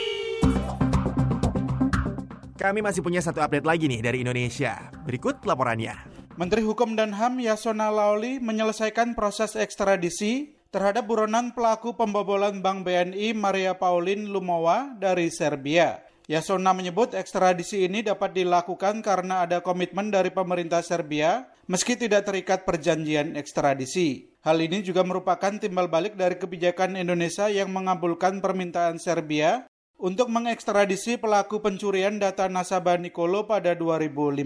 Kami 2.55 2.79
masih 2.79 3.03
punya 3.03 3.19
satu 3.19 3.43
update 3.43 3.67
lagi 3.67 3.91
nih 3.91 4.07
dari 4.07 4.23
Indonesia. 4.23 4.87
Berikut 5.03 5.43
laporannya. 5.43 5.99
Menteri 6.39 6.63
Hukum 6.63 6.95
dan 6.95 7.11
HAM 7.11 7.43
Yasona 7.43 7.91
Lauli 7.91 8.39
menyelesaikan 8.39 9.19
proses 9.19 9.59
ekstradisi 9.59 10.58
terhadap 10.69 11.09
buronan 11.09 11.57
pelaku 11.57 11.97
pembobolan 11.97 12.61
Bank 12.61 12.85
BNI 12.85 13.33
Maria 13.33 13.73
Pauline 13.73 14.29
Lumowa 14.29 14.93
dari 15.01 15.33
Serbia. 15.33 16.05
Yasona 16.29 16.77
menyebut 16.77 17.17
ekstradisi 17.17 17.89
ini 17.89 18.05
dapat 18.05 18.37
dilakukan 18.37 19.01
karena 19.01 19.49
ada 19.49 19.65
komitmen 19.65 20.13
dari 20.13 20.29
pemerintah 20.29 20.85
Serbia 20.85 21.49
meski 21.65 21.97
tidak 21.97 22.29
terikat 22.29 22.69
perjanjian 22.69 23.33
ekstradisi. 23.33 24.29
Hal 24.45 24.61
ini 24.61 24.85
juga 24.85 25.01
merupakan 25.09 25.57
timbal 25.57 25.89
balik 25.89 26.21
dari 26.21 26.37
kebijakan 26.37 27.01
Indonesia 27.01 27.49
yang 27.49 27.73
mengabulkan 27.73 28.45
permintaan 28.45 29.01
Serbia 29.01 29.65
untuk 29.97 30.29
mengekstradisi 30.29 31.17
pelaku 31.17 31.65
pencurian 31.65 32.21
data 32.21 32.45
nasabah 32.45 33.01
Nikolo 33.01 33.49
pada 33.49 33.73
2015. 33.73 34.45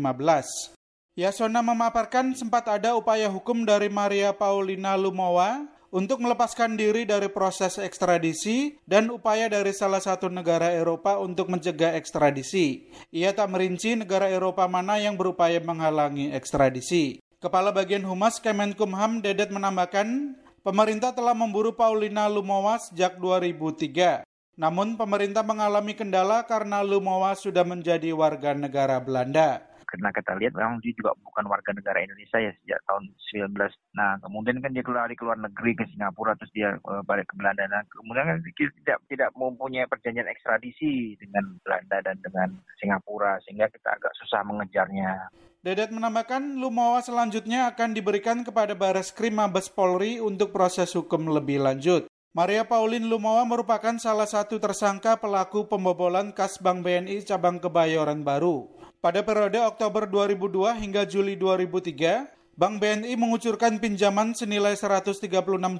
Yasona 1.18 1.66
memaparkan 1.66 2.32
sempat 2.38 2.70
ada 2.70 2.94
upaya 2.94 3.26
hukum 3.26 3.66
dari 3.66 3.90
Maria 3.90 4.30
Paulina 4.30 4.94
Lumowa 4.94 5.66
untuk 5.92 6.24
melepaskan 6.24 6.80
diri 6.80 7.04
dari 7.04 7.28
proses 7.28 7.76
ekstradisi 7.76 8.80
dan 8.88 9.12
upaya 9.12 9.52
dari 9.52 9.76
salah 9.76 10.00
satu 10.00 10.32
negara 10.32 10.72
Eropa 10.72 11.20
untuk 11.20 11.52
mencegah 11.52 11.92
ekstradisi. 12.00 12.88
Ia 13.12 13.36
tak 13.36 13.52
merinci 13.52 13.92
negara 13.94 14.32
Eropa 14.32 14.64
mana 14.64 14.96
yang 14.96 15.20
berupaya 15.20 15.60
menghalangi 15.60 16.32
ekstradisi. 16.32 17.20
Kepala 17.38 17.76
Bagian 17.76 18.08
Humas 18.08 18.40
Kemenkumham 18.40 19.20
Dedet 19.20 19.52
menambahkan, 19.52 20.40
pemerintah 20.64 21.12
telah 21.12 21.36
memburu 21.36 21.76
Paulina 21.76 22.24
Lumowa 22.24 22.80
sejak 22.80 23.20
2003. 23.20 24.24
Namun 24.56 24.96
pemerintah 24.96 25.44
mengalami 25.44 25.92
kendala 25.92 26.44
karena 26.48 26.80
Lumowa 26.80 27.36
sudah 27.36 27.68
menjadi 27.68 28.16
warga 28.16 28.56
negara 28.56 28.96
Belanda 29.00 29.71
karena 29.92 30.08
kita 30.08 30.32
lihat 30.40 30.56
memang 30.56 30.80
dia 30.80 30.96
juga 30.96 31.12
bukan 31.20 31.44
warga 31.52 31.76
negara 31.76 32.00
Indonesia 32.00 32.40
ya 32.40 32.56
sejak 32.64 32.80
tahun 32.88 33.12
19. 33.52 33.52
Nah 33.92 34.16
kemudian 34.24 34.64
kan 34.64 34.72
dia 34.72 34.80
keluar 34.80 35.04
di 35.04 35.20
luar 35.20 35.36
negeri 35.36 35.76
ke 35.76 35.84
Singapura 35.92 36.32
terus 36.40 36.48
dia 36.56 36.80
uh, 36.88 37.04
balik 37.04 37.28
ke 37.28 37.36
Belanda. 37.36 37.68
Nah 37.68 37.84
kemudian 37.92 38.24
kan 38.24 38.36
dia 38.40 38.68
tidak 38.80 38.98
tidak 39.12 39.28
mempunyai 39.36 39.84
perjanjian 39.84 40.32
ekstradisi 40.32 41.20
dengan 41.20 41.60
Belanda 41.60 42.00
dan 42.00 42.16
dengan 42.24 42.48
Singapura 42.80 43.36
sehingga 43.44 43.68
kita 43.68 43.92
agak 43.92 44.16
susah 44.24 44.40
mengejarnya. 44.48 45.28
Dedet 45.60 45.92
menambahkan 45.92 46.58
Lumawa 46.58 47.04
selanjutnya 47.04 47.68
akan 47.70 47.92
diberikan 47.92 48.42
kepada 48.42 48.72
Baris 48.72 49.12
Krim 49.12 49.36
Mabes 49.38 49.68
Polri 49.68 50.18
untuk 50.18 50.50
proses 50.50 50.90
hukum 50.96 51.28
lebih 51.28 51.60
lanjut. 51.62 52.08
Maria 52.32 52.64
Pauline 52.64 53.04
Lumawa 53.04 53.44
merupakan 53.44 53.92
salah 54.00 54.24
satu 54.24 54.56
tersangka 54.56 55.20
pelaku 55.20 55.68
pembobolan 55.68 56.32
kas 56.32 56.56
Bank 56.56 56.80
BNI 56.80 57.28
cabang 57.28 57.60
Kebayoran 57.60 58.24
Baru. 58.24 58.81
Pada 59.02 59.18
periode 59.26 59.58
Oktober 59.58 60.06
2002 60.06 60.78
hingga 60.78 61.02
Juli 61.02 61.34
2003, 61.34 62.54
Bank 62.54 62.78
BNI 62.78 63.18
mengucurkan 63.18 63.82
pinjaman 63.82 64.30
senilai 64.30 64.78
136 64.78 65.26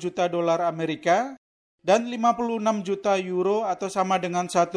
juta 0.03 0.27
dolar 0.27 0.59
Amerika 0.67 1.39
dan 1.87 2.11
56 2.11 2.83
juta 2.83 3.15
euro 3.23 3.63
atau 3.63 3.87
sama 3.87 4.19
dengan 4.19 4.51
1,7 4.51 4.75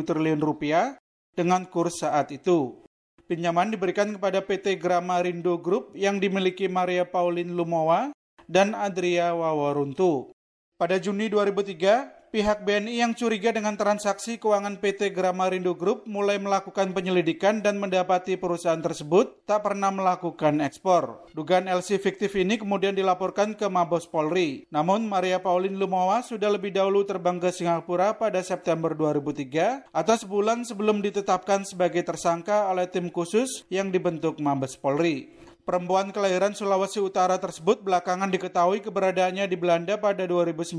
triliun 0.00 0.40
rupiah 0.40 0.96
dengan 1.36 1.68
kurs 1.68 2.00
saat 2.00 2.32
itu. 2.32 2.80
Pinjaman 3.28 3.76
diberikan 3.76 4.16
kepada 4.16 4.40
PT 4.40 4.80
Gramarindo 4.80 5.60
Group 5.60 5.92
yang 5.92 6.16
dimiliki 6.16 6.64
Maria 6.72 7.04
Pauline 7.04 7.52
Lumowa 7.52 8.16
dan 8.48 8.72
Adria 8.72 9.36
Wawaruntu. 9.36 10.32
Pada 10.80 10.96
Juni 10.96 11.28
2003, 11.28 12.23
pihak 12.34 12.66
BNI 12.66 12.98
yang 12.98 13.14
curiga 13.14 13.54
dengan 13.54 13.78
transaksi 13.78 14.42
keuangan 14.42 14.82
PT 14.82 15.14
Gramarindo 15.14 15.78
Group 15.78 16.02
mulai 16.10 16.42
melakukan 16.42 16.90
penyelidikan 16.90 17.62
dan 17.62 17.78
mendapati 17.78 18.34
perusahaan 18.34 18.82
tersebut 18.82 19.46
tak 19.46 19.62
pernah 19.62 19.94
melakukan 19.94 20.58
ekspor. 20.58 21.30
Dugaan 21.30 21.70
LC 21.70 22.02
fiktif 22.02 22.34
ini 22.34 22.58
kemudian 22.58 22.90
dilaporkan 22.90 23.54
ke 23.54 23.70
Mabes 23.70 24.10
Polri. 24.10 24.66
Namun 24.74 25.06
Maria 25.06 25.38
Pauline 25.38 25.78
Lumawa 25.78 26.26
sudah 26.26 26.50
lebih 26.50 26.74
dahulu 26.74 27.06
terbang 27.06 27.38
ke 27.38 27.54
Singapura 27.54 28.18
pada 28.18 28.42
September 28.42 28.98
2003 28.98 29.94
atau 29.94 30.14
sebulan 30.18 30.66
sebelum 30.66 31.06
ditetapkan 31.06 31.62
sebagai 31.62 32.02
tersangka 32.02 32.66
oleh 32.66 32.90
tim 32.90 33.14
khusus 33.14 33.62
yang 33.70 33.94
dibentuk 33.94 34.42
Mabes 34.42 34.74
Polri. 34.74 35.43
Perempuan 35.64 36.12
kelahiran 36.12 36.52
Sulawesi 36.52 37.00
Utara 37.00 37.40
tersebut 37.40 37.80
belakangan 37.80 38.28
diketahui 38.28 38.84
keberadaannya 38.84 39.48
di 39.48 39.56
Belanda 39.56 39.96
pada 39.96 40.28
2009 40.28 40.76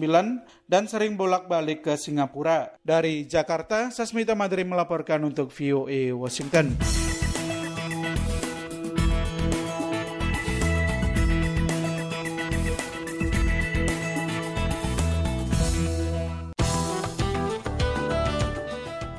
dan 0.69 0.85
sering 0.85 1.17
bolak-balik 1.17 1.81
ke 1.81 1.97
Singapura. 1.97 2.69
Dari 2.85 3.25
Jakarta, 3.25 3.89
Sasmita 3.89 4.37
Madri 4.37 4.61
melaporkan 4.61 5.25
untuk 5.25 5.49
VOA 5.49 6.13
Washington. 6.13 6.77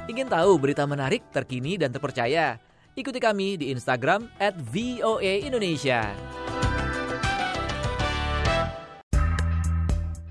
Ingin 0.06 0.30
tahu 0.30 0.62
berita 0.62 0.86
menarik, 0.86 1.26
terkini, 1.34 1.74
dan 1.74 1.90
terpercaya? 1.90 2.75
Ikuti 2.96 3.20
kami 3.20 3.60
di 3.60 3.68
Instagram 3.76 4.24
at 4.40 4.56
VOA 4.72 5.44
Indonesia. 5.44 6.16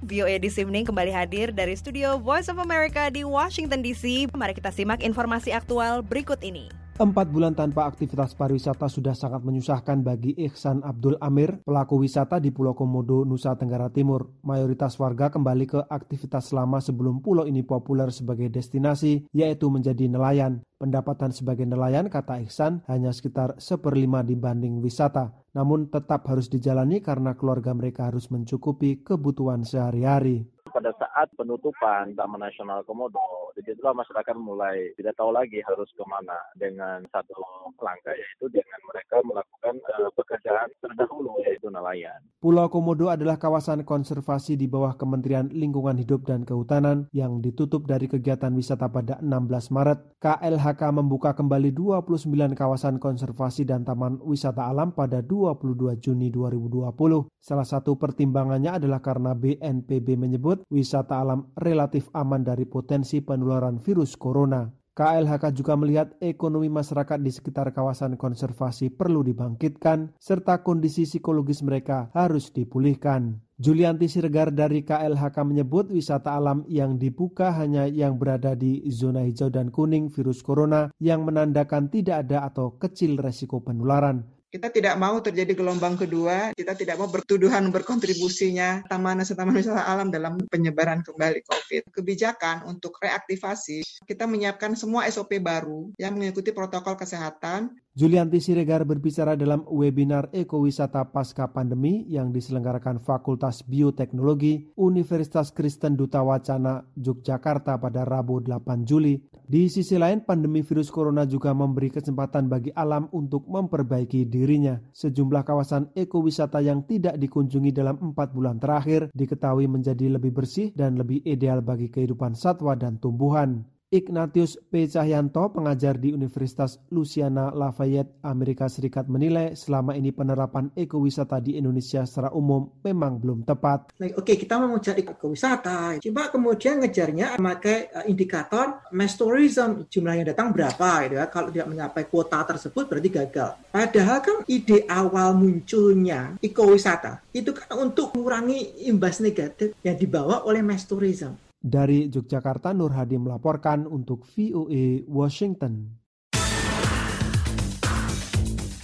VOA 0.02 0.42
This 0.42 0.58
Evening 0.58 0.82
kembali 0.82 1.14
hadir 1.14 1.54
dari 1.54 1.78
studio 1.78 2.18
Voice 2.18 2.50
of 2.50 2.58
America 2.58 3.06
di 3.14 3.22
Washington 3.22 3.86
DC. 3.86 4.34
Mari 4.34 4.58
kita 4.58 4.74
simak 4.74 5.06
informasi 5.06 5.54
aktual 5.54 6.02
berikut 6.02 6.42
ini. 6.42 6.85
Empat 6.96 7.28
bulan 7.28 7.52
tanpa 7.52 7.92
aktivitas 7.92 8.40
pariwisata 8.40 8.88
sudah 8.88 9.12
sangat 9.12 9.44
menyusahkan 9.44 10.00
bagi 10.00 10.32
Ihsan 10.48 10.80
Abdul 10.80 11.20
Amir, 11.20 11.60
pelaku 11.68 12.00
wisata 12.00 12.40
di 12.40 12.56
Pulau 12.56 12.72
Komodo, 12.72 13.28
Nusa 13.28 13.52
Tenggara 13.60 13.92
Timur. 13.92 14.32
Mayoritas 14.48 14.96
warga 14.96 15.28
kembali 15.28 15.68
ke 15.68 15.84
aktivitas 15.92 16.56
lama 16.56 16.80
sebelum 16.80 17.20
pulau 17.20 17.44
ini 17.44 17.68
populer 17.68 18.16
sebagai 18.16 18.48
destinasi, 18.48 19.28
yaitu 19.36 19.68
menjadi 19.68 20.08
nelayan. 20.08 20.64
Pendapatan 20.80 21.36
sebagai 21.36 21.68
nelayan, 21.68 22.08
kata 22.08 22.40
Ihsan, 22.48 22.88
hanya 22.88 23.12
sekitar 23.12 23.60
seperlima 23.60 24.24
dibanding 24.24 24.80
wisata. 24.80 25.36
Namun 25.52 25.92
tetap 25.92 26.24
harus 26.32 26.48
dijalani 26.48 27.04
karena 27.04 27.36
keluarga 27.36 27.76
mereka 27.76 28.08
harus 28.08 28.32
mencukupi 28.32 29.04
kebutuhan 29.04 29.68
sehari-hari 29.68 30.55
pada 30.76 30.92
saat 31.00 31.32
penutupan 31.40 32.12
Taman 32.20 32.44
Nasional 32.44 32.84
Komodo, 32.84 33.56
di 33.56 33.64
situlah 33.64 33.96
masyarakat 33.96 34.36
mulai 34.36 34.92
tidak 35.00 35.16
tahu 35.16 35.32
lagi 35.32 35.64
harus 35.64 35.88
ke 35.96 36.04
mana 36.04 36.36
dengan 36.60 37.00
satu 37.16 37.32
langkah 37.80 38.12
yaitu 38.12 38.52
dengan 38.52 38.80
mereka 38.92 39.24
melakukan 39.24 39.80
uh, 39.96 40.12
pekerjaan 40.20 40.68
terdahulu 40.84 41.40
yaitu 41.48 41.72
nelayan. 41.72 42.20
Pulau 42.44 42.68
Komodo 42.68 43.08
adalah 43.08 43.40
kawasan 43.40 43.88
konservasi 43.88 44.60
di 44.60 44.68
bawah 44.68 45.00
Kementerian 45.00 45.48
Lingkungan 45.48 45.96
Hidup 45.96 46.28
dan 46.28 46.44
Kehutanan 46.44 47.08
yang 47.16 47.40
ditutup 47.40 47.88
dari 47.88 48.12
kegiatan 48.12 48.52
wisata 48.52 48.92
pada 48.92 49.16
16 49.24 49.72
Maret. 49.72 50.20
KLHK 50.20 50.82
membuka 50.92 51.32
kembali 51.32 51.72
29 51.72 52.28
kawasan 52.52 53.00
konservasi 53.00 53.64
dan 53.64 53.88
taman 53.88 54.20
wisata 54.28 54.68
alam 54.68 54.92
pada 54.92 55.24
22 55.24 55.96
Juni 56.04 56.28
2020. 56.28 56.92
Salah 57.40 57.64
satu 57.64 57.96
pertimbangannya 57.96 58.76
adalah 58.82 59.00
karena 59.00 59.32
BNPB 59.38 60.18
menyebut 60.20 60.65
wisata 60.70 61.22
alam 61.22 61.52
relatif 61.58 62.10
aman 62.16 62.42
dari 62.42 62.66
potensi 62.66 63.22
penularan 63.22 63.78
virus 63.82 64.18
corona. 64.18 64.68
KLHK 64.96 65.52
juga 65.52 65.76
melihat 65.76 66.16
ekonomi 66.24 66.72
masyarakat 66.72 67.20
di 67.20 67.28
sekitar 67.28 67.76
kawasan 67.76 68.16
konservasi 68.16 68.96
perlu 68.96 69.28
dibangkitkan, 69.28 70.16
serta 70.16 70.64
kondisi 70.64 71.04
psikologis 71.04 71.68
mereka 71.68 72.08
harus 72.16 72.48
dipulihkan. 72.56 73.44
Julianti 73.60 74.08
Siregar 74.08 74.56
dari 74.56 74.88
KLHK 74.88 75.36
menyebut 75.48 75.92
wisata 75.92 76.36
alam 76.36 76.64
yang 76.72 76.96
dibuka 76.96 77.56
hanya 77.56 77.88
yang 77.88 78.16
berada 78.16 78.56
di 78.56 78.88
zona 78.88 79.24
hijau 79.24 79.52
dan 79.52 79.68
kuning 79.68 80.08
virus 80.12 80.40
corona 80.40 80.92
yang 81.00 81.28
menandakan 81.28 81.92
tidak 81.92 82.28
ada 82.28 82.48
atau 82.48 82.80
kecil 82.80 83.20
resiko 83.20 83.64
penularan. 83.64 84.35
Kita 84.50 84.72
tidak 84.72 84.96
mau 84.96 85.20
terjadi 85.20 85.52
gelombang 85.52 86.00
kedua, 86.00 86.56
kita 86.56 86.78
tidak 86.78 86.96
mau 87.02 87.12
bertuduhan 87.12 87.68
berkontribusinya 87.74 88.88
taman 88.88 89.20
taman 89.26 89.56
wisata 89.58 89.84
alam 89.84 90.08
dalam 90.14 90.40
penyebaran 90.48 91.04
kembali 91.04 91.44
COVID. 91.44 91.92
Kebijakan 91.92 92.64
untuk 92.70 92.96
reaktivasi, 93.02 93.84
kita 94.06 94.24
menyiapkan 94.30 94.78
semua 94.78 95.04
SOP 95.12 95.42
baru 95.44 95.92
yang 96.00 96.16
mengikuti 96.16 96.56
protokol 96.56 96.96
kesehatan 96.96 97.74
Julianti 97.96 98.44
Siregar 98.44 98.84
berbicara 98.84 99.40
dalam 99.40 99.64
webinar 99.72 100.28
Ekowisata 100.36 101.16
Pasca 101.16 101.48
Pandemi 101.48 102.04
yang 102.12 102.28
diselenggarakan 102.28 103.00
Fakultas 103.00 103.64
Bioteknologi 103.64 104.76
Universitas 104.76 105.56
Kristen 105.56 105.96
Duta 105.96 106.20
Wacana 106.20 106.84
Yogyakarta 107.00 107.80
pada 107.80 108.04
Rabu 108.04 108.44
8 108.44 108.84
Juli. 108.84 109.16
Di 109.48 109.72
sisi 109.72 109.96
lain, 109.96 110.28
pandemi 110.28 110.60
virus 110.60 110.92
corona 110.92 111.24
juga 111.24 111.56
memberi 111.56 111.88
kesempatan 111.88 112.52
bagi 112.52 112.76
alam 112.76 113.08
untuk 113.16 113.48
memperbaiki 113.48 114.28
dirinya. 114.28 114.76
Sejumlah 114.92 115.48
kawasan 115.48 115.96
ekowisata 115.96 116.60
yang 116.60 116.84
tidak 116.84 117.16
dikunjungi 117.16 117.72
dalam 117.72 118.12
empat 118.12 118.36
bulan 118.36 118.60
terakhir 118.60 119.08
diketahui 119.16 119.72
menjadi 119.72 120.20
lebih 120.20 120.36
bersih 120.36 120.76
dan 120.76 121.00
lebih 121.00 121.24
ideal 121.24 121.64
bagi 121.64 121.88
kehidupan 121.88 122.36
satwa 122.36 122.76
dan 122.76 123.00
tumbuhan. 123.00 123.64
Ignatius 123.94 124.58
P. 124.58 124.90
Cahyanto, 124.90 125.54
pengajar 125.54 126.02
di 126.02 126.10
Universitas 126.10 126.82
Louisiana 126.90 127.54
Lafayette, 127.54 128.18
Amerika 128.26 128.66
Serikat 128.66 129.06
menilai 129.06 129.54
selama 129.54 129.94
ini 129.94 130.10
penerapan 130.10 130.74
ekowisata 130.74 131.38
di 131.38 131.54
Indonesia 131.62 132.02
secara 132.02 132.34
umum 132.34 132.66
memang 132.82 133.22
belum 133.22 133.46
tepat. 133.46 133.94
Oke, 134.18 134.42
kita 134.42 134.58
mau 134.58 134.74
mencari 134.74 135.06
ekowisata, 135.06 136.02
coba 136.02 136.34
kemudian 136.34 136.82
ngejarnya 136.82 137.38
memakai 137.38 137.94
eh, 137.94 138.06
indikator 138.10 138.90
mass 138.90 139.14
tourism, 139.22 139.86
jumlahnya 139.86 140.34
datang 140.34 140.50
berapa 140.50 141.06
gitu 141.06 141.16
ya. 141.22 141.30
Kalau 141.30 141.54
tidak 141.54 141.70
mencapai 141.70 142.04
kuota 142.10 142.42
tersebut 142.42 142.90
berarti 142.90 143.10
gagal. 143.14 143.50
Padahal 143.70 144.18
kan 144.26 144.38
ide 144.50 144.90
awal 144.90 145.38
munculnya 145.38 146.42
ekowisata 146.42 147.22
itu 147.38 147.54
kan 147.54 147.70
untuk 147.78 148.18
mengurangi 148.18 148.90
imbas 148.90 149.22
negatif 149.22 149.78
yang 149.86 149.94
dibawa 149.94 150.42
oleh 150.42 150.66
mass 150.66 150.90
tourism. 150.90 151.38
Dari 151.66 152.14
Yogyakarta, 152.14 152.78
Nur 152.78 152.94
Hadi 152.94 153.18
melaporkan 153.18 153.90
untuk 153.90 154.22
VOA 154.30 155.02
Washington. 155.10 155.98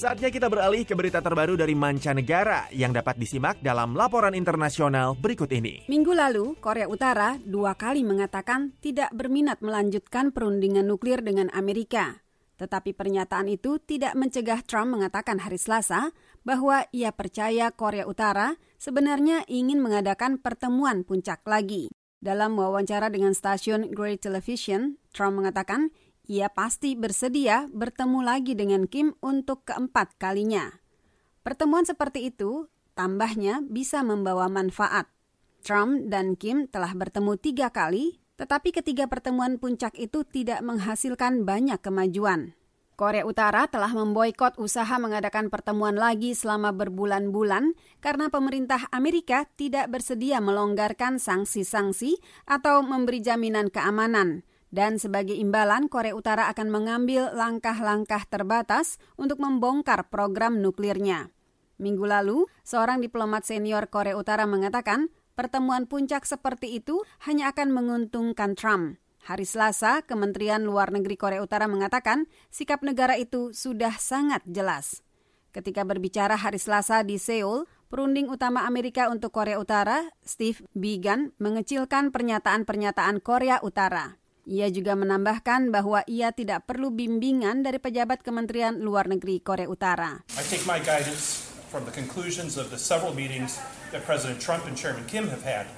Saatnya 0.10 0.34
kita 0.34 0.50
beralih 0.50 0.90
ke 0.90 0.98
berita 0.98 1.22
terbaru 1.22 1.54
dari 1.54 1.78
mancanegara 1.78 2.66
yang 2.74 2.90
dapat 2.90 3.22
disimak 3.22 3.62
dalam 3.62 3.94
laporan 3.94 4.34
internasional 4.34 5.14
berikut 5.14 5.46
ini. 5.54 5.86
Minggu 5.86 6.18
lalu, 6.18 6.58
Korea 6.58 6.90
Utara 6.90 7.38
dua 7.38 7.78
kali 7.78 8.02
mengatakan 8.02 8.74
tidak 8.82 9.14
berminat 9.14 9.62
melanjutkan 9.62 10.34
perundingan 10.34 10.90
nuklir 10.90 11.22
dengan 11.22 11.54
Amerika. 11.54 12.26
Tetapi 12.58 12.98
pernyataan 12.98 13.54
itu 13.54 13.78
tidak 13.78 14.18
mencegah 14.18 14.66
Trump 14.66 14.98
mengatakan 14.98 15.46
hari 15.46 15.62
Selasa 15.62 16.10
bahwa 16.42 16.90
ia 16.90 17.14
percaya 17.14 17.70
Korea 17.70 18.10
Utara 18.10 18.58
sebenarnya 18.82 19.46
ingin 19.46 19.78
mengadakan 19.78 20.42
pertemuan 20.42 21.06
puncak 21.06 21.46
lagi. 21.46 21.94
Dalam 22.18 22.58
wawancara 22.58 23.14
dengan 23.14 23.38
stasiun 23.38 23.94
Great 23.94 24.26
Television, 24.26 24.98
Trump 25.14 25.38
mengatakan 25.38 25.94
ia 26.30 26.54
pasti 26.54 26.94
bersedia 26.94 27.66
bertemu 27.74 28.22
lagi 28.22 28.54
dengan 28.54 28.86
Kim 28.86 29.18
untuk 29.18 29.66
keempat 29.66 30.22
kalinya. 30.22 30.78
Pertemuan 31.42 31.90
seperti 31.90 32.30
itu, 32.30 32.70
tambahnya, 32.94 33.66
bisa 33.66 34.06
membawa 34.06 34.46
manfaat. 34.46 35.10
Trump 35.66 36.06
dan 36.14 36.38
Kim 36.38 36.70
telah 36.70 36.94
bertemu 36.94 37.34
tiga 37.42 37.74
kali, 37.74 38.22
tetapi 38.38 38.70
ketiga 38.70 39.10
pertemuan 39.10 39.58
puncak 39.58 39.98
itu 39.98 40.22
tidak 40.22 40.62
menghasilkan 40.62 41.50
banyak 41.50 41.82
kemajuan. 41.82 42.54
Korea 42.94 43.24
Utara 43.24 43.64
telah 43.72 43.96
memboikot 43.96 44.60
usaha 44.60 45.00
mengadakan 45.00 45.48
pertemuan 45.48 45.96
lagi 45.96 46.36
selama 46.36 46.76
berbulan-bulan 46.76 47.74
karena 48.04 48.28
pemerintah 48.28 48.92
Amerika 48.92 49.48
tidak 49.56 49.88
bersedia 49.88 50.44
melonggarkan 50.44 51.16
sanksi-sanksi 51.16 52.20
atau 52.44 52.84
memberi 52.84 53.24
jaminan 53.24 53.72
keamanan. 53.72 54.44
Dan 54.70 55.02
sebagai 55.02 55.34
imbalan, 55.34 55.90
Korea 55.90 56.14
Utara 56.14 56.46
akan 56.54 56.70
mengambil 56.70 57.34
langkah-langkah 57.34 58.22
terbatas 58.30 59.02
untuk 59.18 59.42
membongkar 59.42 60.14
program 60.14 60.62
nuklirnya. 60.62 61.34
Minggu 61.82 62.06
lalu, 62.06 62.46
seorang 62.62 63.02
diplomat 63.02 63.48
senior 63.50 63.90
Korea 63.90 64.14
Utara 64.14 64.46
mengatakan 64.46 65.10
pertemuan 65.34 65.90
puncak 65.90 66.28
seperti 66.28 66.78
itu 66.78 67.02
hanya 67.26 67.50
akan 67.56 67.74
menguntungkan 67.74 68.54
Trump. 68.54 69.02
Hari 69.26 69.48
Selasa, 69.48 70.04
Kementerian 70.04 70.68
Luar 70.68 70.94
Negeri 70.94 71.18
Korea 71.18 71.42
Utara 71.42 71.66
mengatakan 71.66 72.30
sikap 72.52 72.84
negara 72.84 73.16
itu 73.16 73.56
sudah 73.56 73.96
sangat 73.98 74.46
jelas. 74.46 75.02
Ketika 75.50 75.82
berbicara 75.82 76.38
hari 76.38 76.62
Selasa 76.62 77.02
di 77.02 77.18
Seoul, 77.18 77.66
perunding 77.90 78.30
utama 78.30 78.70
Amerika 78.70 79.10
untuk 79.10 79.34
Korea 79.34 79.58
Utara, 79.58 80.06
Steve 80.22 80.62
Biegun, 80.78 81.34
mengecilkan 81.42 82.14
pernyataan-pernyataan 82.14 83.18
Korea 83.24 83.58
Utara. 83.66 84.19
Ia 84.50 84.66
juga 84.74 84.98
menambahkan 84.98 85.70
bahwa 85.70 86.02
ia 86.10 86.34
tidak 86.34 86.66
perlu 86.66 86.90
bimbingan 86.90 87.62
dari 87.62 87.78
pejabat 87.78 88.26
Kementerian 88.26 88.82
Luar 88.82 89.06
Negeri 89.06 89.46
Korea 89.46 89.70
Utara. 89.70 90.26
I 90.34 90.42
take 90.50 90.66
my 90.66 90.82
guidance 90.82 91.54
from 91.70 91.86
the 91.86 91.94
conclusions 91.94 92.58
of 92.58 92.74
the 92.74 92.82
several 92.82 93.14
meetings 93.14 93.62
that 93.94 94.02
President 94.10 94.42
Trump 94.42 94.66
and 94.66 94.74
Chairman 94.74 95.06
Kim 95.06 95.30
have 95.30 95.46
had 95.46 95.70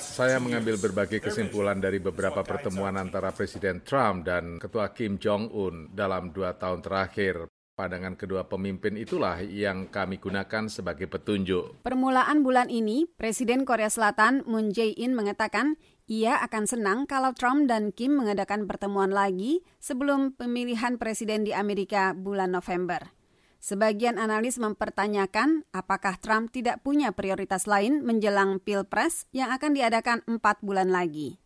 saya 0.00 0.40
mengambil 0.40 0.80
berbagai 0.80 1.20
kesimpulan 1.20 1.76
dari 1.76 2.00
beberapa 2.00 2.40
pertemuan 2.40 2.96
antara 2.96 3.36
Presiden 3.36 3.84
Trump 3.84 4.24
dan 4.24 4.56
Ketua 4.56 4.96
Kim 4.96 5.20
Jong-un 5.20 5.92
dalam 5.92 6.32
dua 6.32 6.56
tahun 6.56 6.80
terakhir. 6.80 7.52
Pandangan 7.76 8.16
kedua 8.16 8.48
pemimpin 8.48 8.96
itulah 8.96 9.44
yang 9.44 9.92
kami 9.92 10.16
gunakan 10.16 10.72
sebagai 10.72 11.04
petunjuk. 11.04 11.84
Permulaan 11.84 12.40
bulan 12.40 12.72
ini, 12.72 13.04
Presiden 13.04 13.68
Korea 13.68 13.92
Selatan 13.92 14.40
Moon 14.48 14.72
Jae-in 14.72 15.12
mengatakan 15.12 15.76
ia 16.12 16.36
akan 16.44 16.68
senang 16.68 17.08
kalau 17.08 17.32
Trump 17.32 17.72
dan 17.72 17.88
Kim 17.88 18.20
mengadakan 18.20 18.68
pertemuan 18.68 19.08
lagi 19.08 19.64
sebelum 19.80 20.36
pemilihan 20.36 21.00
presiden 21.00 21.48
di 21.48 21.56
Amerika 21.56 22.12
bulan 22.12 22.52
November. 22.52 23.16
Sebagian 23.64 24.20
analis 24.20 24.60
mempertanyakan 24.60 25.64
apakah 25.72 26.20
Trump 26.20 26.52
tidak 26.52 26.84
punya 26.84 27.16
prioritas 27.16 27.64
lain 27.64 28.04
menjelang 28.04 28.60
Pilpres 28.60 29.24
yang 29.32 29.48
akan 29.56 29.72
diadakan 29.72 30.20
empat 30.28 30.60
bulan 30.60 30.92
lagi. 30.92 31.40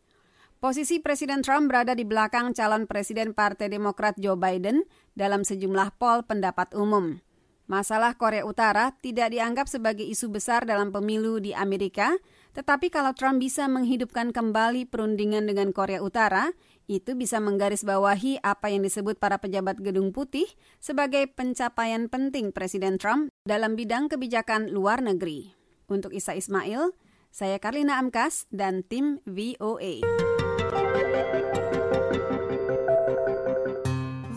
Posisi 0.59 0.99
Presiden 0.99 1.47
Trump 1.47 1.71
berada 1.71 1.95
di 1.95 2.03
belakang 2.03 2.51
calon 2.51 2.91
Presiden 2.91 3.39
Partai 3.39 3.71
Demokrat 3.71 4.19
Joe 4.19 4.35
Biden 4.35 4.83
dalam 5.15 5.47
sejumlah 5.47 5.95
poll 6.01 6.27
pendapat 6.27 6.75
umum. 6.75 7.23
Masalah 7.67 8.15
Korea 8.15 8.47
Utara 8.47 8.95
tidak 9.03 9.35
dianggap 9.35 9.67
sebagai 9.67 10.07
isu 10.07 10.31
besar 10.31 10.63
dalam 10.63 10.95
pemilu 10.95 11.43
di 11.43 11.51
Amerika, 11.51 12.15
tetapi 12.57 12.89
kalau 12.89 13.13
Trump 13.13 13.45
bisa 13.45 13.69
menghidupkan 13.69 14.33
kembali 14.33 14.89
perundingan 14.89 15.45
dengan 15.45 15.77
Korea 15.77 16.01
Utara, 16.01 16.57
itu 16.89 17.13
bisa 17.13 17.37
menggarisbawahi 17.37 18.41
apa 18.41 18.73
yang 18.73 18.81
disebut 18.81 19.21
para 19.21 19.37
pejabat 19.37 19.77
Gedung 19.85 20.17
Putih 20.17 20.49
sebagai 20.81 21.29
pencapaian 21.29 22.09
penting 22.09 22.57
Presiden 22.57 22.97
Trump 22.97 23.29
dalam 23.45 23.77
bidang 23.77 24.09
kebijakan 24.09 24.73
luar 24.73 25.05
negeri. 25.05 25.53
Untuk 25.87 26.17
Isa 26.17 26.33
Ismail, 26.33 26.97
saya 27.29 27.61
Karlina 27.61 28.01
Amkas 28.01 28.49
dan 28.49 28.81
tim 28.81 29.21
VOA. 29.29 30.01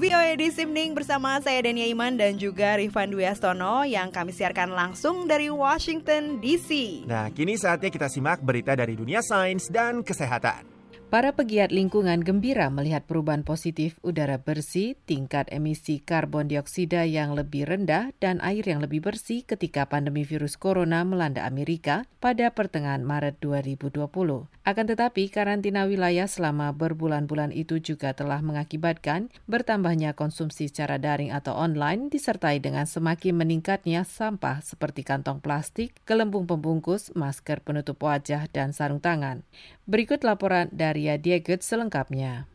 VOA 0.10 0.42
di 0.42 0.50
Simning 0.50 0.98
bersama 0.98 1.38
saya 1.38 1.62
Dania 1.62 1.86
Iman 1.86 2.18
dan 2.18 2.34
juga 2.34 2.82
Rifan 2.82 3.14
Dwi 3.14 3.30
Astono 3.30 3.86
yang 3.86 4.10
kami 4.10 4.34
siarkan 4.34 4.74
langsung 4.74 5.30
dari 5.30 5.54
Washington 5.54 6.42
DC. 6.42 7.06
Nah, 7.06 7.30
kini 7.30 7.54
saatnya 7.54 7.94
kita 7.94 8.10
simak 8.10 8.42
berita 8.42 8.74
dari 8.74 8.98
dunia 8.98 9.22
sains 9.22 9.70
dan 9.70 10.02
kesehatan. 10.02 10.79
Para 11.10 11.34
pegiat 11.34 11.74
lingkungan 11.74 12.22
gembira 12.22 12.70
melihat 12.70 13.02
perubahan 13.02 13.42
positif 13.42 13.98
udara 14.06 14.38
bersih, 14.38 14.94
tingkat 15.10 15.50
emisi 15.50 15.98
karbon 15.98 16.46
dioksida 16.46 17.02
yang 17.10 17.34
lebih 17.34 17.66
rendah, 17.66 18.14
dan 18.22 18.38
air 18.46 18.62
yang 18.62 18.78
lebih 18.78 19.02
bersih 19.02 19.42
ketika 19.42 19.90
pandemi 19.90 20.22
virus 20.22 20.54
corona 20.54 21.02
melanda 21.02 21.50
Amerika 21.50 22.06
pada 22.22 22.54
pertengahan 22.54 23.02
Maret 23.02 23.42
2020. 23.42 24.06
Akan 24.70 24.86
tetapi, 24.86 25.34
karantina 25.34 25.90
wilayah 25.90 26.30
selama 26.30 26.70
berbulan-bulan 26.78 27.58
itu 27.58 27.82
juga 27.82 28.14
telah 28.14 28.38
mengakibatkan 28.46 29.34
bertambahnya 29.50 30.14
konsumsi 30.14 30.70
secara 30.70 31.02
daring 31.02 31.34
atau 31.34 31.58
online 31.58 32.14
disertai 32.14 32.62
dengan 32.62 32.86
semakin 32.86 33.34
meningkatnya 33.34 34.06
sampah 34.06 34.62
seperti 34.62 35.02
kantong 35.02 35.42
plastik, 35.42 35.98
gelembung 36.06 36.46
pembungkus, 36.46 37.10
masker 37.18 37.66
penutup 37.66 37.98
wajah, 37.98 38.46
dan 38.54 38.78
sarung 38.78 39.02
tangan. 39.02 39.42
Berikut 39.90 40.22
laporan 40.22 40.70
dari 40.70 40.99
Diegut 41.00 41.64
selengkapnya. 41.64 42.52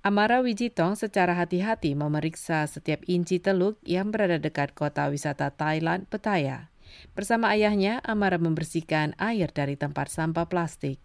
Amara 0.00 0.40
Wijitong 0.40 0.96
secara 0.96 1.36
hati-hati 1.36 1.92
memeriksa 1.92 2.64
setiap 2.64 3.04
inci 3.04 3.36
teluk 3.36 3.76
yang 3.84 4.08
berada 4.08 4.40
dekat 4.40 4.72
kota 4.72 5.12
wisata 5.12 5.52
Thailand, 5.52 6.08
Pattaya. 6.08 6.72
Bersama 7.12 7.52
ayahnya, 7.52 8.00
Amara 8.00 8.40
membersihkan 8.40 9.12
air 9.20 9.52
dari 9.52 9.76
tempat 9.76 10.08
sampah 10.08 10.48
plastik. 10.48 10.96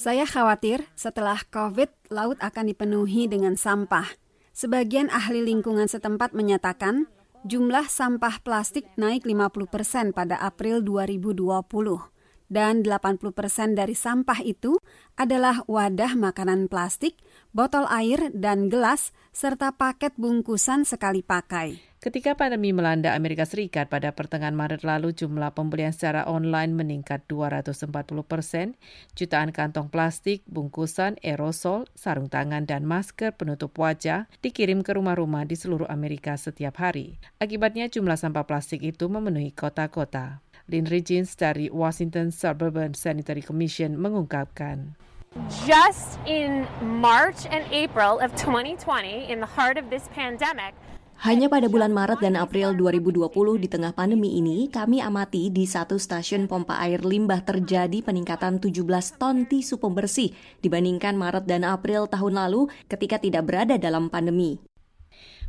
Saya 0.00 0.24
khawatir 0.24 0.88
setelah 0.96 1.44
COVID, 1.52 1.90
laut 2.08 2.40
akan 2.40 2.64
dipenuhi 2.72 3.28
dengan 3.28 3.60
sampah. 3.60 4.08
Sebagian 4.56 5.12
ahli 5.12 5.44
lingkungan 5.44 5.90
setempat 5.90 6.32
menyatakan 6.32 7.04
jumlah 7.44 7.84
sampah 7.84 8.40
plastik 8.40 8.88
naik 8.96 9.28
50 9.28 9.68
persen 9.68 10.06
pada 10.16 10.40
April 10.40 10.80
2020 10.80 12.13
dan 12.54 12.86
80% 12.86 13.34
dari 13.74 13.98
sampah 13.98 14.38
itu 14.46 14.78
adalah 15.18 15.66
wadah 15.66 16.14
makanan 16.14 16.70
plastik, 16.70 17.18
botol 17.50 17.90
air, 17.90 18.30
dan 18.30 18.70
gelas, 18.70 19.10
serta 19.34 19.74
paket 19.74 20.14
bungkusan 20.14 20.86
sekali 20.86 21.26
pakai. 21.26 21.94
Ketika 22.04 22.36
pandemi 22.36 22.68
melanda 22.68 23.16
Amerika 23.16 23.48
Serikat 23.48 23.88
pada 23.88 24.12
pertengahan 24.12 24.52
Maret 24.52 24.84
lalu, 24.84 25.16
jumlah 25.16 25.56
pembelian 25.56 25.88
secara 25.88 26.28
online 26.28 26.76
meningkat 26.76 27.24
240 27.32 27.88
persen. 28.28 28.76
Jutaan 29.16 29.56
kantong 29.56 29.88
plastik, 29.88 30.44
bungkusan, 30.44 31.16
aerosol, 31.24 31.88
sarung 31.96 32.28
tangan, 32.28 32.68
dan 32.68 32.84
masker 32.84 33.32
penutup 33.32 33.72
wajah 33.80 34.28
dikirim 34.44 34.84
ke 34.84 34.92
rumah-rumah 34.92 35.48
di 35.48 35.56
seluruh 35.56 35.88
Amerika 35.88 36.36
setiap 36.36 36.76
hari. 36.76 37.16
Akibatnya 37.40 37.88
jumlah 37.88 38.20
sampah 38.20 38.44
plastik 38.44 38.84
itu 38.84 39.08
memenuhi 39.08 39.56
kota-kota. 39.56 40.43
Lynn 40.68 40.88
Regins 40.88 41.36
dari 41.36 41.68
Washington 41.68 42.32
Suburban 42.32 42.96
Sanitary 42.96 43.44
Commission 43.44 44.00
mengungkapkan. 44.00 44.96
Just 45.66 46.22
in 46.24 46.64
March 46.80 47.44
and 47.50 47.66
April 47.74 48.22
of 48.22 48.30
2020, 48.38 49.26
in 49.26 49.42
the 49.42 49.50
heart 49.50 49.74
of 49.76 49.90
this 49.90 50.06
pandemic, 50.14 50.72
hanya 51.22 51.46
pada 51.46 51.70
bulan 51.70 51.94
Maret 51.94 52.26
dan 52.26 52.34
April 52.34 52.74
2020 52.74 53.62
di 53.62 53.68
tengah 53.70 53.94
pandemi 53.94 54.34
ini, 54.34 54.66
kami 54.66 54.98
amati 54.98 55.48
di 55.48 55.62
satu 55.62 55.94
stasiun 55.94 56.50
pompa 56.50 56.82
air 56.82 57.06
limbah 57.06 57.40
terjadi 57.46 58.02
peningkatan 58.02 58.58
17 58.58 58.82
ton 59.14 59.46
tisu 59.46 59.78
pembersih 59.78 60.34
dibandingkan 60.58 61.14
Maret 61.14 61.46
dan 61.46 61.62
April 61.62 62.10
tahun 62.10 62.34
lalu 62.34 62.66
ketika 62.90 63.22
tidak 63.22 63.46
berada 63.46 63.78
dalam 63.78 64.10
pandemi. 64.10 64.58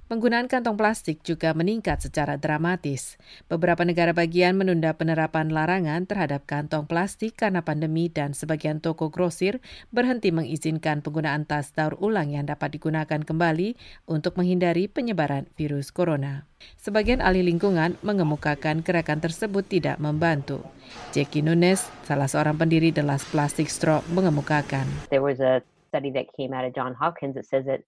Penggunaan 0.05 0.45
kantong 0.45 0.77
plastik 0.77 1.25
juga 1.25 1.57
meningkat 1.57 1.97
secara 1.97 2.37
dramatis. 2.37 3.17
Beberapa 3.49 3.81
negara 3.81 4.13
bagian 4.13 4.53
menunda 4.53 4.93
penerapan 4.93 5.49
larangan 5.49 6.05
terhadap 6.05 6.45
kantong 6.45 6.85
plastik 6.85 7.33
karena 7.33 7.65
pandemi 7.65 8.05
dan 8.05 8.37
sebagian 8.37 8.85
toko 8.85 9.09
grosir 9.09 9.65
berhenti 9.89 10.29
mengizinkan 10.29 11.01
penggunaan 11.01 11.49
tas 11.49 11.73
daur 11.73 11.97
ulang 11.97 12.29
yang 12.29 12.45
dapat 12.45 12.77
digunakan 12.77 13.17
kembali 13.17 13.81
untuk 14.05 14.37
menghindari 14.37 14.85
penyebaran 14.85 15.49
virus 15.57 15.89
corona. 15.89 16.45
Sebagian 16.77 17.17
ahli 17.17 17.41
lingkungan 17.41 17.97
mengemukakan 18.05 18.85
gerakan 18.85 19.25
tersebut 19.25 19.65
tidak 19.65 19.97
membantu. 19.97 20.61
Jackie 21.17 21.41
Nunes, 21.41 21.81
salah 22.05 22.29
seorang 22.29 22.53
pendiri 22.61 22.93
The 22.93 23.01
Last 23.01 23.25
Plastic 23.33 23.73
Straw, 23.73 24.05
mengemukakan. 24.13 24.85
There 25.09 25.25
was 25.25 25.41
a 25.41 25.65
study 25.89 26.13
that 26.13 26.29
came 26.37 26.53
out 26.53 26.61
of 26.61 26.77
John 26.77 26.93
Hopkins 26.93 27.33
that 27.33 27.49
says 27.49 27.65
that 27.65 27.81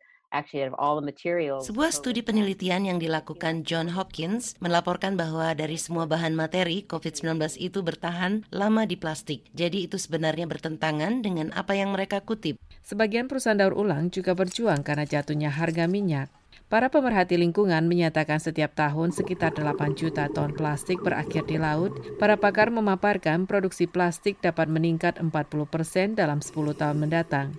sebuah 1.64 1.92
studi 1.96 2.20
penelitian 2.20 2.84
yang 2.84 3.00
dilakukan 3.00 3.64
John 3.64 3.88
Hopkins 3.96 4.60
melaporkan 4.60 5.16
bahwa 5.16 5.56
dari 5.56 5.80
semua 5.80 6.04
bahan 6.04 6.36
materi, 6.36 6.84
COVID-19 6.84 7.56
itu 7.64 7.80
bertahan 7.80 8.44
lama 8.52 8.84
di 8.84 9.00
plastik. 9.00 9.48
Jadi 9.56 9.88
itu 9.88 9.96
sebenarnya 9.96 10.44
bertentangan 10.44 11.24
dengan 11.24 11.56
apa 11.56 11.80
yang 11.80 11.96
mereka 11.96 12.20
kutip. 12.20 12.60
Sebagian 12.84 13.32
perusahaan 13.32 13.56
daur 13.56 13.76
ulang 13.80 14.12
juga 14.12 14.36
berjuang 14.36 14.84
karena 14.84 15.08
jatuhnya 15.08 15.48
harga 15.48 15.88
minyak. 15.88 16.28
Para 16.68 16.92
pemerhati 16.92 17.40
lingkungan 17.40 17.88
menyatakan 17.88 18.44
setiap 18.44 18.76
tahun 18.76 19.16
sekitar 19.16 19.56
8 19.56 19.96
juta 19.96 20.28
ton 20.28 20.52
plastik 20.52 21.00
berakhir 21.00 21.48
di 21.48 21.56
laut. 21.56 21.96
Para 22.20 22.36
pakar 22.36 22.76
memaparkan 22.76 23.48
produksi 23.48 23.88
plastik 23.88 24.44
dapat 24.44 24.68
meningkat 24.68 25.16
40 25.24 25.32
persen 25.64 26.12
dalam 26.20 26.44
10 26.44 26.76
tahun 26.76 27.00
mendatang. 27.00 27.56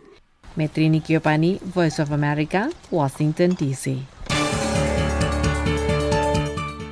Metrini 0.57 1.03
Kiopani, 1.03 1.61
Voice 1.61 1.99
of 1.99 2.15
America, 2.15 2.73
Washington 2.89 3.53
DC. 3.53 4.19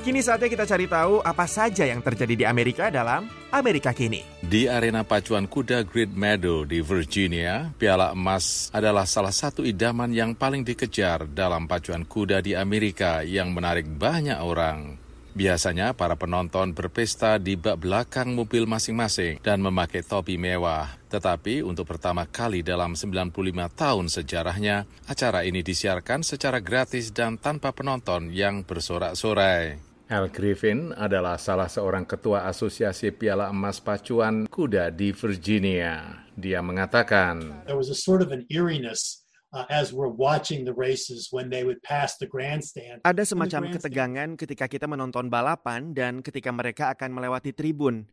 Kini 0.07 0.23
saatnya 0.23 0.47
kita 0.47 0.63
cari 0.63 0.87
tahu 0.87 1.19
apa 1.19 1.43
saja 1.43 1.83
yang 1.83 1.99
terjadi 1.99 2.33
di 2.39 2.45
Amerika 2.47 2.87
dalam 2.87 3.27
Amerika 3.51 3.91
Kini. 3.91 4.23
Di 4.39 4.63
arena 4.71 5.03
pacuan 5.03 5.51
kuda 5.51 5.83
Great 5.83 6.15
Meadow 6.15 6.63
di 6.63 6.79
Virginia, 6.79 7.75
piala 7.75 8.15
emas 8.15 8.71
adalah 8.71 9.03
salah 9.03 9.35
satu 9.35 9.67
idaman 9.67 10.15
yang 10.15 10.31
paling 10.31 10.63
dikejar 10.63 11.27
dalam 11.27 11.67
pacuan 11.67 12.07
kuda 12.07 12.39
di 12.39 12.55
Amerika 12.55 13.19
yang 13.19 13.51
menarik 13.51 13.83
banyak 13.83 14.39
orang. 14.39 15.06
Biasanya 15.37 15.93
para 15.93 16.17
penonton 16.17 16.73
berpesta 16.73 17.37
di 17.37 17.53
bak 17.53 17.77
belakang 17.77 18.33
mobil 18.33 18.65
masing-masing 18.65 19.37
dan 19.45 19.61
memakai 19.61 20.01
topi 20.01 20.33
mewah. 20.33 20.97
Tetapi 21.13 21.61
untuk 21.61 21.85
pertama 21.85 22.25
kali 22.25 22.65
dalam 22.65 22.97
95 22.97 23.37
tahun 23.77 24.09
sejarahnya, 24.09 24.89
acara 25.05 25.45
ini 25.45 25.61
disiarkan 25.61 26.25
secara 26.25 26.57
gratis 26.57 27.13
dan 27.13 27.37
tanpa 27.37 27.69
penonton 27.69 28.33
yang 28.33 28.65
bersorak-sorai. 28.65 29.77
Al 30.09 30.33
Griffin 30.33 30.89
adalah 30.97 31.37
salah 31.37 31.69
seorang 31.69 32.09
ketua 32.09 32.49
asosiasi 32.49 33.13
Piala 33.13 33.53
Emas 33.53 33.77
Pacuan 33.77 34.49
Kuda 34.49 34.89
di 34.89 35.13
Virginia. 35.13 36.25
Dia 36.33 36.65
mengatakan, 36.65 37.61
There 37.69 37.77
was 37.77 37.93
a 37.93 37.99
sort 37.99 38.25
of 38.25 38.33
an 38.33 38.49
eeriness 38.49 39.26
uh, 39.53 39.67
as 39.71 39.95
we're 39.95 40.11
watching 40.11 40.67
the 40.67 40.75
races 40.75 41.29
when 41.31 41.47
they 41.47 41.63
would 41.63 41.79
pass 41.83 42.19
the 42.19 42.27
grandstand. 42.27 43.03
Ada 43.07 43.23
semacam 43.23 43.71
ketegangan 43.71 44.29
ketika 44.35 44.65
kita 44.67 44.85
menonton 44.89 45.31
balapan 45.31 45.95
dan 45.95 46.19
ketika 46.23 46.51
mereka 46.51 46.91
akan 46.91 47.15
melewati 47.15 47.55
tribun. 47.55 48.09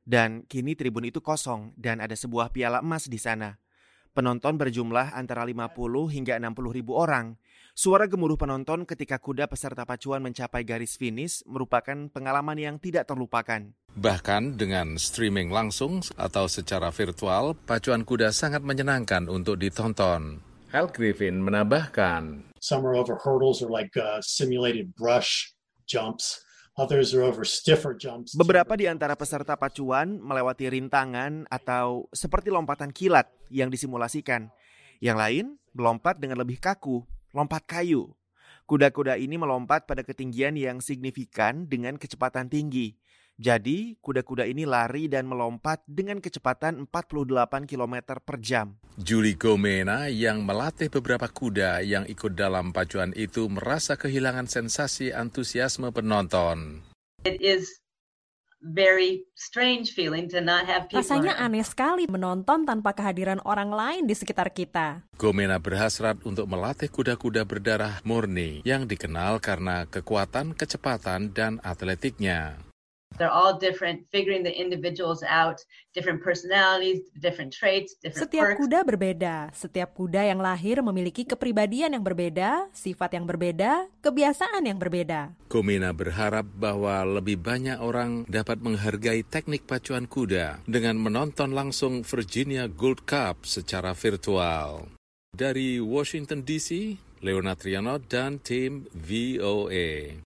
Dan 0.00 0.48
kini 0.48 0.74
tribun 0.74 1.06
itu 1.06 1.20
kosong 1.20 1.76
dan 1.76 2.00
ada 2.00 2.16
sebuah 2.16 2.50
piala 2.50 2.80
emas 2.80 3.06
di 3.06 3.20
sana. 3.20 3.60
Penonton 4.10 4.58
berjumlah 4.58 5.14
antara 5.14 5.46
50 5.46 5.70
hingga 6.10 6.34
60 6.34 6.76
ribu 6.82 6.98
orang. 6.98 7.38
Suara 7.78 8.10
gemuruh 8.10 8.34
penonton 8.34 8.82
ketika 8.82 9.22
kuda 9.22 9.46
peserta 9.46 9.86
pacuan 9.86 10.18
mencapai 10.18 10.66
garis 10.66 10.98
finish 10.98 11.46
merupakan 11.46 12.10
pengalaman 12.10 12.58
yang 12.58 12.76
tidak 12.82 13.06
terlupakan. 13.06 13.70
Bahkan 13.94 14.58
dengan 14.58 14.98
streaming 14.98 15.54
langsung 15.54 16.02
atau 16.18 16.50
secara 16.50 16.90
virtual, 16.90 17.54
pacuan 17.54 18.02
kuda 18.02 18.34
sangat 18.34 18.66
menyenangkan 18.66 19.30
untuk 19.30 19.62
ditonton. 19.62 20.49
Al 20.70 20.86
Griffin 20.94 21.42
menambahkan, 21.42 22.54
Some 22.62 22.86
are 22.86 22.94
over 22.94 23.18
hurdles 23.18 23.58
or 23.58 23.74
like 23.74 23.90
uh, 23.98 24.22
simulated 24.22 24.94
brush 24.94 25.50
jumps. 25.82 26.38
Others 26.78 27.10
are 27.18 27.26
over 27.26 27.42
stiffer 27.42 27.90
jumps. 27.98 28.38
Beberapa 28.38 28.78
di 28.78 28.86
antara 28.86 29.18
peserta 29.18 29.58
pacuan 29.58 30.22
melewati 30.22 30.70
rintangan 30.70 31.50
atau 31.50 32.06
seperti 32.14 32.54
lompatan 32.54 32.94
kilat 32.94 33.26
yang 33.50 33.66
disimulasikan. 33.66 34.46
Yang 35.02 35.16
lain 35.18 35.46
melompat 35.74 36.22
dengan 36.22 36.38
lebih 36.38 36.62
kaku, 36.62 37.02
lompat 37.34 37.66
kayu. 37.66 38.14
Kuda-kuda 38.70 39.18
ini 39.18 39.34
melompat 39.34 39.90
pada 39.90 40.06
ketinggian 40.06 40.54
yang 40.54 40.78
signifikan 40.78 41.66
dengan 41.66 41.98
kecepatan 41.98 42.46
tinggi. 42.46 42.94
Jadi, 43.40 43.96
kuda-kuda 44.04 44.44
ini 44.44 44.68
lari 44.68 45.08
dan 45.08 45.24
melompat 45.24 45.80
dengan 45.88 46.20
kecepatan 46.20 46.84
48 46.84 47.64
km 47.64 48.20
per 48.20 48.36
jam. 48.36 48.76
Julie 49.00 49.40
Gomena 49.40 50.12
yang 50.12 50.44
melatih 50.44 50.92
beberapa 50.92 51.24
kuda 51.24 51.80
yang 51.80 52.04
ikut 52.04 52.36
dalam 52.36 52.76
pacuan 52.76 53.16
itu 53.16 53.48
merasa 53.48 53.96
kehilangan 53.96 54.44
sensasi 54.44 55.16
antusiasme 55.16 55.88
penonton. 55.88 56.84
It 57.24 57.40
is 57.40 57.80
very 58.60 59.24
strange 59.32 59.96
feeling 59.96 60.28
to 60.28 60.44
not 60.44 60.68
have 60.68 60.92
people 60.92 61.00
Rasanya 61.00 61.40
aneh 61.40 61.64
sekali 61.64 62.04
menonton 62.12 62.68
tanpa 62.68 62.92
kehadiran 62.92 63.40
orang 63.48 63.72
lain 63.72 64.04
di 64.04 64.12
sekitar 64.12 64.52
kita. 64.52 65.08
Gomena 65.16 65.56
berhasrat 65.56 66.20
untuk 66.28 66.44
melatih 66.44 66.92
kuda-kuda 66.92 67.48
berdarah 67.48 68.04
murni 68.04 68.60
yang 68.68 68.84
dikenal 68.84 69.40
karena 69.40 69.88
kekuatan, 69.88 70.52
kecepatan, 70.52 71.32
dan 71.32 71.56
atletiknya. 71.64 72.69
They're 73.18 73.32
all 73.32 73.58
different, 73.58 74.06
figuring 74.14 74.46
the 74.46 74.54
individuals 74.54 75.20
out, 75.26 75.60
different 75.92 76.22
personalities, 76.22 77.04
different 77.18 77.50
traits, 77.50 77.98
different 77.98 78.30
Setiap 78.30 78.54
perks. 78.54 78.58
kuda 78.62 78.78
berbeda. 78.86 79.34
Setiap 79.52 79.90
kuda 79.92 80.30
yang 80.30 80.38
lahir 80.40 80.80
memiliki 80.80 81.26
kepribadian 81.26 81.92
yang 81.98 82.04
berbeda, 82.06 82.70
sifat 82.72 83.18
yang 83.18 83.26
berbeda, 83.28 83.90
kebiasaan 84.00 84.64
yang 84.64 84.78
berbeda. 84.78 85.36
Gomena 85.50 85.90
berharap 85.92 86.48
bahwa 86.54 87.02
lebih 87.20 87.36
banyak 87.42 87.82
orang 87.82 88.24
dapat 88.30 88.62
menghargai 88.62 89.26
teknik 89.26 89.68
pacuan 89.68 90.08
kuda 90.08 90.64
dengan 90.64 90.96
menonton 90.96 91.52
langsung 91.52 92.06
Virginia 92.06 92.70
Gold 92.70 93.04
Cup 93.04 93.44
secara 93.44 93.92
virtual. 93.92 94.88
Dari 95.30 95.78
Washington 95.78 96.42
DC, 96.42 96.96
Leona 97.20 97.52
Triano 97.52 98.00
dan 98.00 98.40
tim 98.40 98.88
VOA. 98.96 100.24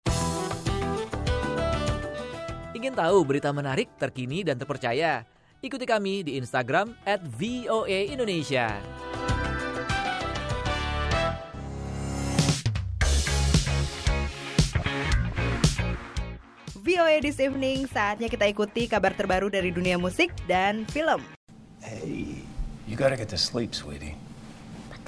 Ingin 2.84 3.00
tahu 3.00 3.24
berita 3.24 3.48
menarik, 3.48 3.88
terkini, 3.96 4.44
dan 4.44 4.60
terpercaya? 4.60 5.24
Ikuti 5.64 5.88
kami 5.88 6.20
di 6.20 6.36
Instagram 6.36 6.92
at 7.08 7.16
VOA 7.24 8.12
Indonesia. 8.12 8.76
VOA 16.76 17.24
This 17.24 17.40
Evening, 17.40 17.88
saatnya 17.88 18.28
kita 18.28 18.44
ikuti 18.52 18.84
kabar 18.84 19.16
terbaru 19.16 19.48
dari 19.48 19.72
dunia 19.72 19.96
musik 19.96 20.36
dan 20.44 20.84
film. 20.92 21.24
Hey, 21.80 22.44
you 22.84 23.00
gotta 23.00 23.16
get 23.16 23.32
to 23.32 23.40
sleep, 23.40 23.72
sweetie. 23.72 24.12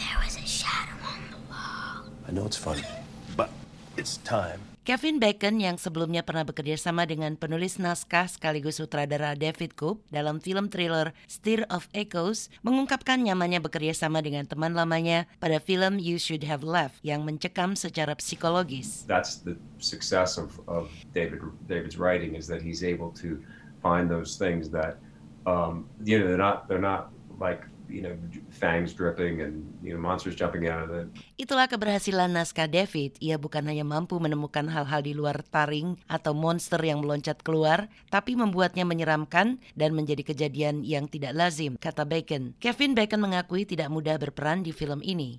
There 0.01 0.17
was 0.25 0.41
a 0.41 0.49
shadow 0.49 0.97
on 1.05 1.21
the 1.29 1.41
wall. 1.53 2.09
I 2.25 2.33
know 2.33 2.49
it's 2.49 2.57
funny, 2.57 2.89
but 3.37 3.53
it's 4.01 4.17
time. 4.25 4.76
Kevin 4.87 5.19
Bacon 5.19 5.59
yang 5.59 5.83
sebelumnya 5.83 6.23
pernah 6.23 6.47
bekerja 6.47 6.79
sama 6.79 7.11
dengan 7.11 7.35
penulis 7.35 7.83
naskah 7.83 8.31
sekaligus 8.31 8.79
sutradara 8.79 9.35
David 9.35 9.75
Coop 9.75 10.07
dalam 10.15 10.39
film 10.39 10.71
thriller 10.71 11.11
Stir 11.27 11.67
of 11.75 11.91
Echoes 11.91 12.55
mengungkapkan 12.63 13.19
nyamannya 13.19 13.59
bekerja 13.59 14.07
sama 14.07 14.23
dengan 14.23 14.47
teman 14.47 14.79
lamanya 14.79 15.27
pada 15.43 15.59
film 15.59 15.99
You 15.99 16.23
Should 16.23 16.47
Have 16.47 16.63
Left 16.63 17.03
yang 17.03 17.27
mencekam 17.27 17.75
secara 17.75 18.15
psikologis. 18.15 19.03
that's 19.11 19.43
the 19.43 19.59
success 19.83 20.39
of, 20.39 20.55
of 20.71 20.87
David 21.11 21.43
David's 21.67 21.99
writing 21.99 22.39
is 22.39 22.47
that 22.47 22.63
he's 22.63 22.87
able 22.87 23.11
to 23.19 23.43
find 23.83 24.07
those 24.07 24.39
things 24.39 24.71
that 24.71 25.03
um, 25.51 25.91
you 26.07 26.15
know 26.23 26.31
they're 26.31 26.39
not 26.39 26.71
they're 26.71 26.79
not 26.79 27.11
like 27.43 27.67
you 27.89 28.03
know 28.03 28.15
fangs 28.51 28.93
dripping 28.93 29.43
and 29.43 29.65
you 29.81 29.95
know 29.95 30.01
monsters 30.01 30.35
jumping 30.35 30.67
out 30.69 30.85
of 30.85 30.89
the 30.91 31.09
Itulah 31.41 31.71
keberhasilan 31.71 32.33
naskah 32.33 32.67
David. 32.67 33.17
Ia 33.23 33.39
bukan 33.39 33.65
hanya 33.69 33.87
mampu 33.87 34.19
menemukan 34.19 34.67
hal-hal 34.69 35.05
di 35.05 35.13
luar 35.15 35.41
taring 35.49 35.97
atau 36.11 36.33
monster 36.33 36.81
yang 36.83 37.05
meloncat 37.05 37.41
keluar, 37.45 37.87
tapi 38.11 38.35
membuatnya 38.35 38.83
menyeramkan 38.89 39.61
dan 39.79 39.91
menjadi 39.93 40.27
kejadian 40.27 40.83
yang 40.83 41.07
tidak 41.07 41.37
lazim, 41.37 41.79
kata 41.79 42.03
Bacon. 42.09 42.57
Kevin 42.59 42.97
Bacon 42.97 43.23
mengakui 43.23 43.69
tidak 43.69 43.93
mudah 43.93 44.17
berperan 44.17 44.65
di 44.65 44.73
film 44.73 45.05
ini. 45.05 45.39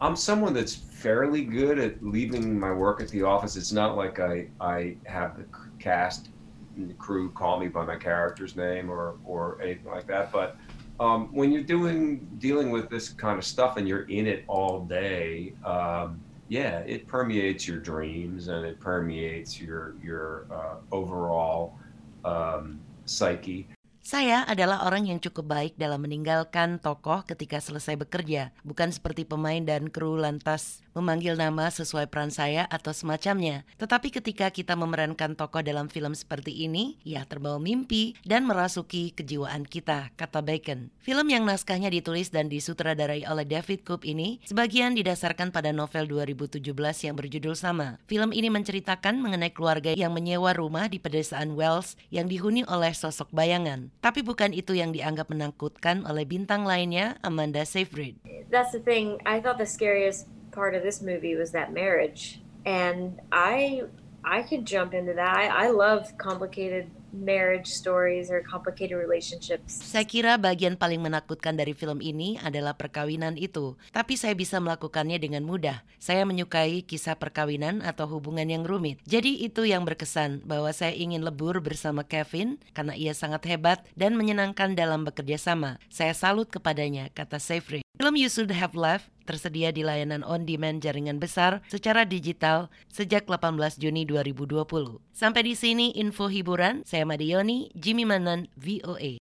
I'm 0.00 0.16
someone 0.16 0.56
that's 0.56 0.72
fairly 0.72 1.44
good 1.44 1.76
at 1.76 2.00
leaving 2.00 2.56
my 2.56 2.72
work 2.72 3.04
at 3.04 3.12
the 3.12 3.20
office. 3.20 3.52
It's 3.60 3.72
not 3.72 4.00
like 4.00 4.16
I 4.16 4.48
I 4.56 4.96
have 5.04 5.36
the 5.36 5.44
cast 5.76 6.32
the 6.76 6.94
crew 6.94 7.30
call 7.30 7.58
me 7.58 7.68
by 7.68 7.84
my 7.84 7.96
character's 7.96 8.56
name 8.56 8.90
or 8.90 9.16
or 9.24 9.60
anything 9.62 9.90
like 9.90 10.06
that. 10.06 10.32
But 10.32 10.56
um, 11.00 11.28
when 11.32 11.50
you're 11.50 11.66
doing 11.66 12.28
dealing 12.38 12.70
with 12.70 12.88
this 12.88 13.08
kind 13.08 13.38
of 13.38 13.44
stuff 13.44 13.76
and 13.76 13.88
you're 13.88 14.08
in 14.08 14.26
it 14.26 14.44
all 14.46 14.84
day, 14.84 15.54
um, 15.64 16.20
yeah, 16.48 16.80
it 16.84 17.06
permeates 17.06 17.66
your 17.66 17.78
dreams 17.78 18.48
and 18.48 18.66
it 18.66 18.78
permeates 18.78 19.60
your 19.60 19.94
your 20.02 20.46
uh, 20.52 20.76
overall 20.92 21.78
um, 22.24 22.78
psyche. 23.06 23.66
Saya 24.00 24.42
adalah 24.48 24.88
orang 24.90 25.06
yang 25.06 25.22
cukup 25.22 25.46
baik 25.46 25.78
dalam 25.78 26.02
meninggalkan 26.02 26.82
tokoh 26.82 27.22
ketika 27.22 27.62
selesai 27.62 27.94
bekerja, 27.94 28.50
bukan 28.66 28.90
seperti 28.90 29.22
pemain 29.22 29.62
dan 29.62 29.86
kru 29.86 30.18
lantas 30.18 30.82
memanggil 30.92 31.38
nama 31.38 31.70
sesuai 31.70 32.10
peran 32.10 32.34
saya 32.34 32.66
atau 32.68 32.90
semacamnya. 32.90 33.62
Tetapi 33.78 34.10
ketika 34.10 34.50
kita 34.50 34.74
memerankan 34.74 35.38
tokoh 35.38 35.62
dalam 35.62 35.86
film 35.86 36.12
seperti 36.14 36.66
ini, 36.66 36.98
ya 37.06 37.22
terbawa 37.24 37.62
mimpi 37.62 38.18
dan 38.26 38.46
merasuki 38.46 39.14
kejiwaan 39.14 39.66
kita, 39.66 40.10
kata 40.18 40.42
Bacon. 40.42 40.90
Film 41.00 41.26
yang 41.30 41.46
naskahnya 41.46 41.88
ditulis 41.88 42.34
dan 42.34 42.50
disutradarai 42.50 43.24
oleh 43.26 43.46
David 43.46 43.86
Coop 43.86 44.02
ini 44.02 44.42
sebagian 44.46 44.98
didasarkan 44.98 45.54
pada 45.54 45.70
novel 45.70 46.06
2017 46.10 46.60
yang 47.06 47.14
berjudul 47.14 47.54
sama. 47.54 48.02
Film 48.10 48.34
ini 48.34 48.50
menceritakan 48.50 49.22
mengenai 49.22 49.54
keluarga 49.54 49.94
yang 49.94 50.12
menyewa 50.14 50.52
rumah 50.54 50.90
di 50.90 50.98
pedesaan 50.98 51.54
Wells 51.54 51.94
yang 52.10 52.26
dihuni 52.26 52.66
oleh 52.66 52.92
sosok 52.92 53.30
bayangan. 53.30 53.92
Tapi 54.02 54.26
bukan 54.26 54.50
itu 54.50 54.74
yang 54.74 54.90
dianggap 54.90 55.30
menakutkan 55.30 56.02
oleh 56.04 56.26
bintang 56.26 56.66
lainnya, 56.66 57.16
Amanda 57.22 57.62
Seyfried. 57.62 58.18
That's 58.50 58.74
the 58.74 58.82
thing. 58.82 59.22
I 59.22 59.38
thought 59.38 59.62
the 59.62 59.68
scariest 59.68 60.26
part 60.52 60.74
of 60.74 60.82
this 60.82 61.00
movie 61.00 61.34
was 61.34 61.52
that 61.52 61.72
marriage, 61.72 62.40
and 62.66 63.18
I 63.32 63.86
I 64.20 64.44
could 64.44 64.68
jump 64.68 64.92
into 64.92 65.16
that. 65.16 65.32
I, 65.32 65.48
I 65.48 65.66
love 65.72 66.12
complicated 66.20 66.92
marriage 67.12 67.66
stories 67.66 68.30
or 68.30 68.44
complicated 68.44 68.94
relationships. 68.94 69.82
Saya 69.82 70.06
kira 70.06 70.38
bagian 70.38 70.78
paling 70.78 71.02
menakutkan 71.02 71.58
dari 71.58 71.74
film 71.74 71.98
ini 71.98 72.38
adalah 72.38 72.78
perkawinan 72.78 73.34
itu, 73.34 73.74
tapi 73.90 74.14
saya 74.14 74.36
bisa 74.36 74.62
melakukannya 74.62 75.18
dengan 75.18 75.42
mudah. 75.42 75.82
Saya 75.98 76.22
menyukai 76.24 76.86
kisah 76.86 77.18
perkawinan 77.18 77.82
atau 77.82 78.06
hubungan 78.06 78.46
yang 78.46 78.62
rumit. 78.62 79.02
Jadi 79.04 79.42
itu 79.42 79.66
yang 79.66 79.82
berkesan 79.82 80.46
bahwa 80.46 80.70
saya 80.70 80.94
ingin 80.94 81.26
lebur 81.26 81.58
bersama 81.58 82.06
Kevin 82.06 82.62
karena 82.76 82.94
ia 82.94 83.12
sangat 83.16 83.44
hebat 83.50 83.82
dan 83.98 84.14
menyenangkan 84.14 84.78
dalam 84.78 85.02
bekerja 85.02 85.36
sama. 85.40 85.82
Saya 85.90 86.14
salut 86.14 86.48
kepadanya, 86.48 87.10
kata 87.10 87.42
Seyfried. 87.42 87.89
Film 88.00 88.16
You 88.16 88.32
Should 88.32 88.48
Have 88.56 88.72
Left 88.80 89.12
tersedia 89.28 89.76
di 89.76 89.84
layanan 89.84 90.24
on-demand 90.24 90.80
jaringan 90.80 91.20
besar 91.20 91.60
secara 91.68 92.08
digital 92.08 92.72
sejak 92.88 93.28
18 93.28 93.76
Juni 93.76 94.08
2020. 94.08 95.04
Sampai 95.12 95.44
di 95.44 95.52
sini 95.52 95.92
info 95.92 96.32
hiburan, 96.32 96.80
saya 96.88 97.04
Madioni, 97.04 97.68
Jimmy 97.76 98.08
Manan, 98.08 98.48
VOA. 98.56 99.20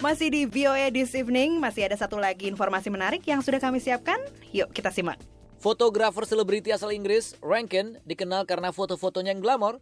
Masih 0.00 0.32
di 0.32 0.48
VOA 0.48 0.88
This 0.88 1.12
Evening, 1.12 1.60
masih 1.60 1.92
ada 1.92 1.96
satu 2.00 2.16
lagi 2.16 2.48
informasi 2.48 2.88
menarik 2.88 3.20
yang 3.28 3.44
sudah 3.44 3.60
kami 3.60 3.84
siapkan. 3.84 4.16
Yuk 4.56 4.72
kita 4.72 4.88
simak. 4.88 5.20
Fotografer 5.60 6.24
selebriti 6.24 6.72
asal 6.72 6.88
Inggris, 6.88 7.36
Rankin, 7.44 8.00
dikenal 8.08 8.48
karena 8.48 8.72
foto-fotonya 8.72 9.36
yang 9.36 9.44
glamor. 9.44 9.76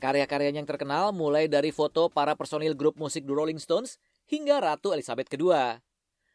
Karya-karyanya 0.00 0.64
yang 0.64 0.70
terkenal 0.72 1.12
mulai 1.12 1.44
dari 1.52 1.68
foto 1.68 2.08
para 2.08 2.32
personil 2.32 2.72
grup 2.72 2.96
musik 2.96 3.28
The 3.28 3.36
Rolling 3.36 3.60
Stones 3.60 4.00
hingga 4.30 4.62
Ratu 4.62 4.94
Elizabeth 4.94 5.26
II. 5.34 5.82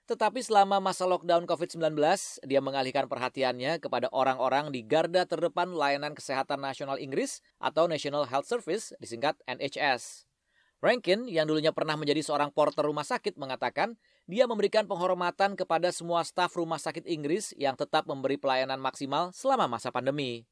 Tetapi 0.06 0.38
selama 0.44 0.78
masa 0.78 1.08
lockdown 1.10 1.50
COVID-19, 1.50 1.98
dia 2.46 2.62
mengalihkan 2.62 3.10
perhatiannya 3.10 3.82
kepada 3.82 4.06
orang-orang 4.14 4.70
di 4.70 4.86
garda 4.86 5.26
terdepan 5.26 5.74
layanan 5.74 6.14
kesehatan 6.14 6.62
nasional 6.62 7.02
Inggris 7.02 7.42
atau 7.58 7.90
National 7.90 8.30
Health 8.30 8.46
Service, 8.46 8.94
disingkat 9.02 9.34
NHS. 9.50 10.30
Rankin, 10.78 11.26
yang 11.26 11.50
dulunya 11.50 11.74
pernah 11.74 11.98
menjadi 11.98 12.22
seorang 12.22 12.54
porter 12.54 12.86
rumah 12.86 13.02
sakit, 13.02 13.34
mengatakan 13.42 13.98
dia 14.30 14.46
memberikan 14.46 14.86
penghormatan 14.86 15.58
kepada 15.58 15.90
semua 15.90 16.22
staf 16.22 16.54
rumah 16.54 16.78
sakit 16.78 17.10
Inggris 17.10 17.58
yang 17.58 17.74
tetap 17.74 18.06
memberi 18.06 18.38
pelayanan 18.38 18.78
maksimal 18.78 19.34
selama 19.34 19.66
masa 19.66 19.90
pandemi. 19.90 20.46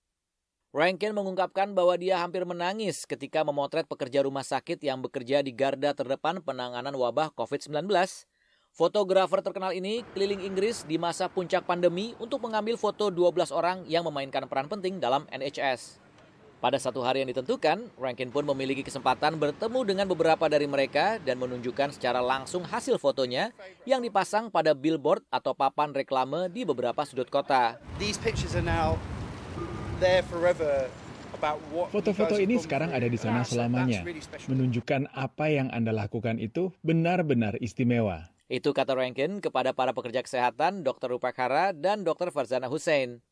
Rankin 0.74 1.14
mengungkapkan 1.14 1.70
bahwa 1.78 1.94
dia 2.02 2.18
hampir 2.18 2.42
menangis 2.50 3.06
ketika 3.06 3.46
memotret 3.46 3.86
pekerja 3.86 4.26
rumah 4.26 4.42
sakit 4.42 4.82
yang 4.82 5.06
bekerja 5.06 5.46
di 5.46 5.54
garda 5.54 5.94
terdepan 5.94 6.42
penanganan 6.42 6.98
wabah 6.98 7.30
COVID-19. 7.38 7.94
Fotografer 8.74 9.46
terkenal 9.46 9.70
ini 9.78 10.02
keliling 10.18 10.42
Inggris 10.42 10.82
di 10.82 10.98
masa 10.98 11.30
puncak 11.30 11.70
pandemi 11.70 12.18
untuk 12.18 12.42
mengambil 12.42 12.74
foto 12.74 13.14
12 13.14 13.54
orang 13.54 13.86
yang 13.86 14.02
memainkan 14.02 14.50
peran 14.50 14.66
penting 14.66 14.98
dalam 14.98 15.30
NHS. 15.30 16.02
Pada 16.58 16.82
satu 16.82 17.06
hari 17.06 17.22
yang 17.22 17.30
ditentukan, 17.30 17.94
Rankin 17.94 18.34
pun 18.34 18.42
memiliki 18.42 18.82
kesempatan 18.82 19.38
bertemu 19.38 19.80
dengan 19.86 20.10
beberapa 20.10 20.50
dari 20.50 20.66
mereka 20.66 21.22
dan 21.22 21.38
menunjukkan 21.38 21.94
secara 21.94 22.18
langsung 22.18 22.66
hasil 22.66 22.98
fotonya 22.98 23.54
yang 23.86 24.02
dipasang 24.02 24.50
pada 24.50 24.74
billboard 24.74 25.22
atau 25.30 25.54
papan 25.54 25.94
reklame 25.94 26.50
di 26.50 26.66
beberapa 26.66 27.06
sudut 27.06 27.30
kota. 27.30 27.78
These 28.02 28.18
pictures 28.18 28.58
are 28.58 28.66
now 28.66 28.98
Foto-foto 31.92 32.36
ini 32.40 32.60
sekarang 32.60 32.92
ada 32.92 33.08
di 33.08 33.16
sana 33.16 33.48
selamanya, 33.48 34.04
menunjukkan 34.52 35.12
apa 35.16 35.48
yang 35.48 35.72
Anda 35.72 35.96
lakukan 35.96 36.40
itu 36.44 36.76
benar-benar 36.84 37.56
istimewa. 37.64 38.28
Itu 38.52 38.76
kata 38.76 38.94
Rankin 39.00 39.40
kepada 39.40 39.72
para 39.72 39.96
pekerja 39.96 40.20
kesehatan, 40.20 40.84
Dr. 40.84 41.16
Rupakara 41.16 41.72
dan 41.72 42.04
Dr. 42.04 42.30
Farzana 42.30 42.68
Hussein. 42.68 43.24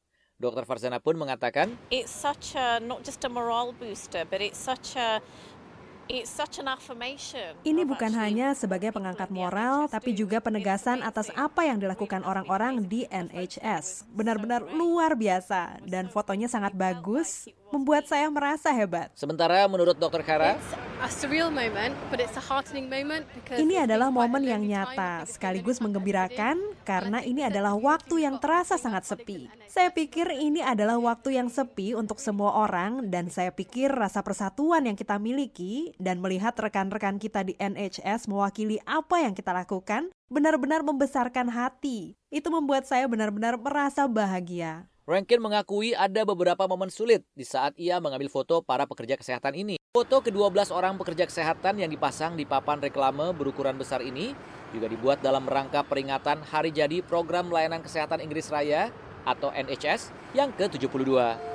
Dr. 0.41 0.65
Farzana 0.65 0.97
pun 0.97 1.19
mengatakan, 1.19 1.77
It's 1.93 2.09
such 2.09 2.57
a 2.57 2.81
not 2.81 3.05
just 3.05 3.21
a 3.21 3.29
morale 3.29 3.75
booster, 3.75 4.25
but 4.25 4.41
it's 4.41 4.57
such 4.57 4.97
a 4.97 5.21
ini 7.63 7.87
bukan 7.87 8.11
hanya 8.19 8.51
sebagai 8.51 8.91
pengangkat 8.91 9.31
moral, 9.31 9.87
tapi 9.87 10.11
juga 10.11 10.43
penegasan 10.43 10.99
atas 10.99 11.31
apa 11.39 11.63
yang 11.63 11.79
dilakukan 11.79 12.27
orang-orang 12.27 12.83
di 12.83 13.07
NHS. 13.07 14.11
Benar-benar 14.11 14.67
luar 14.75 15.15
biasa, 15.15 15.79
dan 15.87 16.11
fotonya 16.11 16.51
sangat 16.51 16.75
bagus, 16.75 17.47
membuat 17.71 18.11
saya 18.11 18.27
merasa 18.27 18.75
hebat. 18.75 19.07
Sementara 19.15 19.63
menurut 19.71 19.95
Dr. 19.95 20.19
Kara, 20.19 20.59
ini 23.57 23.73
adalah 23.81 24.13
momen 24.13 24.45
yang 24.45 24.61
nyata, 24.61 25.25
sekaligus 25.25 25.81
menggembirakan 25.81 26.61
karena 26.85 27.25
ini 27.25 27.41
adalah 27.41 27.73
waktu 27.73 28.29
yang 28.29 28.37
terasa 28.37 28.77
sangat 28.77 29.09
sepi. 29.09 29.49
Saya 29.65 29.89
pikir 29.89 30.29
ini 30.29 30.61
adalah 30.61 31.01
waktu 31.01 31.41
yang 31.41 31.49
sepi 31.49 31.97
untuk 31.97 32.21
semua 32.21 32.53
orang 32.53 33.09
dan 33.09 33.33
saya 33.33 33.49
pikir 33.49 33.89
rasa 33.89 34.21
persatuan 34.21 34.85
yang 34.85 34.93
kita 34.93 35.17
miliki 35.17 35.89
dan 35.97 36.21
melihat 36.21 36.53
rekan-rekan 36.53 37.17
kita 37.17 37.41
di 37.49 37.57
NHS 37.57 38.29
mewakili 38.29 38.77
apa 38.85 39.25
yang 39.25 39.33
kita 39.33 39.57
lakukan 39.57 40.13
benar-benar 40.29 40.85
membesarkan 40.85 41.49
hati. 41.49 42.13
Itu 42.29 42.53
membuat 42.53 42.85
saya 42.85 43.09
benar-benar 43.09 43.57
merasa 43.57 44.05
bahagia. 44.05 44.90
Rankin 45.09 45.41
mengakui 45.41 45.97
ada 45.97 46.21
beberapa 46.21 46.69
momen 46.69 46.93
sulit 46.93 47.25
di 47.33 47.41
saat 47.41 47.73
ia 47.73 47.97
mengambil 47.97 48.29
foto 48.29 48.61
para 48.61 48.85
pekerja 48.85 49.17
kesehatan 49.17 49.57
ini. 49.57 49.81
Foto 49.89 50.21
ke-12 50.21 50.69
orang 50.69 50.93
pekerja 51.01 51.25
kesehatan 51.25 51.81
yang 51.81 51.89
dipasang 51.89 52.37
di 52.37 52.45
papan 52.45 52.77
reklame 52.77 53.33
berukuran 53.33 53.81
besar 53.81 54.05
ini 54.05 54.37
juga 54.69 54.85
dibuat 54.85 55.17
dalam 55.25 55.49
rangka 55.49 55.81
peringatan 55.89 56.45
hari 56.45 56.69
jadi 56.69 57.01
program 57.01 57.49
layanan 57.49 57.81
kesehatan 57.81 58.21
Inggris 58.21 58.53
Raya 58.53 58.93
atau 59.25 59.49
NHS 59.49 60.13
yang 60.37 60.53
ke-72. 60.53 61.50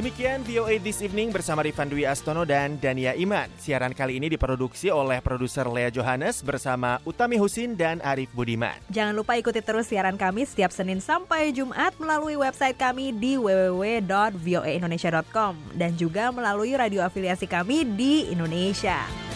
Demikian 0.00 0.40
VOA 0.48 0.80
This 0.80 1.04
Evening 1.04 1.28
bersama 1.28 1.60
Rifan 1.60 1.92
Dwi 1.92 2.08
Astono 2.08 2.48
dan 2.48 2.80
Dania 2.80 3.12
Iman. 3.12 3.52
Siaran 3.60 3.92
kali 3.92 4.16
ini 4.16 4.32
diproduksi 4.32 4.88
oleh 4.88 5.20
produser 5.20 5.68
Lea 5.68 5.92
Johannes 5.92 6.40
bersama 6.40 7.04
Utami 7.04 7.36
Husin 7.36 7.76
dan 7.76 8.00
Arif 8.00 8.32
Budiman. 8.32 8.80
Jangan 8.88 9.12
lupa 9.12 9.36
ikuti 9.36 9.60
terus 9.60 9.92
siaran 9.92 10.16
kami 10.16 10.48
setiap 10.48 10.72
Senin 10.72 11.04
sampai 11.04 11.52
Jumat 11.52 11.92
melalui 12.00 12.40
website 12.40 12.80
kami 12.80 13.12
di 13.12 13.36
www.voaindonesia.com 13.36 15.52
dan 15.76 15.92
juga 16.00 16.32
melalui 16.32 16.72
radio 16.72 17.04
afiliasi 17.04 17.44
kami 17.44 17.84
di 17.84 18.32
Indonesia. 18.32 19.29